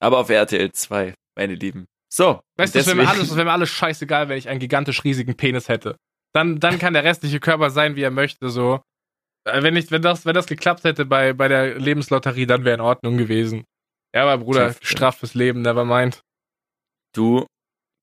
[0.00, 1.86] Aber auf RTL 2, meine Lieben.
[2.12, 2.40] So.
[2.58, 5.04] Weißt du, es wäre mir alles, es wäre mir alles scheißegal, wenn ich einen gigantisch
[5.04, 5.96] riesigen Penis hätte.
[6.34, 8.82] Dann, dann kann der restliche Körper sein, wie er möchte, so.
[9.46, 12.74] Äh, Wenn ich, wenn das, wenn das geklappt hätte bei, bei der Lebenslotterie, dann wäre
[12.74, 13.64] in Ordnung gewesen.
[14.14, 14.88] Ja, aber Bruder, Schafft, ja.
[14.88, 16.20] straff fürs Leben, never mind.
[17.14, 17.46] du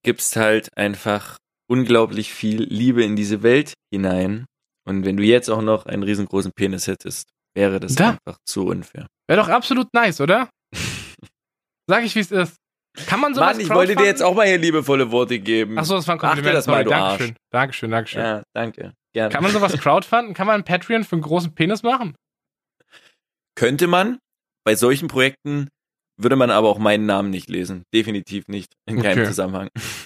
[0.04, 1.38] gibst halt einfach
[1.70, 4.46] unglaublich viel Liebe in diese Welt hinein.
[4.88, 8.12] Und wenn du jetzt auch noch einen riesengroßen Penis hättest, wäre das Da.
[8.12, 9.08] einfach zu unfair.
[9.30, 10.50] Wäre doch absolut nice, oder?
[11.88, 12.56] Sag ich, wie es ist.
[13.08, 15.78] Kann man sowas Mann, ich wollte dir jetzt auch mal hier liebevolle Worte geben.
[15.78, 16.56] Achso, das war ein Kompliment.
[16.56, 17.30] das mal, du Dankeschön.
[17.30, 17.38] Arsch.
[17.52, 18.22] Dankeschön, Dankeschön.
[18.22, 18.94] Ja, danke.
[19.14, 19.34] Gerne.
[19.34, 20.34] Kann man sowas crowdfunden?
[20.34, 22.16] Kann man ein Patreon für einen großen Penis machen?
[23.56, 24.20] Könnte man.
[24.66, 25.70] Bei solchen Projekten
[26.20, 27.84] würde man aber auch meinen Namen nicht lesen.
[27.94, 28.74] Definitiv nicht.
[28.86, 29.28] In keinem Okay.
[29.28, 29.70] Zusammenhang.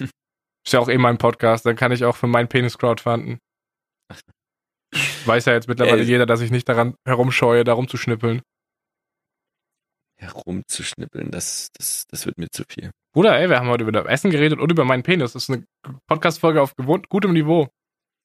[0.66, 3.38] Ist ja auch eh mein Podcast, dann kann ich auch für meinen Penis crowdfunden.
[5.26, 6.08] Weiß ja jetzt mittlerweile Ey.
[6.08, 8.42] jeder, dass ich nicht daran herumscheue, da rumzuschnippeln.
[10.18, 12.90] Herumzuschnippeln, das, das, das wird mir zu viel.
[13.12, 15.32] Bruder, ey, wir haben heute über das Essen geredet und über meinen Penis.
[15.32, 15.64] Das ist eine
[16.06, 17.68] Podcast-Folge auf gewohnt gutem Niveau.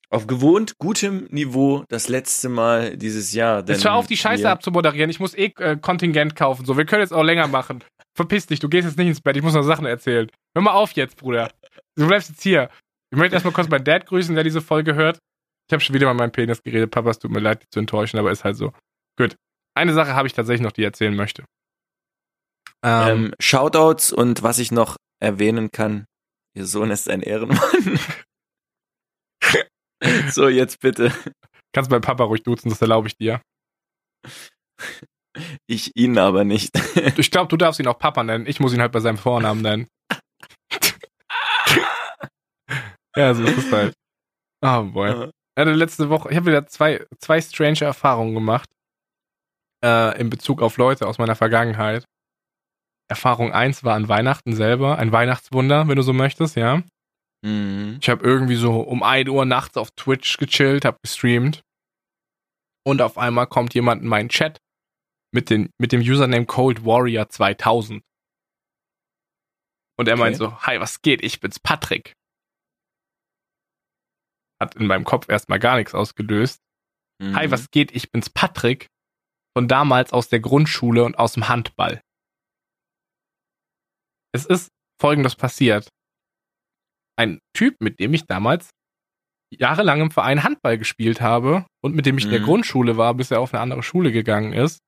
[0.09, 3.65] Auf gewohnt gutem Niveau das letzte Mal dieses Jahr.
[3.65, 5.09] Jetzt hör auf, die Scheiße abzumoderieren.
[5.09, 6.65] Ich muss eh äh, Kontingent kaufen.
[6.65, 7.81] So, wir können jetzt auch länger machen.
[8.13, 9.37] Verpiss dich, du gehst jetzt nicht ins Bett.
[9.37, 10.29] Ich muss noch Sachen erzählen.
[10.53, 11.49] Hör mal auf jetzt, Bruder.
[11.95, 12.69] Du bleibst jetzt hier.
[13.11, 15.19] Ich möchte erstmal kurz meinen Dad grüßen, der diese Folge hört.
[15.69, 16.91] Ich habe schon wieder mal meinen Penis geredet.
[16.91, 18.73] Papa, es tut mir leid, dich zu enttäuschen, aber ist halt so.
[19.17, 19.37] Gut.
[19.77, 21.45] Eine Sache habe ich tatsächlich noch, die ich erzählen möchte.
[22.83, 26.05] Ähm, Ähm, Shoutouts und was ich noch erwähnen kann.
[26.55, 27.99] Ihr Sohn ist ein Ehrenmann.
[30.31, 31.11] so, jetzt bitte.
[31.73, 33.41] kannst meinen Papa ruhig duzen, das erlaube ich dir.
[35.67, 36.71] Ich ihn aber nicht.
[37.17, 38.45] Ich glaube, du darfst ihn auch Papa nennen.
[38.47, 39.87] Ich muss ihn halt bei seinem Vornamen nennen.
[43.15, 43.93] ja, so ist es halt.
[44.61, 45.31] Oh boy.
[45.57, 48.69] Ja, die letzte Woche, ich habe wieder zwei, zwei strange Erfahrungen gemacht.
[49.83, 52.05] Äh, in Bezug auf Leute aus meiner Vergangenheit.
[53.11, 56.81] Erfahrung 1 war an Weihnachten selber, ein Weihnachtswunder, wenn du so möchtest, ja.
[57.45, 57.97] Mhm.
[58.01, 61.61] Ich habe irgendwie so um 1 Uhr nachts auf Twitch gechillt, habe gestreamt.
[62.87, 64.59] Und auf einmal kommt jemand in meinen Chat
[65.33, 68.01] mit, den, mit dem Username Cold Warrior 2000.
[69.99, 70.51] Und er meint Okay.
[70.51, 71.21] so, hi, was geht?
[71.21, 72.13] Ich bin's Patrick.
[74.59, 76.59] Hat in meinem Kopf erstmal gar nichts ausgelöst.
[77.21, 77.35] Mhm.
[77.35, 77.91] Hi, was geht?
[77.91, 78.87] Ich bin's Patrick.
[79.55, 82.01] Von damals aus der Grundschule und aus dem Handball.
[84.33, 84.69] Es ist
[85.01, 85.89] folgendes passiert.
[87.17, 88.69] Ein Typ, mit dem ich damals
[89.53, 92.45] jahrelang im Verein Handball gespielt habe und mit dem ich in der Mhm.
[92.45, 94.79] Grundschule war, bis er auf eine andere Schule gegangen ist,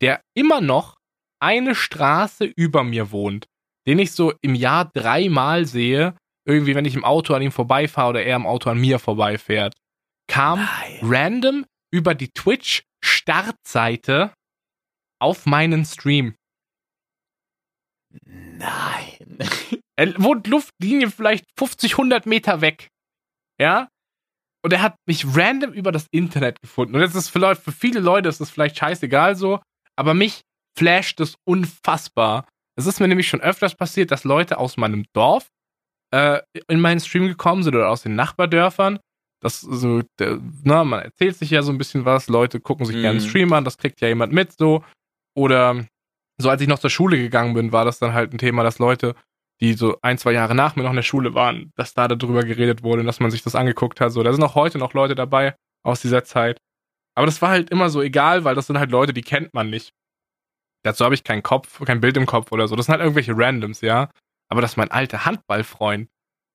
[0.00, 0.94] der immer noch
[1.42, 3.46] eine Straße über mir wohnt,
[3.86, 6.16] den ich so im Jahr dreimal sehe,
[6.46, 9.74] irgendwie wenn ich im Auto an ihm vorbeifahre oder er im Auto an mir vorbeifährt,
[10.30, 10.98] kam Nein.
[11.02, 14.32] random über die Twitch-Startseite
[15.20, 16.34] auf meinen Stream.
[18.64, 19.38] Nein.
[19.96, 22.88] Er wohnt Luftlinie vielleicht 50, 100 Meter weg.
[23.60, 23.86] Ja?
[24.64, 26.96] Und er hat mich random über das Internet gefunden.
[26.96, 29.60] Und das ist vielleicht für viele Leute ist das vielleicht scheißegal so,
[29.96, 30.40] aber mich
[30.76, 32.48] flasht es unfassbar.
[32.76, 35.46] Es ist mir nämlich schon öfters passiert, dass Leute aus meinem Dorf
[36.12, 38.98] äh, in meinen Stream gekommen sind oder aus den Nachbardörfern,
[39.40, 42.96] Das so, der, na, man erzählt sich ja so ein bisschen was, Leute gucken sich
[42.96, 43.02] Mhm.
[43.02, 44.84] gerne einen Stream an, das kriegt ja jemand mit so.
[45.36, 45.86] Oder
[46.38, 48.78] so als ich noch zur Schule gegangen bin, war das dann halt ein Thema, dass
[48.78, 49.14] Leute,
[49.60, 52.42] die so ein, zwei Jahre nach mir noch in der Schule waren, dass da darüber
[52.42, 54.12] geredet wurde und dass man sich das angeguckt hat.
[54.12, 55.54] So, da sind auch heute noch Leute dabei
[55.84, 56.58] aus dieser Zeit.
[57.16, 59.70] Aber das war halt immer so egal, weil das sind halt Leute, die kennt man
[59.70, 59.92] nicht.
[60.82, 62.76] Dazu habe ich keinen Kopf, kein Bild im Kopf oder so.
[62.76, 64.10] Das sind halt irgendwelche Randoms, ja.
[64.50, 66.08] Aber dass mein alter Handballfreund,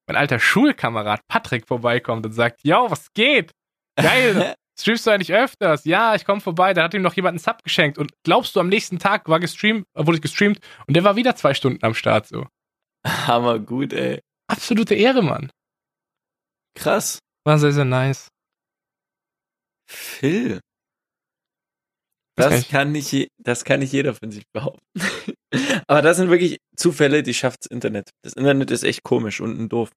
[0.07, 3.51] mein alter Schulkamerad Patrick vorbeikommt und sagt, yo, was geht?
[3.95, 5.85] Geil, streamst du eigentlich öfters?
[5.85, 6.73] Ja, ich komme vorbei.
[6.73, 7.97] Da hat ihm noch jemand einen Sub geschenkt.
[7.97, 11.35] Und glaubst du, am nächsten Tag war gestreamt, wurde ich gestreamt und der war wieder
[11.35, 12.47] zwei Stunden am Start so.
[13.05, 14.19] Hammer gut, ey.
[14.47, 15.51] Absolute Ehre, Mann.
[16.75, 17.19] Krass.
[17.45, 18.27] War sehr, sehr nice.
[19.89, 20.59] Phil.
[22.37, 24.79] Das ich- kann nicht, das kann nicht jeder von sich behaupten.
[25.87, 28.11] Aber das sind wirklich Zufälle, die schafft's Internet.
[28.23, 29.89] Das Internet ist echt komisch und doof.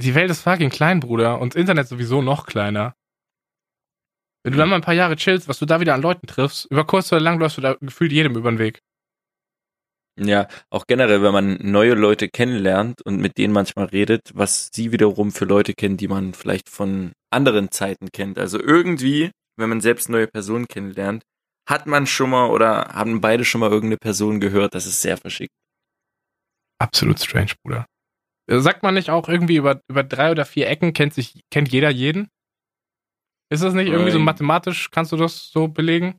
[0.00, 1.40] Die Welt ist fucking klein, Bruder.
[1.40, 2.94] Und das Internet sowieso noch kleiner.
[4.42, 6.66] Wenn du dann mal ein paar Jahre chillst, was du da wieder an Leuten triffst,
[6.70, 8.80] über kurz oder lang läufst du da gefühlt jedem über den Weg.
[10.18, 14.92] Ja, auch generell, wenn man neue Leute kennenlernt und mit denen manchmal redet, was sie
[14.92, 18.38] wiederum für Leute kennen, die man vielleicht von anderen Zeiten kennt.
[18.38, 21.22] Also irgendwie, wenn man selbst neue Personen kennenlernt,
[21.68, 24.74] hat man schon mal oder haben beide schon mal irgendeine Person gehört.
[24.74, 25.54] Das ist sehr verschickt.
[26.78, 27.86] Absolut strange, Bruder.
[28.48, 31.90] Sagt man nicht auch irgendwie über, über drei oder vier Ecken kennt sich, kennt jeder
[31.90, 32.28] jeden?
[33.52, 36.16] Ist das nicht irgendwie so mathematisch, kannst du das so belegen?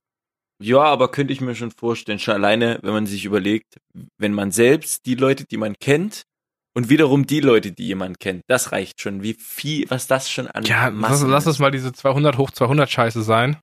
[0.62, 3.78] Ja, aber könnte ich mir schon vorstellen, schon alleine, wenn man sich überlegt,
[4.20, 6.24] wenn man selbst die Leute, die man kennt,
[6.74, 9.24] und wiederum die Leute, die jemand kennt, das reicht schon.
[9.24, 12.90] Wie viel, was das schon an Ja, lass, lass es mal diese 200 hoch 200
[12.90, 13.58] Scheiße sein.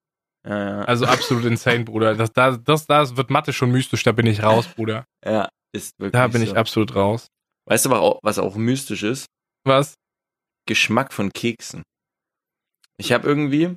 [0.46, 0.80] Ja, ja.
[0.82, 2.14] Also absolut insane, Bruder.
[2.14, 5.04] Das, das, das, das wird Mathe schon mystisch, da bin ich raus, Bruder.
[5.24, 6.56] ja, ist wirklich Da bin ich so.
[6.56, 7.28] absolut raus.
[7.66, 7.90] Weißt du,
[8.22, 9.26] was auch mystisch ist?
[9.64, 9.94] Was?
[10.66, 11.82] Geschmack von Keksen.
[13.00, 13.76] Ich habe irgendwie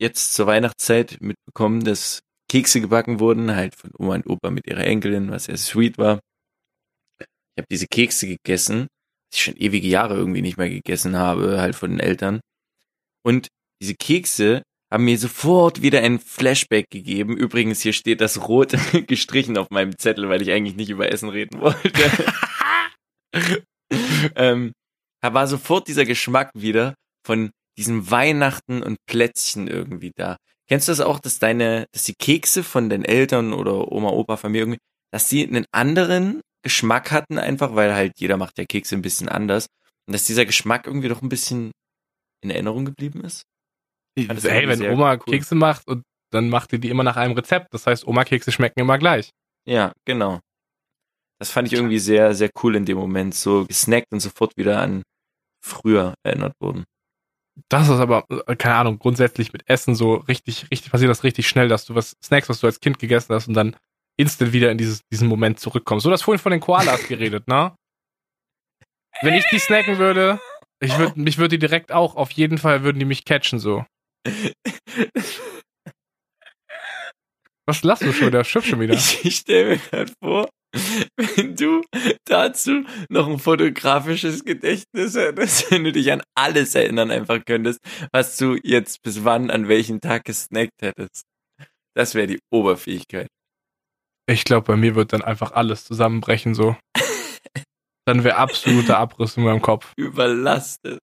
[0.00, 2.20] jetzt zur Weihnachtszeit mitbekommen, dass
[2.50, 6.20] Kekse gebacken wurden, halt von Oma und Opa mit ihrer Enkelin, was sehr sweet war.
[7.20, 8.86] Ich habe diese Kekse gegessen,
[9.32, 12.40] die ich schon ewige Jahre irgendwie nicht mehr gegessen habe, halt von den Eltern.
[13.22, 13.48] Und
[13.82, 17.36] diese Kekse haben mir sofort wieder ein Flashback gegeben.
[17.36, 18.74] Übrigens, hier steht das rot
[19.06, 21.92] gestrichen auf meinem Zettel, weil ich eigentlich nicht über Essen reden wollte.
[24.36, 24.72] ähm,
[25.22, 26.94] da war sofort dieser Geschmack wieder
[27.26, 30.36] von diesem Weihnachten und Plätzchen irgendwie da.
[30.68, 34.36] Kennst du das auch, dass deine, dass die Kekse von den Eltern oder Oma, Opa,
[34.36, 34.80] Familie irgendwie,
[35.12, 39.28] dass die einen anderen Geschmack hatten einfach, weil halt jeder macht ja Kekse ein bisschen
[39.28, 39.66] anders
[40.06, 41.70] und dass dieser Geschmack irgendwie doch ein bisschen
[42.42, 43.44] in Erinnerung geblieben ist?
[44.16, 45.20] das Ey, wenn Oma cool.
[45.34, 47.72] Kekse macht und dann macht die die immer nach einem Rezept.
[47.72, 49.30] Das heißt, Oma-Kekse schmecken immer gleich.
[49.66, 50.40] Ja, genau.
[51.38, 54.80] Das fand ich irgendwie sehr, sehr cool in dem Moment, so gesnackt und sofort wieder
[54.80, 55.02] an
[55.64, 56.84] früher erinnert wurden.
[57.68, 61.48] Das ist aber, äh, keine Ahnung, grundsätzlich mit Essen so richtig, richtig passiert das richtig
[61.48, 63.76] schnell, dass du was Snacks, was du als Kind gegessen hast und dann
[64.16, 66.04] instant wieder in dieses, diesen Moment zurückkommst.
[66.04, 67.74] So, du hast vorhin von den Koalas geredet, ne?
[69.22, 70.40] Wenn ich die snacken würde,
[70.80, 73.84] ich würde, mich würde die direkt auch, auf jeden Fall würden die mich catchen, so.
[77.66, 78.44] Was lachst du schon wieder?
[78.44, 78.94] Schiff schon wieder.
[78.94, 80.48] Ich, ich stelle mir gerade vor,
[81.16, 81.82] wenn du
[82.24, 87.80] dazu noch ein fotografisches Gedächtnis hättest, wenn du dich an alles erinnern einfach könntest,
[88.12, 91.24] was du jetzt bis wann an welchem Tag gesnackt hättest.
[91.94, 93.28] Das wäre die Oberfähigkeit.
[94.30, 96.76] Ich glaube, bei mir wird dann einfach alles zusammenbrechen, so.
[98.06, 99.92] Dann wäre absoluter Abriss in meinem Kopf.
[99.96, 100.98] Überlastet.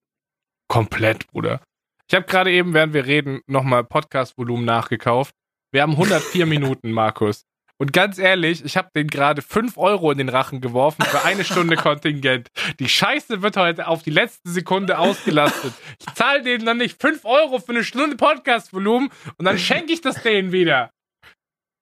[0.67, 1.61] Komplett, Bruder.
[2.07, 5.33] Ich habe gerade eben, während wir reden, nochmal Podcast-Volumen nachgekauft.
[5.71, 7.43] Wir haben 104 Minuten, Markus.
[7.77, 11.43] Und ganz ehrlich, ich habe den gerade 5 Euro in den Rachen geworfen für eine
[11.43, 12.49] Stunde Kontingent.
[12.79, 15.73] Die Scheiße wird heute auf die letzte Sekunde ausgelastet.
[15.99, 19.99] Ich zahle denen dann nicht 5 Euro für eine Stunde Podcast-Volumen und dann schenke ich
[20.01, 20.91] das denen wieder.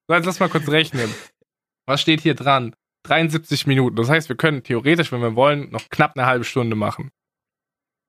[0.08, 1.14] So, jetzt lass mal kurz rechnen.
[1.86, 2.74] Was steht hier dran?
[3.06, 3.94] 73 Minuten.
[3.96, 7.10] Das heißt, wir können theoretisch, wenn wir wollen, noch knapp eine halbe Stunde machen.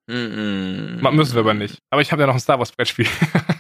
[0.10, 1.02] Mm-mm.
[1.02, 1.80] Ma- Müssen wir aber nicht.
[1.92, 3.08] Aber ich habe ja noch ein Star Wars Brettspiel.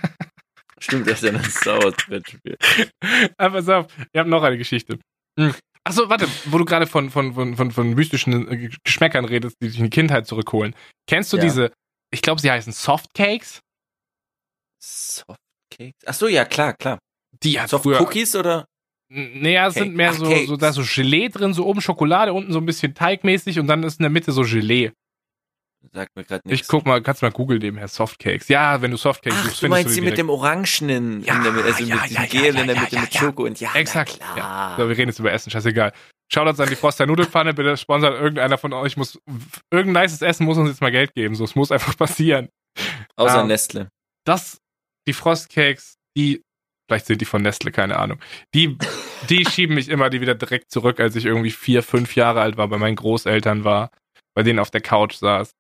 [0.86, 2.58] Stimmt, das ist ja ein Star Wars Brettspiel.
[3.38, 5.00] Aber pass auf, ihr habt noch eine Geschichte.
[5.40, 5.54] Hm.
[5.84, 9.68] Achso, warte, wo du gerade von, von, von, von, von mystischen äh, Geschmäckern redest, die
[9.68, 10.76] dich in die Kindheit zurückholen.
[11.08, 11.44] Kennst du Ja.
[11.44, 11.72] diese,
[12.12, 13.60] ich glaube, sie heißen Softcakes?
[14.80, 15.94] Softcakes?
[16.06, 17.00] Ach so, ja, klar, klar.
[17.44, 18.02] Die hat Soft früher.
[18.02, 18.66] Cookies oder?
[19.10, 20.48] Naja, es sind mehr Ach, so, Cakes.
[20.48, 23.68] so, da ist so Gelee drin, so oben Schokolade, unten so ein bisschen teigmäßig und
[23.68, 24.92] dann ist in der Mitte so Gelee.
[25.94, 26.66] Sagt mir gerade nichts.
[26.66, 28.48] Ich guck mal, kannst mal googeln nebenher, Softcakes.
[28.48, 31.44] Ja, wenn du Softcakes Ach, suchst, du meinst du die mit dem Orangenen, Ja, in
[31.44, 33.20] der, also ja, mit ja, ja, Gel ja, in der ja, Mitte ja, mit ja.
[33.22, 34.76] Schoko und ja, Exakt, klar.
[34.78, 35.94] So, wir reden jetzt über Essen, scheißegal.
[36.32, 39.20] Shoutouts an die Froster Nudelpfanne, bitte sponsert irgendeiner von euch, muss,
[39.72, 42.50] irgendein nices Essen muss uns jetzt mal Geld geben, so, es muss einfach passieren.
[43.16, 43.90] Außer Ähm, Nestle.
[44.26, 44.58] Das,
[45.08, 46.42] die Frostcakes, die,
[46.90, 48.20] vielleicht sind die von Nestle, keine Ahnung.
[48.54, 48.78] Die,
[49.30, 52.58] die schieben mich immer die wieder direkt zurück, als ich irgendwie vier, fünf Jahre alt
[52.58, 53.92] war, bei meinen Großeltern war,
[54.36, 55.52] bei denen auf der Couch saß,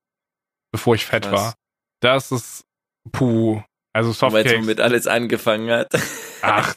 [0.75, 1.31] bevor ich fett Krass.
[1.33, 1.55] war.
[2.01, 2.65] Das ist,
[3.13, 3.61] puh,
[3.93, 4.61] also Weil Softcakes.
[4.61, 5.89] womit alles angefangen hat.
[6.41, 6.75] Ach,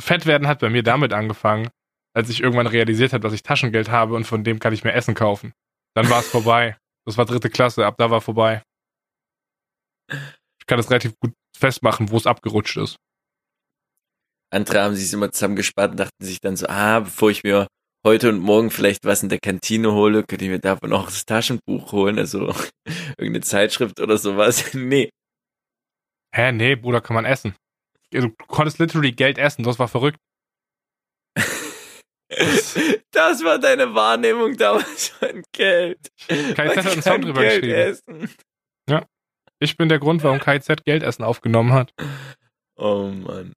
[0.00, 1.70] fett werden hat bei mir damit angefangen,
[2.14, 4.92] als ich irgendwann realisiert habe, dass ich Taschengeld habe und von dem kann ich mir
[4.92, 5.54] Essen kaufen.
[5.94, 6.76] Dann war es vorbei.
[7.06, 8.62] Das war dritte Klasse, ab da war vorbei.
[10.10, 12.96] Ich kann das relativ gut festmachen, wo es abgerutscht ist.
[14.52, 17.66] Andere haben sich immer zusammengespart und dachten sich dann so, ah, bevor ich mir
[18.06, 21.26] heute und morgen vielleicht was in der Kantine hole, könnte ich mir davon auch das
[21.26, 22.54] Taschenbuch holen, also
[23.18, 24.72] irgendeine Zeitschrift oder sowas.
[24.74, 25.10] nee.
[26.34, 27.56] Hä, nee, Bruder, kann man essen.
[28.12, 30.18] Du konntest literally Geld essen, das war verrückt.
[33.12, 36.10] Das war deine Wahrnehmung damals von Geld.
[36.26, 38.24] KZ hat einen Song drüber Geld geschrieben.
[38.28, 38.36] Essen.
[39.58, 41.92] Ich bin der Grund, warum KZ Geldessen aufgenommen hat.
[42.76, 43.54] Oh Mann.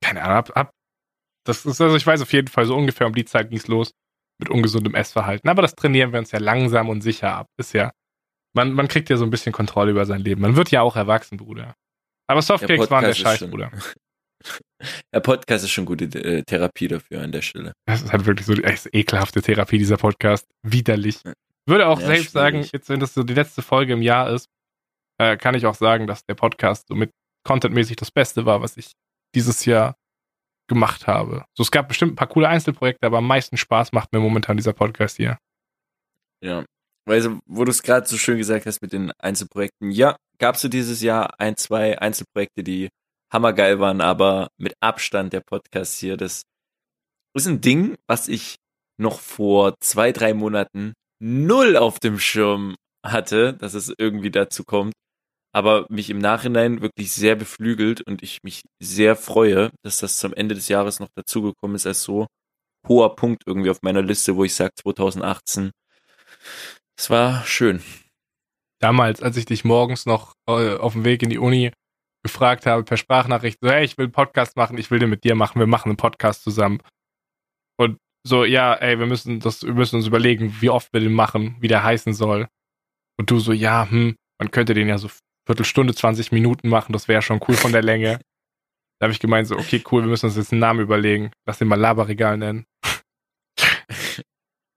[0.00, 0.75] Keine Ahnung, ab, ab.
[1.46, 3.92] Das ist, also ich weiß auf jeden Fall, so ungefähr um die Zeit ging's los
[4.38, 5.48] mit ungesundem Essverhalten.
[5.48, 7.46] Aber das trainieren wir uns ja langsam und sicher ab.
[7.58, 7.92] Ist ja,
[8.54, 10.42] man, man kriegt ja so ein bisschen Kontrolle über sein Leben.
[10.42, 11.74] Man wird ja auch erwachsen, Bruder.
[12.28, 13.70] Aber Softcakes waren der Scheiß, schon- Bruder.
[15.12, 17.72] Der Podcast ist schon gute äh, Therapie dafür an der Stelle.
[17.86, 20.46] Das ist halt wirklich so die ekelhafte Therapie, dieser Podcast.
[20.62, 21.20] Widerlich.
[21.66, 22.72] Würde auch Ja, selbst sagen, schwierig.
[22.72, 24.46] jetzt wenn das so die letzte Folge im Jahr ist,
[25.18, 27.10] äh, kann ich auch sagen, dass der Podcast so mit
[27.44, 28.92] contentmäßig das Beste war, was ich
[29.34, 29.96] dieses Jahr
[30.68, 31.44] gemacht habe.
[31.54, 34.56] So, es gab bestimmt ein paar coole Einzelprojekte, aber am meisten Spaß macht mir momentan
[34.56, 35.38] dieser Podcast hier.
[36.40, 36.64] Ja.
[37.06, 39.92] Du, wo du es gerade so schön gesagt hast mit den Einzelprojekten.
[39.92, 42.88] Ja, gab's du dieses Jahr ein, zwei Einzelprojekte, die
[43.32, 46.42] hammergeil waren, aber mit Abstand der Podcast hier, das
[47.34, 48.56] ist ein Ding, was ich
[48.98, 54.94] noch vor zwei, drei Monaten null auf dem Schirm hatte, dass es irgendwie dazu kommt,
[55.52, 60.34] aber mich im Nachhinein wirklich sehr beflügelt und ich mich sehr freue, dass das zum
[60.34, 62.26] Ende des Jahres noch dazugekommen ist als so
[62.86, 65.70] hoher Punkt irgendwie auf meiner Liste, wo ich sage 2018
[66.98, 67.82] es war schön.
[68.80, 71.72] Damals, als ich dich morgens noch äh, auf dem Weg in die Uni
[72.22, 75.24] gefragt habe per Sprachnachricht, so, hey, ich will einen Podcast machen, ich will den mit
[75.24, 76.80] dir machen, wir machen einen Podcast zusammen.
[77.78, 81.12] Und so, ja, ey, wir müssen das, wir müssen uns überlegen, wie oft wir den
[81.12, 82.48] machen, wie der heißen soll.
[83.18, 85.08] Und du so, ja, hm, man könnte den ja so
[85.46, 88.20] Viertelstunde, 20 Minuten machen, das wäre schon cool von der Länge.
[88.98, 91.30] Da habe ich gemeint, so, okay, cool, wir müssen uns jetzt einen Namen überlegen.
[91.46, 92.66] Lass den mal Laberregal nennen.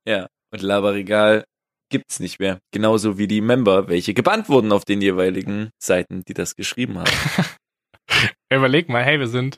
[0.08, 1.44] Ja, und Laberregal
[1.92, 2.60] gibt's nicht mehr.
[2.72, 7.12] Genauso wie die Member, welche gebannt wurden auf den jeweiligen Seiten, die das geschrieben haben.
[8.52, 9.58] Überleg mal, hey, wir sind,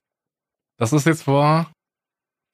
[0.78, 1.72] das ist jetzt vor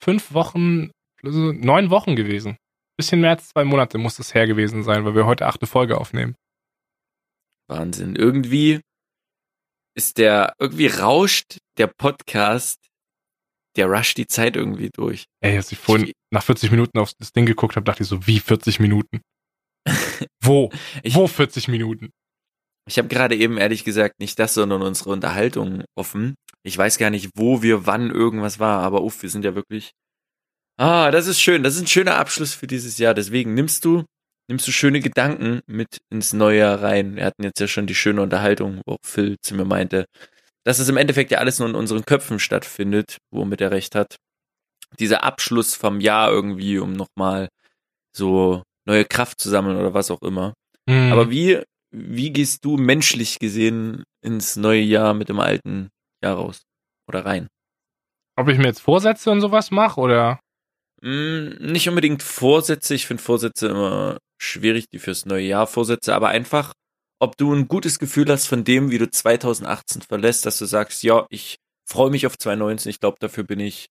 [0.03, 0.91] fünf Wochen,
[1.23, 2.57] also neun Wochen gewesen.
[2.97, 5.97] Bisschen mehr als zwei Monate muss das her gewesen sein, weil wir heute achte Folge
[5.97, 6.35] aufnehmen.
[7.69, 8.15] Wahnsinn.
[8.15, 8.81] Irgendwie
[9.95, 12.79] ist der, irgendwie rauscht der Podcast,
[13.75, 15.25] der rusht die Zeit irgendwie durch.
[15.41, 18.25] Ey, als ich vorhin nach 40 Minuten auf das Ding geguckt habe, dachte ich so,
[18.27, 19.21] wie 40 Minuten?
[20.43, 20.71] Wo?
[21.03, 22.09] Ich- Wo 40 Minuten?
[22.89, 26.35] Ich habe gerade eben ehrlich gesagt nicht das, sondern unsere Unterhaltung offen.
[26.63, 29.91] Ich weiß gar nicht, wo wir wann irgendwas war, aber uff, wir sind ja wirklich.
[30.79, 31.63] Ah, das ist schön.
[31.63, 33.13] Das ist ein schöner Abschluss für dieses Jahr.
[33.13, 34.05] Deswegen nimmst du,
[34.47, 37.15] nimmst du schöne Gedanken mit ins neue Jahr rein.
[37.15, 40.05] Wir hatten jetzt ja schon die schöne Unterhaltung, wo Phil zu mir meinte,
[40.65, 44.15] dass es im Endeffekt ja alles nur in unseren Köpfen stattfindet, womit er recht hat.
[44.99, 47.49] Dieser Abschluss vom Jahr irgendwie, um nochmal
[48.15, 50.53] so neue Kraft zu sammeln oder was auch immer.
[50.89, 51.11] Hm.
[51.11, 51.61] Aber wie,
[51.91, 55.89] wie gehst du menschlich gesehen ins neue Jahr mit dem alten
[56.23, 56.61] Jahr raus?
[57.07, 57.47] Oder rein?
[58.37, 60.39] Ob ich mir jetzt Vorsätze und sowas mache oder?
[61.01, 62.95] Mm, nicht unbedingt Vorsätze.
[62.95, 66.73] Ich finde Vorsätze immer schwierig, die fürs neue Jahr Vorsätze, aber einfach,
[67.19, 71.03] ob du ein gutes Gefühl hast von dem, wie du 2018 verlässt, dass du sagst,
[71.03, 72.89] ja, ich freue mich auf 2019.
[72.89, 73.87] Ich glaube, dafür bin ich,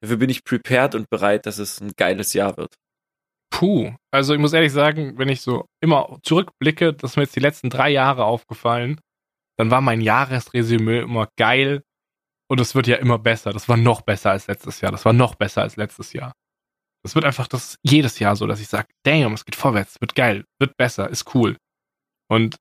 [0.00, 2.74] dafür bin ich prepared und bereit, dass es ein geiles Jahr wird.
[3.50, 3.92] Puh.
[4.10, 7.40] Also ich muss ehrlich sagen, wenn ich so immer zurückblicke, das ist mir jetzt die
[7.40, 9.00] letzten drei Jahre aufgefallen,
[9.58, 11.82] dann war mein Jahresresümee immer geil
[12.48, 13.52] und es wird ja immer besser.
[13.52, 14.92] Das war noch besser als letztes Jahr.
[14.92, 16.32] Das war noch besser als letztes Jahr.
[17.02, 20.14] Das wird einfach das jedes Jahr so, dass ich sage, damn, es geht vorwärts, wird
[20.14, 21.56] geil, wird besser, ist cool.
[22.30, 22.56] Und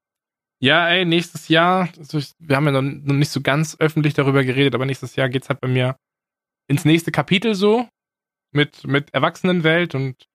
[0.61, 4.43] ja, ey, nächstes Jahr, also wir haben ja noch, noch nicht so ganz öffentlich darüber
[4.43, 5.95] geredet, aber nächstes Jahr geht's halt bei mir
[6.69, 7.87] ins nächste Kapitel so
[8.53, 10.25] mit, mit Erwachsenenwelt und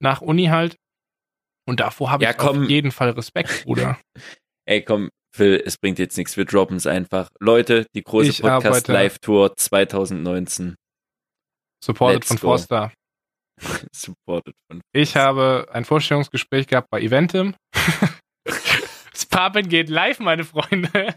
[0.00, 0.76] nach Uni halt.
[1.68, 2.64] Und davor habe Ja, ich komm.
[2.64, 3.98] auf jeden Fall Respekt, Bruder.
[4.68, 7.30] Ey, komm, Phil, es bringt jetzt nichts, wir droppen es einfach.
[7.38, 10.74] Leute, die große Ich Podcast arbeite- Live Tour 2019.
[11.84, 12.38] Supported Let's von.
[12.38, 12.92] Forster.
[13.92, 17.54] Supported von Ich habe ein Vorstellungsgespräch gehabt bei Eventim.
[19.30, 21.16] Papen geht live, meine Freunde.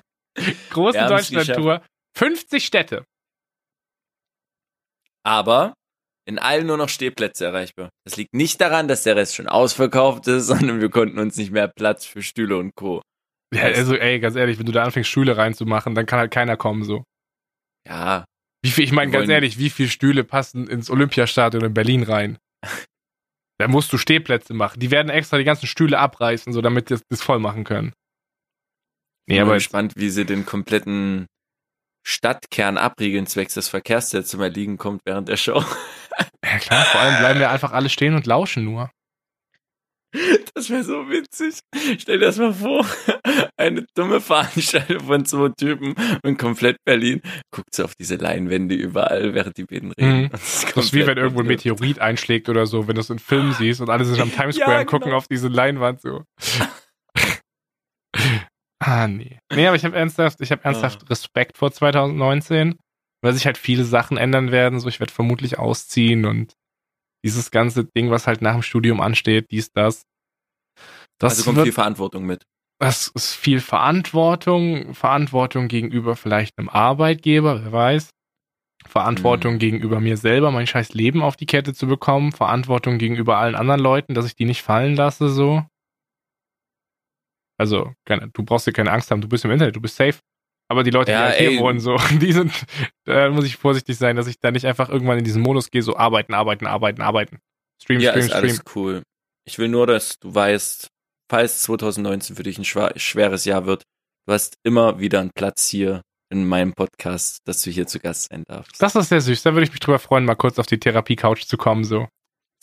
[0.70, 1.84] Große Deutschland-Tour.
[2.18, 3.04] 50 Städte.
[5.26, 5.74] Aber
[6.26, 7.90] in allen nur noch Stehplätze erreichbar.
[8.06, 11.52] Das liegt nicht daran, dass der Rest schon ausverkauft ist, sondern wir konnten uns nicht
[11.52, 13.02] mehr Platz für Stühle und Co.
[13.54, 16.58] Ja, also, ey, ganz ehrlich, wenn du da anfängst, Stühle reinzumachen, dann kann halt keiner
[16.58, 17.04] kommen, so.
[17.88, 18.26] Ja,
[18.64, 22.38] Wie viel, ich meine, ganz ehrlich, wie viele Stühle passen ins Olympiastadion in Berlin rein?
[23.60, 24.80] Da musst du Stehplätze machen.
[24.80, 27.94] Die werden extra die ganzen Stühle abreißen, so damit die das, voll machen können.
[29.28, 31.28] Nee, aber bin gespannt, wie sie den kompletten
[32.06, 35.64] Stadtkern abriegeln, zwecks des Verkehrs, der zum Erliegen kommt während der Show.
[36.44, 38.92] ja klar, vor allem bleiben wir einfach alle stehen und lauschen nur.
[40.54, 41.60] Das wäre so witzig.
[41.98, 42.86] Stell dir das mal vor.
[43.58, 47.22] Eine dumme Veranstaltung von zwei Typen und komplett Berlin
[47.52, 50.24] guckt so auf diese Leinwände überall, während die beiden reden.
[50.24, 50.30] Mhm.
[50.30, 53.54] Das ist wie wenn irgendwo ein Meteorit einschlägt oder so, wenn du es in Filmen
[53.54, 55.18] siehst und alle sind am Times Ja, Square und gucken genau.
[55.18, 56.24] auf diese Leinwand so.
[58.80, 59.40] ah, nee.
[59.54, 62.76] Nee, aber ich habe ernsthaft, ich habe ernsthaft Respekt vor 2019,
[63.24, 64.80] weil sich halt viele Sachen ändern werden.
[64.80, 66.54] So, ich werde vermutlich ausziehen und
[67.24, 70.04] dieses ganze Ding, was halt nach dem Studium ansteht, dies, das.
[71.20, 72.44] Das Also kommt wird viel Verantwortung mit.
[72.80, 78.10] das ist viel Verantwortung, Verantwortung gegenüber vielleicht einem Arbeitgeber, wer weiß.
[78.86, 83.56] Verantwortung gegenüber mir selber, mein scheiß Leben auf die Kette zu bekommen, Verantwortung gegenüber allen
[83.56, 85.64] anderen Leuten, dass ich die nicht fallen lasse, so.
[87.58, 90.20] Also, keine, du brauchst dir keine Angst haben, du bist im Internet, du bist safe.
[90.74, 92.52] Aber die Leute, Ja, die halt hier wohnen, so, die sind,
[93.06, 95.84] da muss ich vorsichtig sein, dass ich da nicht einfach irgendwann in diesen Modus gehe,
[95.84, 97.38] so arbeiten, arbeiten, arbeiten, arbeiten.
[97.80, 98.44] Stream, Ja, stream, ist stream.
[98.44, 99.04] alles cool.
[99.46, 100.88] Ich will nur, dass du weißt,
[101.30, 103.84] falls 2019 für dich ein schweres Jahr wird,
[104.26, 106.02] du hast immer wieder einen Platz hier
[106.32, 108.82] in meinem Podcast, dass du hier zu Gast sein darfst.
[108.82, 111.44] Das ist sehr süß, da würde ich mich drüber freuen, mal kurz auf die Therapie-Couch
[111.44, 112.08] zu kommen, so.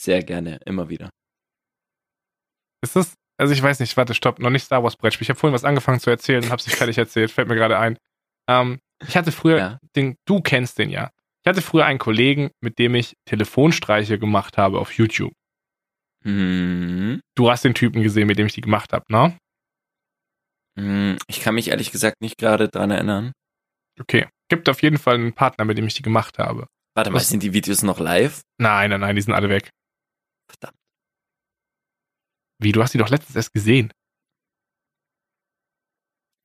[0.01, 1.11] Sehr gerne, immer wieder.
[2.83, 5.25] Ist das, also ich weiß nicht, warte, stopp, noch nicht Star Wars Brettspiel.
[5.25, 7.79] Ich habe vorhin was angefangen zu erzählen und hab's nicht fertig erzählt, fällt mir gerade
[7.79, 7.99] ein.
[8.49, 9.79] Ähm, ich hatte früher, Ja.
[9.97, 11.11] den, du kennst den ja.
[11.43, 15.33] Ich hatte früher einen Kollegen, mit dem ich Telefonstreiche gemacht habe auf YouTube.
[16.25, 17.21] Mhm.
[17.35, 19.39] Du hast den Typen gesehen, mit dem ich die gemacht habe, ne?
[20.79, 23.33] Hm, Ich kann mich ehrlich gesagt nicht gerade dran erinnern.
[23.99, 24.29] Okay.
[24.49, 26.67] Gibt auf jeden Fall einen Partner, mit dem ich die gemacht habe.
[26.95, 28.43] Warte mal, Was- sind die Videos noch live?
[28.59, 29.71] Nein, nein, nein, die sind alle weg.
[30.51, 30.77] Verdammt.
[32.61, 33.93] Wie, du hast die doch letztens erst gesehen.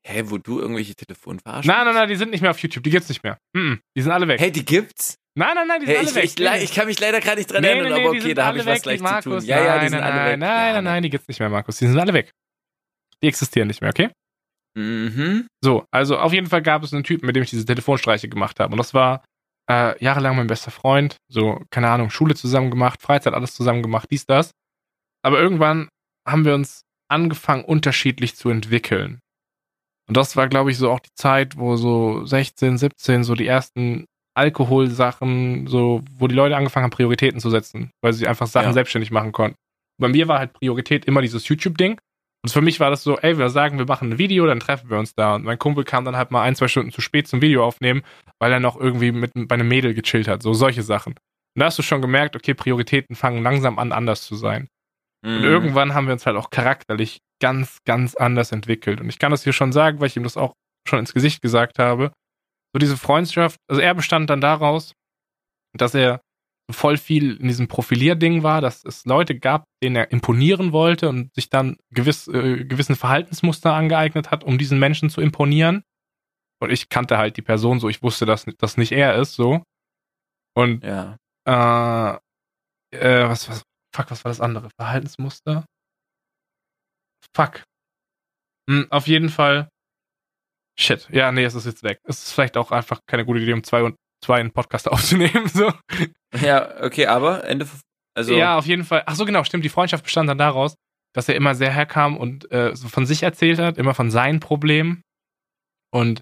[0.07, 1.67] Hä, wo du irgendwelche Telefone verarschst?
[1.67, 3.39] Nein, nein, nein, die sind nicht mehr auf YouTube, die gibt's nicht mehr.
[3.53, 4.39] Mhm, die sind alle weg.
[4.39, 5.15] Hey, die gibt's?
[5.37, 6.55] Nein, nein, nein, die sind Hey, alle ich, weg.
[6.57, 8.45] ich, ich kann mich leider gerade nicht dran Nee, erinnern, nee, nee, aber okay, da
[8.45, 9.43] habe ich was gleich die zu Markus.
[9.43, 9.49] tun.
[9.49, 10.39] Ja, ja, die nein, sind nein, alle nein, weg.
[10.39, 11.77] Nein, ja, nein, nein, die gibt's nicht mehr, Markus.
[11.77, 12.31] Die sind alle weg.
[13.23, 14.09] Die existieren nicht mehr, okay?
[14.77, 15.47] Mhm.
[15.63, 18.59] So, also auf jeden Fall gab es einen Typen, mit dem ich diese Telefonstreiche gemacht
[18.59, 18.73] habe.
[18.73, 19.25] Und das war
[19.69, 21.17] äh, jahrelang mein bester Freund.
[21.31, 24.51] So, keine Ahnung, Schule zusammen gemacht, Freizeit alles zusammen gemacht, dies, das.
[25.23, 25.89] Aber irgendwann
[26.27, 29.19] haben wir uns angefangen, unterschiedlich zu entwickeln.
[30.07, 33.47] Und das war, glaube ich, so auch die Zeit, wo so 16, 17 so die
[33.47, 38.67] ersten Alkoholsachen, so, wo die Leute angefangen haben, Prioritäten zu setzen, weil sie einfach Sachen
[38.67, 38.73] Ja.
[38.73, 39.57] selbstständig machen konnten.
[39.99, 41.99] Bei mir war halt Priorität immer dieses YouTube-Ding.
[42.43, 44.89] Und für mich war das so, ey, wir sagen, wir machen ein Video, dann treffen
[44.89, 45.35] wir uns da.
[45.35, 48.03] Und mein Kumpel kam dann halt mal ein, zwei Stunden zu spät zum Video aufnehmen,
[48.39, 50.43] weil er noch irgendwie mit bei einem Mädel gechillt hat.
[50.43, 51.13] So solche Sachen.
[51.13, 54.67] Und da hast du schon gemerkt, okay, Prioritäten fangen langsam an, anders zu sein.
[55.25, 55.43] Und Mhm.
[55.43, 59.01] irgendwann haben wir uns halt auch charakterlich ganz, ganz anders entwickelt.
[59.01, 60.53] Und ich kann das hier schon sagen, weil ich ihm das auch
[60.87, 62.11] schon ins Gesicht gesagt habe.
[62.73, 64.93] So diese Freundschaft, also er bestand dann daraus,
[65.75, 66.21] dass er
[66.71, 71.33] voll viel in diesem Profilierding war, dass es Leute gab, denen er imponieren wollte und
[71.35, 75.83] sich dann gewiss, äh, gewissen Verhaltensmuster angeeignet hat, um diesen Menschen zu imponieren.
[76.61, 79.63] Und ich kannte halt die Person so, ich wusste, dass das nicht er ist, so.
[80.55, 81.17] Und Ja.
[81.47, 82.17] äh,
[82.97, 83.63] äh, was, was,
[83.95, 84.69] fuck, was war das andere?
[84.77, 85.65] Verhaltensmuster?
[87.35, 87.63] Fuck.
[88.69, 89.69] Hm, auf jeden Fall.
[90.77, 91.07] Shit.
[91.11, 91.99] Ja, nee, es ist jetzt weg.
[92.03, 95.47] Es ist vielleicht auch einfach keine gute Idee, um zwei und zwei einen Podcast aufzunehmen,
[95.47, 95.71] so.
[96.33, 97.67] Ja, okay, aber Ende.
[98.17, 99.03] Also, ja, auf jeden Fall.
[99.05, 99.63] Ach so, genau, stimmt.
[99.63, 100.75] Die Freundschaft bestand dann daraus,
[101.13, 104.39] dass er immer sehr herkam und äh, so von sich erzählt hat, immer von seinen
[104.39, 105.01] Problemen.
[105.93, 106.21] Und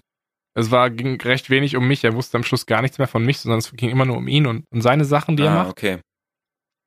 [0.56, 2.04] es war, ging recht wenig um mich.
[2.04, 4.28] Er wusste am Schluss gar nichts mehr von mich, sondern es ging immer nur um
[4.28, 5.70] ihn und, und seine Sachen, die er ah, macht.
[5.70, 6.00] okay.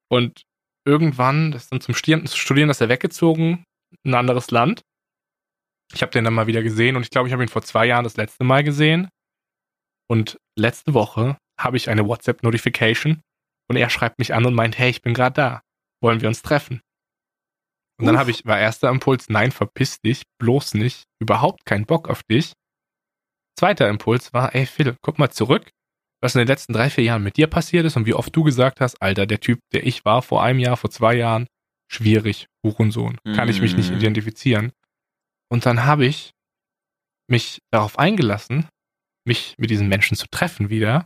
[0.09, 0.43] Und
[0.87, 3.63] irgendwann, das ist dann zum Studieren, ist er weggezogen,
[4.03, 4.81] in ein anderes Land.
[5.93, 7.85] Ich habe den dann mal wieder gesehen und ich glaube, ich habe ihn vor zwei
[7.85, 9.09] Jahren das letzte Mal gesehen.
[10.09, 13.21] Und letzte Woche habe ich eine WhatsApp-Notification
[13.69, 15.61] und er schreibt mich an und meint, hey, ich bin gerade da.
[16.01, 16.81] Wollen wir uns treffen?
[17.99, 18.19] Und dann Uff.
[18.19, 22.53] habe ich, war erster Impuls, nein, verpiss dich, bloß nicht, überhaupt keinen Bock auf dich.
[23.57, 25.71] Zweiter Impuls war, ey Phil, guck mal zurück,
[26.21, 28.43] was in den letzten drei, vier Jahren mit dir passiert ist und wie oft du
[28.43, 31.47] gesagt hast, Alter, der Typ, der ich war vor einem Jahr, vor zwei Jahren,
[31.91, 33.97] schwierig, Hurensohn, kann ich mich nicht Mhm.
[33.97, 34.71] identifizieren.
[35.49, 36.31] Und dann habe ich
[37.29, 38.67] mich darauf eingelassen,
[39.25, 41.05] mich mit diesen Menschen zu treffen wieder.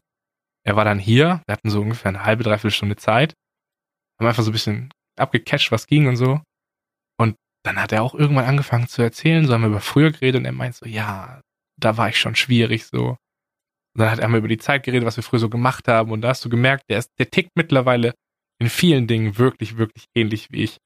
[0.64, 3.34] Er war dann hier, wir hatten so ungefähr eine halbe, dreiviertel Stunde Zeit.
[4.20, 6.42] Haben einfach so ein bisschen abgecatcht, was ging und so.
[7.20, 10.40] Und dann hat er auch irgendwann angefangen zu erzählen, so haben wir über früher geredet
[10.40, 11.42] und er meint so, ja,
[11.80, 13.18] da war ich schon schwierig so.
[13.94, 16.12] Und dann hat er mal über die Zeit geredet, was wir früher so gemacht haben
[16.12, 18.14] und da hast du gemerkt, der, ist, der tickt mittlerweile
[18.60, 20.78] in vielen Dingen wirklich, wirklich ähnlich wie ich.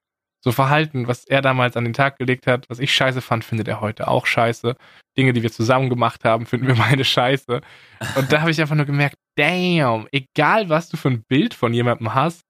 [0.44, 3.68] So Verhalten, was er damals an den Tag gelegt hat, was ich scheiße fand, findet
[3.68, 4.76] er heute auch scheiße.
[5.18, 7.62] Dinge, die wir zusammen gemacht haben, finden wir beide scheiße.
[8.16, 11.74] Und da habe ich einfach nur gemerkt, damn, egal was du für ein Bild von
[11.74, 12.42] jemandem hast,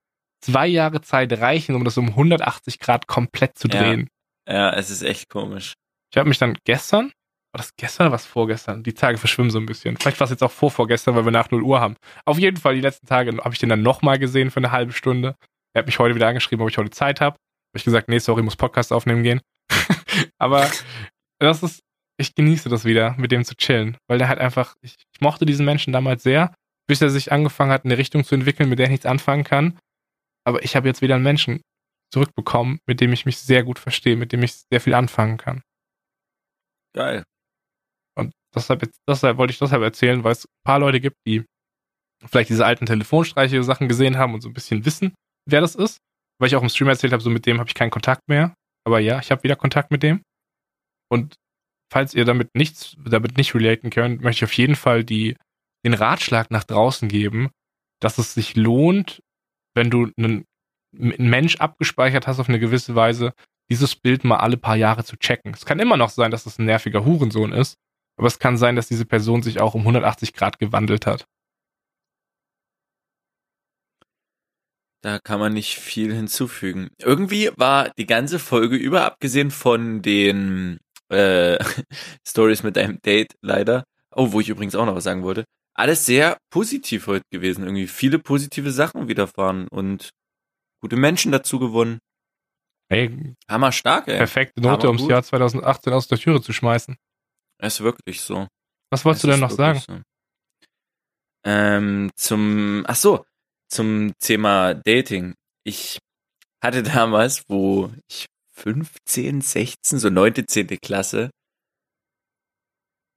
[0.42, 4.10] zwei Jahre Zeit reichen, um das um 180 Grad komplett zu drehen.
[4.48, 5.74] Ja, es ist echt komisch.
[6.12, 7.12] Ich habe mich dann gestern,
[7.56, 8.84] war das gestern oder was vorgestern?
[8.84, 9.96] Die Tage verschwimmen so ein bisschen.
[9.96, 11.96] Vielleicht war es jetzt auch vor vorgestern, weil wir nach 0 Uhr haben.
[12.26, 14.92] Auf jeden Fall, die letzten Tage habe ich den dann nochmal gesehen für eine halbe
[14.92, 15.38] Stunde.
[15.74, 17.36] Er hat mich heute wieder angeschrieben, ob ich heute Zeit habe.
[17.36, 19.40] Habe ich gesagt, nee, sorry, muss Podcast aufnehmen gehen.
[20.38, 20.70] Aber
[21.40, 21.80] das ist,
[22.18, 25.46] ich genieße das wieder, mit dem zu chillen, weil der halt einfach, ich, ich mochte
[25.46, 26.54] diesen Menschen damals sehr,
[26.88, 29.80] bis er sich angefangen hat, eine Richtung zu entwickeln, mit der ich nichts anfangen kann.
[30.44, 31.62] Aber ich habe jetzt wieder einen Menschen
[32.12, 35.62] zurückbekommen, mit dem ich mich sehr gut verstehe, mit dem ich sehr viel anfangen kann.
[36.94, 37.24] Geil.
[38.56, 41.44] Deshalb, deshalb wollte ich deshalb erzählen, weil es ein paar Leute gibt, die
[42.26, 45.14] vielleicht diese alten Telefonstreiche Sachen gesehen haben und so ein bisschen wissen,
[45.48, 46.00] wer das ist
[46.40, 48.56] weil ich auch im Stream erzählt habe, so mit dem habe ich keinen Kontakt mehr.
[48.86, 50.22] Aber ja, ich habe wieder Kontakt mit dem.
[51.10, 51.36] Und
[51.92, 55.38] falls ihr damit nichts, damit nicht relaten könnt, möchte ich auf jeden Fall die,
[55.86, 57.52] den Ratschlag nach draußen geben,
[58.02, 59.22] dass es sich lohnt,
[59.76, 60.46] wenn du einen,
[60.98, 63.34] einen Mensch abgespeichert hast auf eine gewisse Weise,
[63.72, 65.54] dieses Bild mal alle paar Jahre zu checken.
[65.54, 67.76] Es kann immer noch sein, dass es ein nerviger Hurensohn ist,
[68.18, 71.28] aber es kann sein, dass diese Person sich auch um 180 Grad gewandelt hat.
[75.02, 76.90] Da kann man nicht viel hinzufügen.
[77.00, 80.80] Irgendwie war die ganze Folge über, abgesehen von den
[81.10, 81.64] äh,
[82.28, 83.84] Stories mit deinem Date leider,
[84.16, 87.66] oh, wo ich übrigens auch noch was sagen wollte, alles sehr positiv heute gewesen.
[87.66, 90.10] Irgendwie viele positive Sachen widerfahren und
[90.82, 92.00] gute Menschen dazu gewonnen.
[92.90, 94.18] Hey, Hammer stark, ey.
[94.18, 96.96] Perfekte Note, ums Jahr 2018 aus der Türe zu schmeißen.
[97.62, 98.48] Ist wirklich so.
[98.92, 99.80] Was wolltest es du denn noch sagen?
[99.80, 100.02] So.
[101.46, 103.26] Ähm, zum, ach so,
[103.70, 105.36] zum Thema Dating.
[105.64, 106.00] Ich
[106.64, 110.68] hatte damals, wo ich 15, 16, so 9., 10.
[110.82, 111.30] Klasse,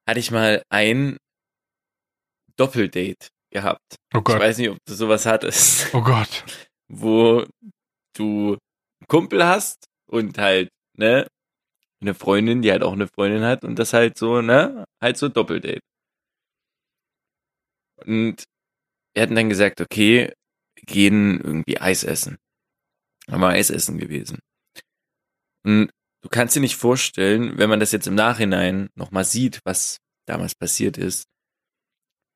[0.06, 1.16] hatte ich mal ein
[2.56, 3.97] Doppeldate gehabt.
[4.15, 4.36] Oh Gott.
[4.36, 5.89] Ich weiß nicht, ob du sowas hattest.
[5.94, 6.44] Oh Gott.
[6.89, 7.44] Wo
[8.15, 11.27] du einen Kumpel hast und halt, ne,
[12.01, 15.29] eine Freundin, die halt auch eine Freundin hat und das halt so, ne, halt so
[15.29, 15.81] Doppeldate.
[18.05, 18.45] Und
[19.15, 20.33] wir hatten dann gesagt, okay,
[20.87, 22.39] gehen irgendwie Eis essen.
[23.29, 24.39] Haben wir Eis essen gewesen.
[25.65, 25.91] Und
[26.23, 30.55] du kannst dir nicht vorstellen, wenn man das jetzt im Nachhinein nochmal sieht, was damals
[30.55, 31.25] passiert ist,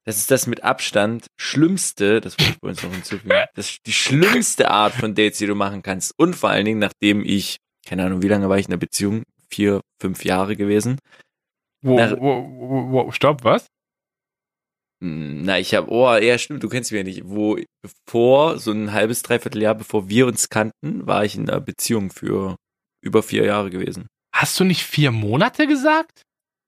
[0.05, 3.93] das ist das mit Abstand schlimmste, das wollte ich bei uns noch hinzufügen, das die
[3.93, 6.13] schlimmste Art von Dates, die du machen kannst.
[6.19, 9.23] Und vor allen Dingen, nachdem ich, keine Ahnung, wie lange war ich in der Beziehung?
[9.53, 10.99] Vier, fünf Jahre gewesen.
[11.85, 13.67] Wo, Nach, wo, wo, wo, stopp, was?
[15.03, 17.23] Hm, na, ich habe, oh, ja, stimmt, du kennst mich ja nicht.
[17.25, 21.61] Wo, bevor, so ein halbes, dreiviertel Jahr, bevor wir uns kannten, war ich in einer
[21.61, 22.57] Beziehung für
[23.05, 24.07] über vier Jahre gewesen.
[24.35, 26.23] Hast du nicht vier Monate gesagt?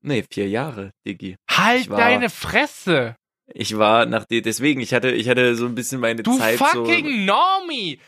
[0.05, 1.37] Nee, vier Jahre, Diggi.
[1.51, 3.17] Halt war, deine Fresse!
[3.53, 6.59] Ich war nach dir, deswegen, ich hatte, ich hatte so ein bisschen meine du Zeit
[6.59, 6.65] so.
[6.65, 8.01] Du fucking Normie!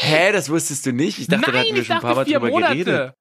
[0.00, 1.18] Hä, das wusstest du nicht?
[1.18, 2.76] Ich dachte, Nein, da hatten wir schon ein paar Mal drüber Monate.
[2.76, 3.14] geredet.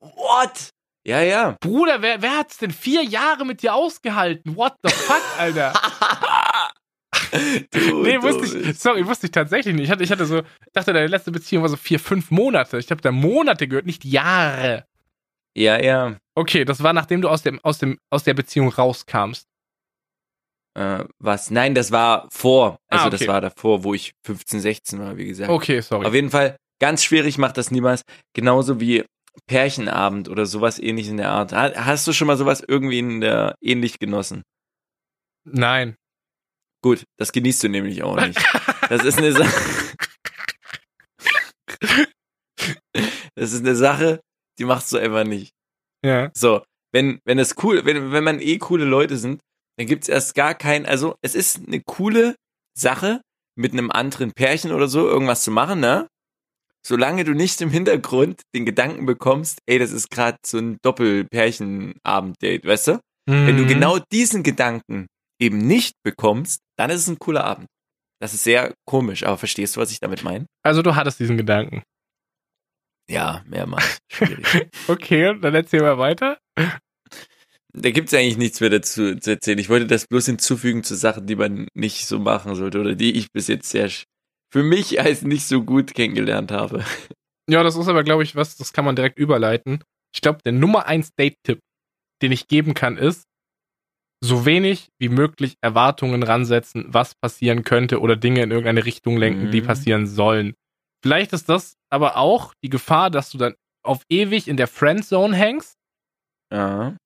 [0.00, 0.70] What?
[1.04, 1.56] Ja, ja.
[1.60, 4.56] Bruder, wer, wer hat's denn vier Jahre mit dir ausgehalten?
[4.56, 5.72] What the fuck, Alter?
[7.72, 9.84] du, nee, wusste ich, sorry, wusste ich tatsächlich nicht.
[9.84, 12.78] Ich hatte, ich hatte so, dachte, deine letzte Beziehung war so vier, fünf Monate.
[12.78, 14.84] Ich habe da Monate gehört, nicht Jahre.
[15.54, 16.16] Ja, ja.
[16.34, 19.48] Okay, das war nachdem du aus dem, aus dem, aus der Beziehung rauskamst.
[20.74, 21.50] Äh, was?
[21.50, 22.78] Nein, das war vor.
[22.88, 23.18] Also ah, okay.
[23.18, 25.50] das war davor, wo ich 15, 16 war, wie gesagt.
[25.50, 26.06] Okay, sorry.
[26.06, 28.02] Auf jeden Fall, ganz schwierig macht das niemals.
[28.34, 29.04] Genauso wie
[29.46, 31.52] Pärchenabend oder sowas ähnlich in der Art.
[31.52, 34.42] Hast du schon mal sowas irgendwie in der ähnlich genossen?
[35.44, 35.96] Nein.
[36.82, 38.38] Gut, das genießt du nämlich auch nicht.
[38.88, 39.52] Das ist eine Sache.
[43.34, 44.20] Das ist eine Sache,
[44.58, 45.52] die machst du einfach nicht.
[46.04, 46.30] Ja.
[46.34, 46.62] So,
[46.92, 49.40] wenn, wenn es cool, wenn, wenn man eh coole Leute sind,
[49.76, 52.36] dann gibt's erst gar kein, also es ist eine coole
[52.74, 53.20] Sache,
[53.54, 56.08] mit einem anderen Pärchen oder so irgendwas zu machen, ne?
[56.84, 62.64] solange du nicht im Hintergrund den Gedanken bekommst, ey, das ist gerade so ein Doppel-Pärchen-Abend-Date,
[62.64, 62.92] weißt du?
[63.26, 63.46] Mhm.
[63.46, 63.68] Wenn du mhm.
[63.68, 65.06] genau diesen Gedanken
[65.40, 67.66] eben nicht bekommst, dann ist es ein cooler Abend.
[68.20, 70.46] Das ist sehr komisch, aber verstehst du, was ich damit meine?
[70.64, 71.82] Also du hattest diesen Gedanken.
[73.08, 73.98] Ja, mehrmals.
[74.12, 74.68] Schwierig.
[74.88, 76.38] Okay, dann erzähl mal weiter.
[77.74, 79.58] Da gibt's eigentlich nichts mehr dazu zu erzählen.
[79.58, 83.12] Ich wollte das bloß hinzufügen zu Sachen, die man nicht so machen sollte oder die
[83.12, 83.90] ich bis jetzt sehr
[84.52, 86.84] für mich als nicht so gut kennengelernt habe.
[87.50, 89.82] Ja, das ist aber, glaube ich, was, das kann man direkt überleiten.
[90.14, 91.58] Ich glaube, der Nummer 1 Date-Tipp,
[92.22, 93.24] den ich geben kann, ist,
[94.24, 99.50] so wenig wie möglich Erwartungen ransetzen, was passieren könnte oder Dinge in irgendeine Richtung lenken,
[99.50, 99.66] die Mhm.
[99.66, 100.54] passieren sollen.
[101.02, 103.54] Vielleicht ist das aber auch die Gefahr, dass du dann
[103.84, 105.74] auf ewig in der Friendzone hängst,
[106.52, 106.96] Ja.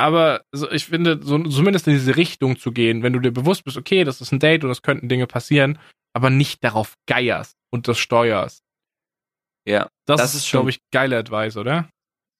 [0.00, 3.64] Aber so, ich finde, so, zumindest in diese Richtung zu gehen, wenn du dir bewusst
[3.64, 5.78] bist, okay, das ist ein Date und es könnten Dinge passieren,
[6.14, 8.62] aber nicht darauf geierst und das steuerst.
[9.66, 9.88] Ja.
[10.06, 11.88] Das, Das ist, glaube ich, geile Advice, oder?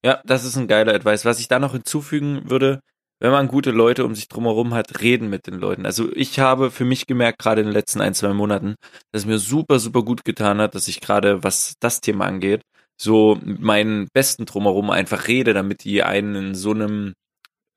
[0.05, 1.25] Ja, das ist ein geiler Advice.
[1.25, 2.81] Was ich da noch hinzufügen würde,
[3.21, 5.85] wenn man gute Leute um sich drumherum hat, reden mit den Leuten.
[5.85, 8.77] Also ich habe für mich gemerkt, gerade in den letzten ein, zwei Monaten,
[9.13, 12.63] dass es mir super, super gut getan hat, dass ich gerade, was das Thema angeht,
[12.99, 17.13] so mit meinen Besten drumherum einfach rede, damit die einen in so einem,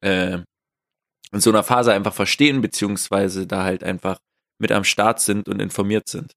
[0.04, 0.44] äh,
[1.32, 4.18] in so einer Phase einfach verstehen, beziehungsweise da halt einfach
[4.62, 6.34] mit am Start sind und informiert sind.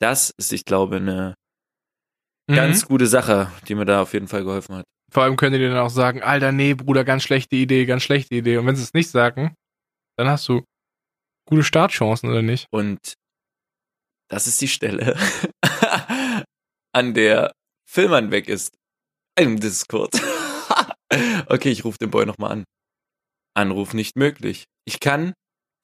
[0.00, 1.34] Das ist, ich glaube, eine
[2.46, 2.56] Mhm.
[2.56, 4.84] ganz gute Sache, die mir da auf jeden Fall geholfen hat.
[5.10, 8.02] Vor allem können die dir dann auch sagen, Alter, nee, Bruder, ganz schlechte Idee, ganz
[8.02, 8.58] schlechte Idee.
[8.58, 9.54] Und wenn sie es nicht sagen,
[10.18, 10.62] dann hast du
[11.48, 12.66] gute Startchancen, oder nicht?
[12.70, 13.14] Und
[14.28, 15.16] das ist die Stelle,
[16.92, 17.52] an der
[17.88, 18.74] Filmern weg ist.
[19.38, 20.12] Im Discord.
[21.48, 22.64] okay, ich rufe den Boy nochmal an.
[23.54, 24.64] Anruf nicht möglich.
[24.86, 25.32] Ich kann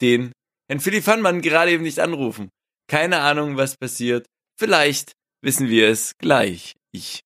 [0.00, 0.32] den
[0.68, 2.50] Herrn Philipp Fannmann gerade eben nicht anrufen.
[2.88, 4.26] Keine Ahnung, was passiert.
[4.58, 6.74] Vielleicht wissen wir es gleich.
[6.92, 7.20] Ich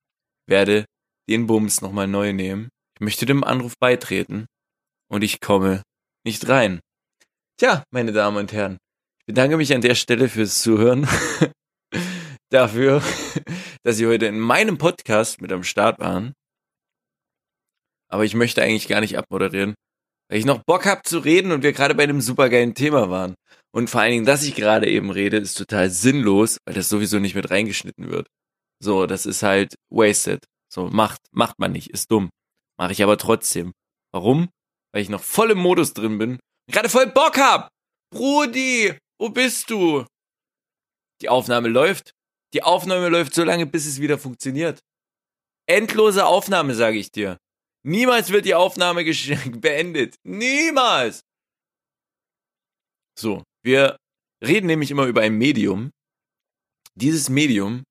[0.47, 0.85] werde
[1.29, 2.69] den Bums nochmal neu nehmen.
[2.97, 4.47] Ich möchte dem Anruf beitreten.
[5.11, 5.83] Und ich komme
[6.25, 6.81] nicht rein.
[7.59, 8.79] Tja, meine Damen und Herren.
[9.21, 11.09] Ich bedanke mich an der Stelle fürs Zuhören.
[12.51, 13.03] Dafür,
[13.83, 16.35] dass Sie heute in meinem Podcast mit am Start waren.
[18.09, 19.75] Aber ich möchte eigentlich gar nicht abmoderieren,
[20.35, 23.37] weil ich noch Bock hab zu reden und wir gerade bei einem supergeilen Thema waren.
[23.73, 27.21] Und vor allen Dingen, dass ich gerade eben rede, ist total sinnlos, weil das sowieso
[27.21, 28.27] nicht mit reingeschnitten wird.
[28.83, 30.45] So, das ist halt wasted.
[30.69, 32.31] So, macht, macht man nicht, ist dumm.
[32.77, 33.75] Mache ich aber trotzdem.
[34.13, 34.49] Warum?
[34.93, 36.31] Weil ich noch voll im Modus drin bin.
[36.33, 37.69] und Gerade voll Bock hab.
[38.13, 40.05] Brudi, wo bist du?
[41.23, 42.11] Die Aufnahme läuft.
[42.55, 44.81] Die Aufnahme läuft so lange, bis es wieder funktioniert.
[45.71, 47.39] Endlose Aufnahme, sage ich dir.
[47.85, 49.05] Niemals wird die Aufnahme
[49.61, 50.17] beendet.
[50.25, 51.23] Niemals.
[53.19, 53.97] So, wir
[54.43, 55.91] reden nämlich immer über ein Medium.
[56.95, 57.85] Dieses Medium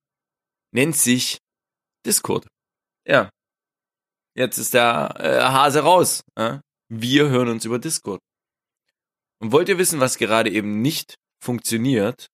[0.74, 1.38] nennt sich
[2.06, 2.48] Discord.
[3.08, 3.30] Ja.
[4.36, 6.24] Jetzt ist der äh, Hase raus.
[6.36, 6.60] Äh?
[6.90, 8.20] Wir hören uns über Discord.
[9.40, 12.28] Und wollt ihr wissen, was gerade eben nicht funktioniert?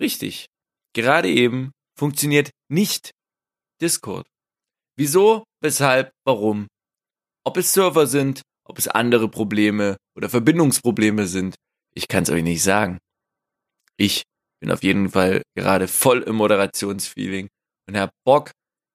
[0.00, 0.46] Richtig.
[0.94, 3.10] Gerade eben funktioniert nicht
[3.80, 4.26] Discord.
[4.96, 5.44] Wieso?
[5.64, 6.12] Weshalb?
[6.26, 6.66] Warum?
[7.42, 11.54] Ob es Server sind, ob es andere Probleme oder Verbindungsprobleme sind,
[11.94, 12.98] ich kann es euch nicht sagen.
[13.96, 14.24] Ich
[14.60, 17.48] bin auf jeden Fall gerade voll im Moderationsfeeling
[17.88, 18.50] und hab Bock,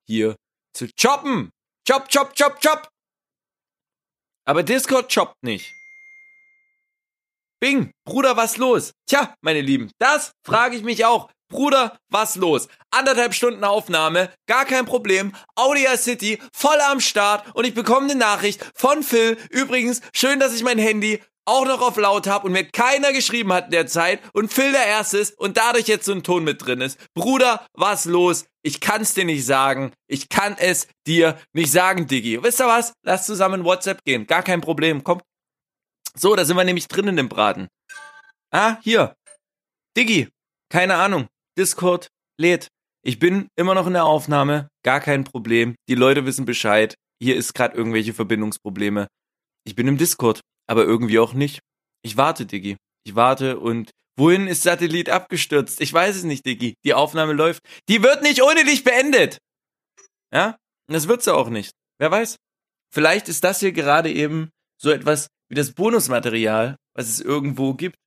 [0.07, 0.35] hier
[0.77, 1.49] zu choppen.
[1.87, 2.87] Chop, chop, chop, chop.
[4.45, 5.73] Aber Discord choppt nicht.
[7.59, 8.91] Bing, Bruder, was los?
[9.07, 11.31] Tja, meine Lieben, das frage ich mich auch.
[11.49, 12.67] Bruder, was los?
[12.91, 15.33] Anderthalb Stunden Aufnahme, gar kein Problem.
[15.55, 19.37] Audio City, voll am Start und ich bekomme eine Nachricht von Phil.
[19.49, 23.51] Übrigens, schön, dass ich mein Handy auch noch auf laut habe und mir keiner geschrieben
[23.51, 26.43] hat in der Zeit und Phil der Erste ist und dadurch jetzt so ein Ton
[26.43, 26.99] mit drin ist.
[27.15, 28.45] Bruder, was los?
[28.61, 29.91] Ich kann's dir nicht sagen.
[30.07, 32.43] Ich kann es dir nicht sagen, Diggi.
[32.43, 32.93] Wisst ihr was?
[33.03, 34.27] Lass zusammen WhatsApp gehen.
[34.27, 35.03] Gar kein Problem.
[35.03, 35.23] Kommt.
[36.15, 37.67] So, da sind wir nämlich drin in dem Braten.
[38.51, 39.15] Ah, hier.
[39.97, 40.29] Diggi.
[40.69, 41.27] Keine Ahnung.
[41.57, 42.07] Discord
[42.39, 42.67] lädt.
[43.03, 44.67] Ich bin immer noch in der Aufnahme.
[44.83, 45.75] Gar kein Problem.
[45.87, 46.95] Die Leute wissen Bescheid.
[47.21, 49.07] Hier ist gerade irgendwelche Verbindungsprobleme.
[49.65, 51.59] Ich bin im Discord, aber irgendwie auch nicht.
[52.01, 52.77] Ich warte, Diggi.
[53.05, 55.81] Ich warte und wohin ist Satellit abgestürzt?
[55.81, 56.75] Ich weiß es nicht, Diggi.
[56.85, 57.61] Die Aufnahme läuft.
[57.87, 59.37] Die wird nicht ohne dich beendet.
[60.33, 60.57] Ja?
[60.87, 61.71] Und das wird sie auch nicht.
[61.99, 62.37] Wer weiß?
[62.93, 64.49] Vielleicht ist das hier gerade eben
[64.81, 67.97] so etwas wie das Bonusmaterial, was es irgendwo gibt.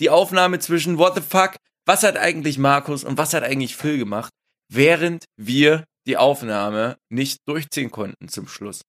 [0.00, 1.56] Die Aufnahme zwischen What the fuck,
[1.86, 4.30] was hat eigentlich Markus und was hat eigentlich Phil gemacht,
[4.72, 8.82] während wir die Aufnahme nicht durchziehen konnten zum Schluss.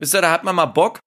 [0.00, 1.00] Wisst ihr, da hat man mal Bock.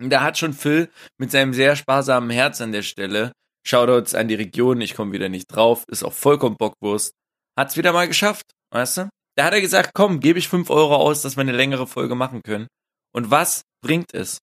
[0.00, 3.32] Und da hat schon Phil mit seinem sehr sparsamen Herz an der Stelle,
[3.64, 7.12] Shoutouts an die Region, ich komme wieder nicht drauf, ist auch vollkommen Bockwurst,
[7.56, 9.10] hat's wieder mal geschafft, weißt du?
[9.36, 12.14] Da hat er gesagt, komm, gebe ich fünf Euro aus, dass wir eine längere Folge
[12.16, 12.66] machen können.
[13.14, 14.38] Und was bringt es?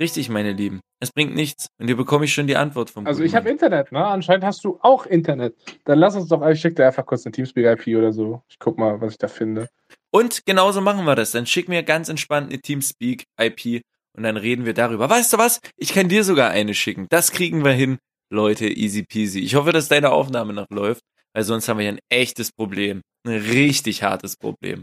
[0.00, 0.80] Richtig, meine Lieben.
[1.00, 1.68] Es bringt nichts.
[1.78, 3.48] Und hier bekomme ich schon die Antwort vom Also ich habe.
[3.48, 4.04] Internet, ne?
[4.04, 5.54] Anscheinend hast du auch Internet.
[5.84, 8.42] Dann lass uns doch, ich schicke dir einfach kurz eine Teamspeak-IP oder so.
[8.48, 9.68] Ich guck mal, was ich da finde.
[10.10, 11.32] Und genauso machen wir das.
[11.32, 13.82] Dann schick mir ganz entspannt eine Teamspeak-IP
[14.16, 15.10] und dann reden wir darüber.
[15.10, 15.60] Weißt du was?
[15.76, 17.06] Ich kann dir sogar eine schicken.
[17.10, 17.98] Das kriegen wir hin,
[18.30, 18.66] Leute.
[18.66, 19.40] Easy peasy.
[19.40, 21.02] Ich hoffe, dass deine Aufnahme noch läuft,
[21.34, 23.02] weil sonst haben wir hier ein echtes Problem.
[23.26, 24.82] Ein richtig hartes Problem.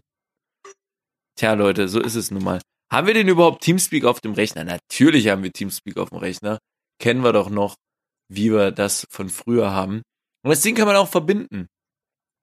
[1.37, 2.61] Tja, Leute, so ist es nun mal.
[2.95, 4.63] Haben wir denn überhaupt Teamspeak auf dem Rechner?
[4.63, 6.59] Natürlich haben wir Teamspeak auf dem Rechner.
[6.97, 7.76] Kennen wir doch noch,
[8.31, 10.01] wie wir das von früher haben.
[10.45, 11.67] Und das Ding kann man auch verbinden.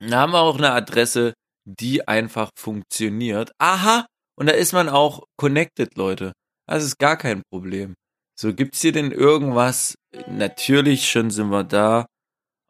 [0.00, 1.32] Da haben wir auch eine Adresse,
[1.64, 3.52] die einfach funktioniert.
[3.56, 4.04] Aha,
[4.38, 6.32] und da ist man auch connected, Leute.
[6.68, 7.94] Das ist gar kein Problem.
[8.38, 9.94] So, gibt's hier denn irgendwas?
[10.28, 12.04] Natürlich, schon sind wir da.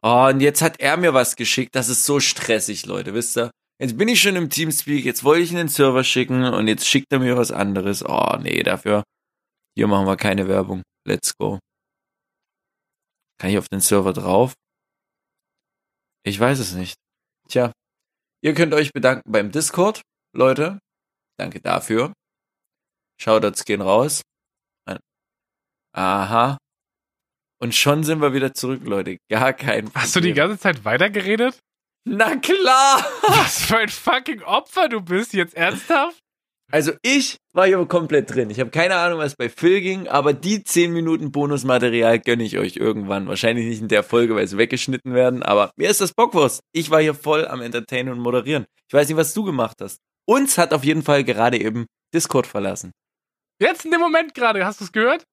[0.01, 1.75] Oh, und jetzt hat er mir was geschickt.
[1.75, 3.51] Das ist so stressig, Leute, wisst ihr?
[3.79, 6.87] Jetzt bin ich schon im Teamspeak, jetzt wollte ich in den Server schicken und jetzt
[6.87, 8.03] schickt er mir was anderes.
[8.05, 9.03] Oh, nee, dafür.
[9.75, 10.83] Hier machen wir keine Werbung.
[11.07, 11.59] Let's go.
[13.39, 14.53] Kann ich auf den Server drauf?
[16.23, 16.95] Ich weiß es nicht.
[17.49, 17.73] Tja,
[18.41, 20.01] ihr könnt euch bedanken beim Discord,
[20.33, 20.79] Leute.
[21.37, 22.13] Danke dafür.
[23.19, 24.21] Shoutouts gehen raus.
[25.95, 26.57] Aha.
[27.61, 29.17] Und schon sind wir wieder zurück, Leute.
[29.29, 30.01] Gar kein Problem.
[30.01, 31.59] Hast du die ganze Zeit weitergeredet?
[32.05, 33.05] Na klar!
[33.27, 36.19] Was für ein fucking Opfer du bist, jetzt ernsthaft?
[36.71, 38.49] Also ich war hier komplett drin.
[38.49, 42.57] Ich habe keine Ahnung, was bei Phil ging, aber die 10 Minuten Bonusmaterial gönne ich
[42.57, 43.27] euch irgendwann.
[43.27, 46.61] Wahrscheinlich nicht in der Folge, weil sie weggeschnitten werden, aber mir ist das Bockwurst.
[46.71, 48.65] Ich war hier voll am Entertainen und Moderieren.
[48.87, 49.99] Ich weiß nicht, was du gemacht hast.
[50.25, 52.91] Uns hat auf jeden Fall gerade eben Discord verlassen.
[53.61, 55.25] Jetzt in dem Moment gerade, hast du es gehört?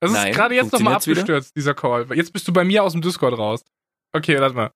[0.00, 1.36] Das Nein, ist gerade jetzt nochmal funktioniert's wieder?
[1.36, 2.06] abgestürzt, dieser Call.
[2.16, 3.62] Jetzt bist du bei mir aus dem Discord raus.
[4.12, 4.70] Okay, warte mal.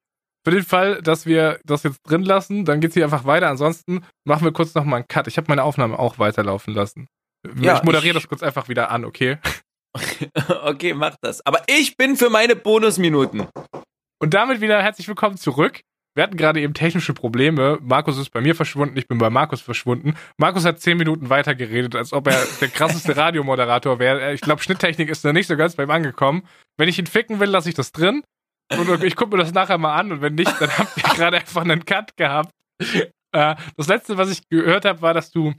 [0.44, 3.48] Für den Fall, dass wir das jetzt drin lassen, dann geht's hier einfach weiter.
[3.48, 5.26] Ansonsten machen wir kurz nochmal einen Cut.
[5.26, 7.06] Ich habe meine Aufnahme auch weiterlaufen lassen.
[7.60, 9.38] Ja, ich moderiere ich- das kurz einfach wieder an, okay?
[10.64, 11.44] okay, mach das.
[11.46, 13.48] Aber ich bin für meine Bonusminuten.
[14.22, 15.80] Und damit wieder herzlich willkommen zurück.
[16.16, 17.78] Wir hatten gerade eben technische Probleme.
[17.82, 20.14] Markus ist bei mir verschwunden, ich bin bei Markus verschwunden.
[20.38, 24.32] Markus hat zehn Minuten weiter geredet, als ob er der krasseste Radiomoderator wäre.
[24.34, 26.42] Ich glaube, Schnitttechnik ist da nicht so ganz bei ihm angekommen.
[26.78, 28.22] Wenn ich ihn ficken will, lasse ich das drin.
[28.76, 31.38] Und ich gucke mir das nachher mal an und wenn nicht, dann habt ihr gerade
[31.38, 32.52] einfach einen Cut gehabt.
[33.32, 35.54] Äh, das letzte, was ich gehört habe, war, dass du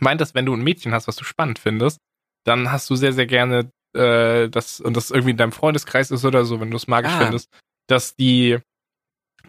[0.00, 1.98] meintest, wenn du ein Mädchen hast, was du spannend findest,
[2.44, 6.24] dann hast du sehr, sehr gerne äh, das, und das irgendwie in deinem Freundeskreis ist
[6.24, 7.18] oder so, wenn du es magisch Ah.
[7.18, 7.48] findest,
[7.88, 8.58] dass die,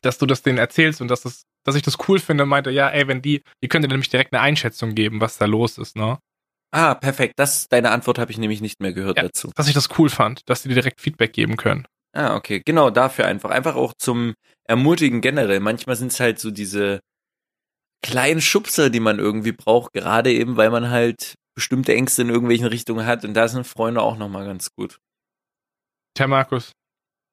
[0.02, 2.90] dass du das denen erzählst und dass das, dass ich das cool finde, meinte, ja,
[2.90, 6.18] ey, wenn die, die könnte nämlich direkt eine Einschätzung geben, was da los ist, ne?
[6.72, 7.34] Ah, perfekt.
[7.38, 9.24] Das, deine Antwort habe ich nämlich nicht mehr gehört Ja.
[9.24, 9.52] dazu.
[9.56, 11.88] Dass ich das cool fand, dass die dir direkt Feedback geben können.
[12.18, 12.62] Ah, okay.
[12.66, 13.52] Genau, dafür einfach.
[13.52, 14.34] Einfach auch zum
[14.68, 15.60] Ermutigen generell.
[15.60, 17.00] Manchmal sind es halt so diese
[18.04, 22.66] kleinen Schubser, die man irgendwie braucht, gerade eben, weil man halt bestimmte Ängste in irgendwelchen
[22.68, 23.24] Richtungen hat.
[23.24, 24.98] Und da sind Freunde auch nochmal ganz gut.
[26.16, 26.72] Tja, Markus,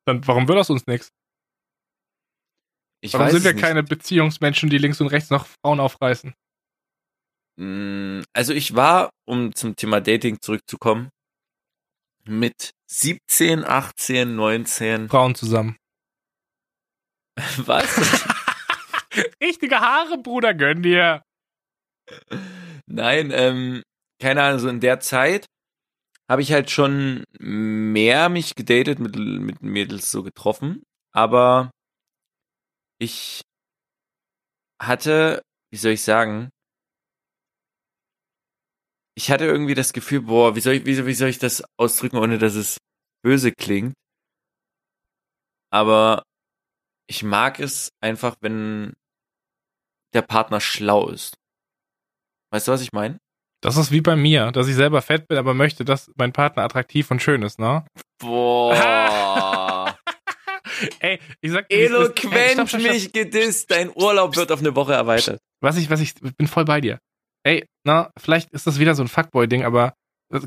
[0.07, 1.09] dann warum wird das uns nichts?
[3.03, 3.63] Ich Warum sind wir nicht.
[3.63, 6.35] keine Beziehungsmenschen, die links und rechts noch Frauen aufreißen?
[7.61, 11.11] Mm, Also ich war, um zum Thema Dating zurückzukommen,
[12.27, 15.09] mit 17, 18, 19.
[15.09, 15.77] Frauen zusammen.
[17.57, 18.25] Was?
[19.43, 21.23] Richtige Haare, Bruder, gönn dir.
[22.87, 23.83] Nein, ähm,
[24.21, 25.47] keine Ahnung, so in der Zeit
[26.29, 30.83] habe ich halt schon mehr mich gedatet mit, mit Mädels so getroffen,
[31.13, 31.71] aber
[32.99, 33.43] ich
[34.81, 36.51] hatte, wie soll ich sagen,
[39.17, 42.17] ich hatte irgendwie das Gefühl, boah, wie soll ich, wie, wie soll ich das ausdrücken,
[42.17, 42.79] ohne dass es
[43.23, 43.95] böse klingt?
[45.71, 46.23] Aber
[47.09, 48.95] ich mag es einfach, wenn
[50.15, 51.35] der Partner schlau ist.
[52.51, 53.19] Weißt du, was ich meine?
[53.61, 56.65] Das ist wie bei mir, dass ich selber fett bin, aber möchte, dass mein Partner
[56.65, 57.85] attraktiv und schön ist, ne?
[58.19, 59.97] Boah.
[61.01, 61.81] Ey, ich sag es ist.
[61.81, 62.83] Ey, stopp, Eloquent stopp, stopp.
[62.83, 63.71] mich gedisst.
[63.71, 65.41] Dein Urlaub wird auf eine Woche erweitert.
[65.61, 66.99] Was ich, was ich bin voll bei dir.
[67.47, 69.95] Ey, na, vielleicht ist das wieder so ein Fuckboy-Ding, aber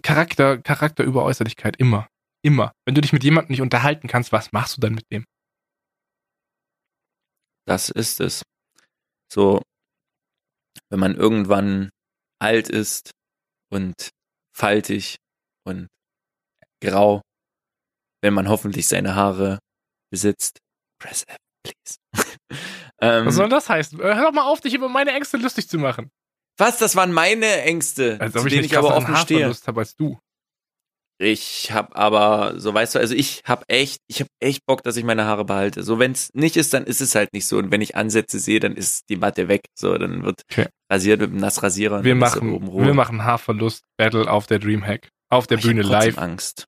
[0.02, 2.08] Charakter, Charakter über Äußerlichkeit, immer.
[2.44, 2.72] Immer.
[2.86, 5.26] Wenn du dich mit jemandem nicht unterhalten kannst, was machst du dann mit dem?
[7.68, 8.44] Das ist es.
[9.32, 9.62] So,
[10.90, 11.90] wenn man irgendwann
[12.40, 13.12] alt ist
[13.72, 14.10] und
[14.56, 15.18] faltig
[15.66, 15.88] und
[16.82, 17.22] grau,
[18.24, 19.60] wenn man hoffentlich seine Haare
[20.12, 20.60] besitzt.
[21.00, 21.98] Press F, please.
[23.02, 24.00] ähm, Was soll das heißen?
[24.00, 26.10] Äh, Hör doch mal auf, dich über meine Ängste lustig zu machen.
[26.58, 26.78] Was?
[26.78, 29.54] Das waren meine Ängste, Als zu ich denen nicht ich aber offen stehe.
[29.68, 30.20] Habe als du.
[31.20, 34.98] Ich hab aber, so weißt du, also ich hab echt, ich hab echt Bock, dass
[34.98, 35.82] ich meine Haare behalte.
[35.82, 37.58] So, wenn es nicht ist, dann ist es halt nicht so.
[37.58, 39.62] Und wenn ich Ansätze sehe, dann ist die Matte weg.
[39.74, 40.68] So, dann wird Okay.
[40.92, 41.98] rasiert mit einem Nassrasierer.
[41.98, 42.86] und Wir machen, oben Ruhe.
[42.86, 45.10] wir machen Haarverlust-Battle auf der Dreamhack.
[45.30, 46.20] auf der Ich Bühne live.
[46.20, 46.66] Angst.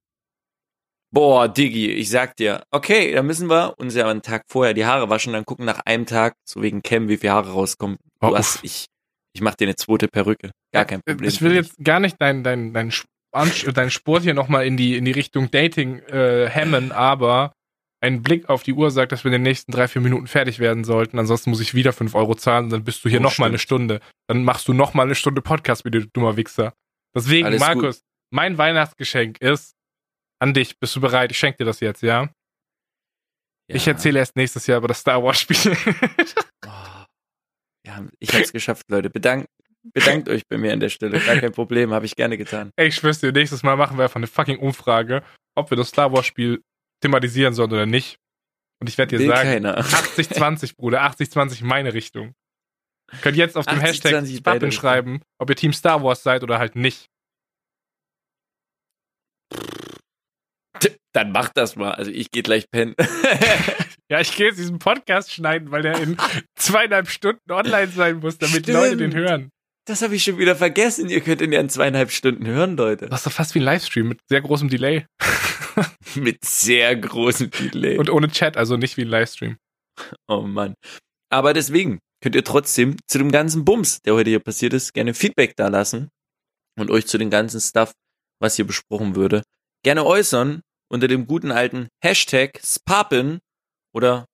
[1.11, 4.85] Boah, Diggi, ich sag dir, okay, dann müssen wir uns ja einen Tag vorher die
[4.85, 7.97] Haare waschen, dann gucken nach einem Tag, so wegen Cam, wie viele Haare rauskommen.
[8.19, 8.85] Du Oh, hast, ich,
[9.33, 10.51] ich mach dir eine zweite Perücke.
[10.73, 11.27] Gar kein Problem.
[11.29, 12.91] Ich will jetzt gar nicht deinen dein, dein,
[13.73, 17.53] dein Sport hier nochmal in die, in die Richtung Dating äh, hemmen, aber
[18.01, 20.59] ein Blick auf die Uhr sagt, dass wir in den nächsten drei, vier Minuten fertig
[20.59, 21.19] werden sollten.
[21.19, 23.59] Ansonsten muss ich wieder fünf Euro zahlen und dann bist du hier Oh, nochmal eine.
[23.59, 23.99] Stunde.
[24.27, 26.73] Dann machst du nochmal eine Stunde Podcast, wie du dummer Wichser.
[27.13, 28.01] Deswegen, Alles Markus,
[28.31, 29.73] mein Weihnachtsgeschenk ist
[30.39, 30.79] an dich.
[30.79, 31.31] Bist du bereit?
[31.31, 32.27] Ich schenke dir das jetzt, ja?
[32.27, 32.31] dich.
[33.67, 33.91] Ich Ja.
[33.93, 35.57] erzähle erst nächstes Jahr über das Star Wars Spiel.
[36.65, 37.05] Oh.
[37.85, 39.09] Ja, ich hab's geschafft, Leute.
[39.09, 39.47] Bedankt,
[39.93, 41.19] bedankt euch bei mir an der Stelle.
[41.19, 42.71] Gar kein Problem, habe ich gerne getan.
[42.75, 45.23] Ey, ich schwör's dir, nächstes Mal machen wir einfach eine fucking Umfrage,
[45.55, 46.61] ob wir das Star Wars Spiel
[47.01, 48.17] thematisieren sollen oder nicht.
[48.81, 49.79] Und ich werde dir Will sagen, keiner.
[49.81, 52.33] 80-20, Bruder, 80-20 meine Richtung.
[53.21, 56.59] Könnt jetzt auf dem 80-20 Hashtag Spappen schreiben, ob ihr Team Star Wars seid oder
[56.59, 57.07] halt nicht.
[61.13, 61.91] Dann macht das mal.
[61.91, 62.95] Also ich gehe gleich pennen.
[64.11, 66.17] Ja, ich gehe jetzt diesen Podcast schneiden, weil der in
[66.55, 68.77] zweieinhalb Stunden online sein muss, damit Stimmt.
[68.77, 69.51] Leute den hören.
[69.85, 71.09] Das habe ich schon wieder vergessen.
[71.09, 73.07] Ihr könnt ihn ja in zweieinhalb Stunden hören, Leute.
[73.07, 75.05] Das ist doch fast wie ein Livestream mit sehr großem Delay.
[76.15, 77.97] Mit sehr großem Delay.
[77.97, 79.57] Und ohne Chat, also nicht wie ein Livestream.
[80.27, 80.73] oh Mann.
[81.31, 85.13] Aber deswegen könnt ihr trotzdem zu dem ganzen Bums, der heute hier passiert ist, gerne
[85.13, 86.09] Feedback da lassen
[86.77, 87.93] und euch zu dem ganzen Stuff,
[88.41, 89.43] was hier besprochen würde,
[89.83, 90.61] gerne äußern
[90.91, 93.39] unter dem guten alten Hashtag Spapen
[93.93, 94.25] oder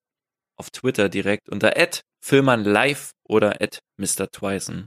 [0.58, 1.74] auf Twitter direkt unter
[2.24, 3.58] @filmernlive oder
[3.98, 4.86] @mrtwison,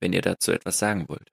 [0.00, 1.30] wenn ihr dazu etwas sagen wollt.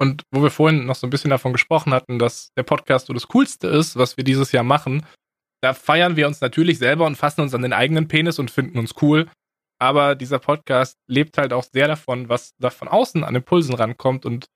[0.00, 3.12] Und wo wir vorhin noch so ein bisschen davon gesprochen hatten, dass der Podcast so
[3.12, 5.04] das Coolste ist, was wir dieses Jahr machen,
[5.60, 8.78] da feiern wir uns natürlich selber und fassen uns an den eigenen Penis und finden
[8.78, 9.28] uns cool.
[9.80, 14.24] Aber dieser Podcast lebt halt auch sehr davon, was da von außen an Impulsen rankommt.
[14.24, 14.46] Und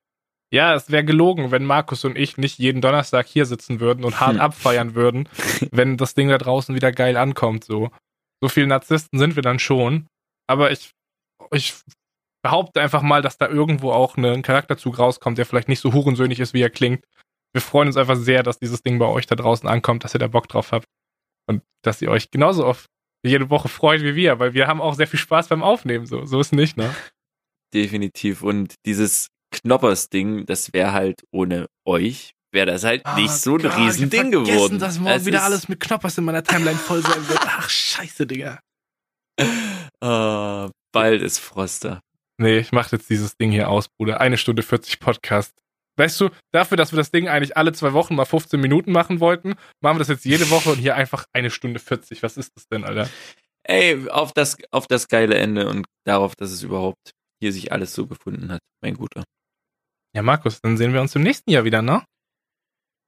[0.53, 4.19] ja, es wäre gelogen, wenn Markus und ich nicht jeden Donnerstag hier sitzen würden und
[4.19, 4.39] hart Hm.
[4.39, 5.27] abfeiern würden,
[5.71, 7.63] wenn das Ding da draußen wieder geil ankommt.
[7.63, 7.89] So,
[8.39, 10.05] so viel Narzissten sind wir dann schon.
[10.47, 10.91] Aber ich,
[11.51, 11.73] ich
[12.43, 15.91] behaupte einfach mal, dass da irgendwo auch ne, ein Charakterzug rauskommt, der vielleicht nicht so
[15.91, 17.03] hurensöhnig ist, wie er klingt.
[17.51, 20.19] Wir freuen uns einfach sehr, dass dieses Ding bei euch da draußen ankommt, dass ihr
[20.19, 20.85] da Bock drauf habt.
[21.47, 22.85] Und dass ihr euch genauso auf
[23.25, 26.05] jede Woche freut wie wir, weil wir haben auch sehr viel Spaß beim Aufnehmen.
[26.05, 26.93] So, so ist nicht, ne?
[27.73, 28.43] Definitiv.
[28.43, 34.31] Und dieses Knoppers-Ding, das wäre halt ohne euch, wäre das halt nicht so ein Riesending
[34.31, 34.79] geworden.
[34.79, 37.39] dass morgen Es wieder alles mit Knoppers in meiner Timeline voll sein wird.
[37.43, 38.59] Ach, scheiße, Digga.
[40.01, 42.01] Ah, bald ist Froster.
[42.37, 44.19] Nee, ich mach jetzt dieses Ding hier aus, Bruder.
[44.19, 45.53] Eine Stunde 40 Podcast.
[45.95, 49.19] Weißt du, dafür, dass wir das Ding eigentlich alle zwei Wochen mal 15 Minuten machen
[49.21, 52.21] wollten, machen wir das jetzt jede Woche und hier einfach eine Stunde 40.
[52.21, 53.09] Was ist das denn, Alter?
[53.63, 57.93] Ey, auf das, auf das geile Ende und darauf, dass es überhaupt hier sich alles
[57.93, 59.23] so gefunden hat, mein Guter.
[60.15, 62.03] Ja, Markus, dann sehen wir uns im nächsten Jahr wieder, ne?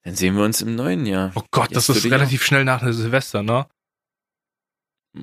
[0.03, 1.31] Dann sehen wir uns im neuen Jahr.
[1.35, 3.67] Oh Gott, das Jetzt für ist relativ schnell nach Silvester, ne?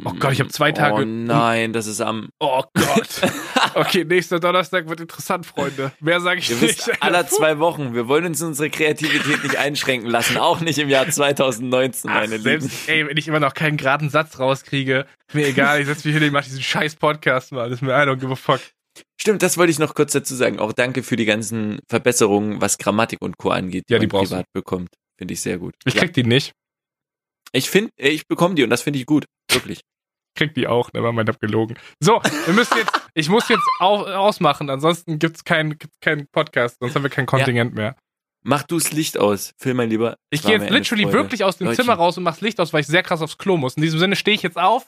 [0.05, 2.31] Oh Gott, ich hab zwei Tage- Oh nein, das ist am.
[2.41, 3.09] Oh Gott.
[3.75, 5.93] Okay, nächster Donnerstag wird interessant, Freunde.
[6.01, 6.87] Mehr sage ich Ihr nicht.
[6.87, 7.95] wisst, aller zwei Wochen.
[7.95, 12.37] Wir wollen uns unsere Kreativität nicht einschränken lassen, auch nicht im Jahr 2019, Ach, meine
[12.37, 12.43] Lieben.
[12.61, 16.15] selbst, ey, wenn ich immer noch keinen geraden Satz rauskriege, mir egal, ich setze mich
[16.15, 17.71] hin, ich mache diesen scheiß Podcast mal.
[17.71, 18.61] Das ist mir I don't give a fuck.
[19.21, 20.59] Stimmt, das wollte ich noch kurz dazu sagen.
[20.59, 23.51] Auch danke für die ganzen Verbesserungen, was Grammatik und Co.
[23.51, 24.91] angeht, Ja, die man privat bekommt.
[25.17, 25.75] Finde ich sehr gut.
[25.85, 26.01] Ich ja.
[26.01, 26.53] krieg die nicht.
[27.53, 29.27] Ich finde, ich bekomme die und das finde ich gut.
[29.51, 29.81] Wirklich.
[30.35, 31.79] Krieg die auch, ne, mein abgelogen.
[32.01, 36.79] So, wir müssen jetzt, ich muss jetzt au ausmachen, ansonsten gibt's keinen gibt's keinen Podcast,
[36.81, 37.97] sonst haben wir kein Kontingent mehr.
[38.43, 39.53] Mach du das Licht aus.
[39.59, 40.17] Film mein Lieber.
[40.31, 41.85] Ich Es gehe jetzt literally wirklich aus dem Leutchen.
[41.85, 43.75] Zimmer raus und mach's Licht aus, weil ich sehr krass aufs Klo muss.
[43.75, 44.87] In diesem Sinne stehe ich jetzt auf.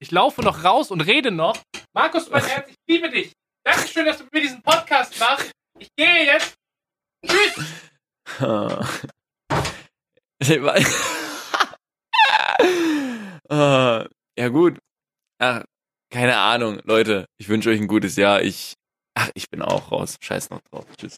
[0.00, 1.56] Ich laufe noch raus und rede noch.
[1.94, 3.32] Markus, mein Herz, ich liebe dich.
[3.66, 5.50] Dankeschön, dass du mir diesen Podcast machst.
[5.78, 6.54] Ich gehe jetzt.
[7.26, 7.56] Tschüss.
[13.48, 14.06] Ah.
[14.36, 14.78] Ja gut.
[15.38, 15.62] Ach,
[16.10, 17.26] keine Ahnung, Leute.
[17.38, 18.42] Ich wünsche euch ein gutes Jahr.
[18.42, 18.74] Ich,
[19.14, 20.16] ach, ich bin auch raus.
[20.20, 20.84] Scheiß noch drauf.
[20.96, 21.16] Tschüss.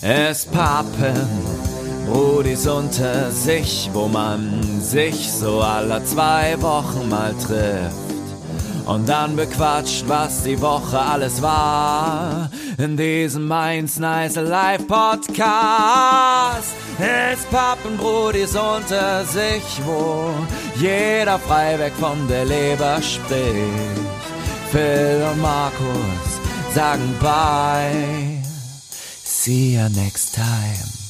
[0.00, 1.61] Es pappen
[2.06, 7.96] Brudis unter sich, wo man sich so alle zwei Wochen mal trifft.
[8.86, 12.50] Und dann bequatscht, was die Woche alles war.
[12.78, 16.72] In diesem Mainz Nice Live Podcast.
[16.98, 20.30] Es pappen Brudis unter sich, wo
[20.76, 24.02] jeder frei weg von der Leber spricht.
[24.70, 26.40] Phil und Markus
[26.74, 28.42] sagen bye.
[29.24, 31.01] See you next time.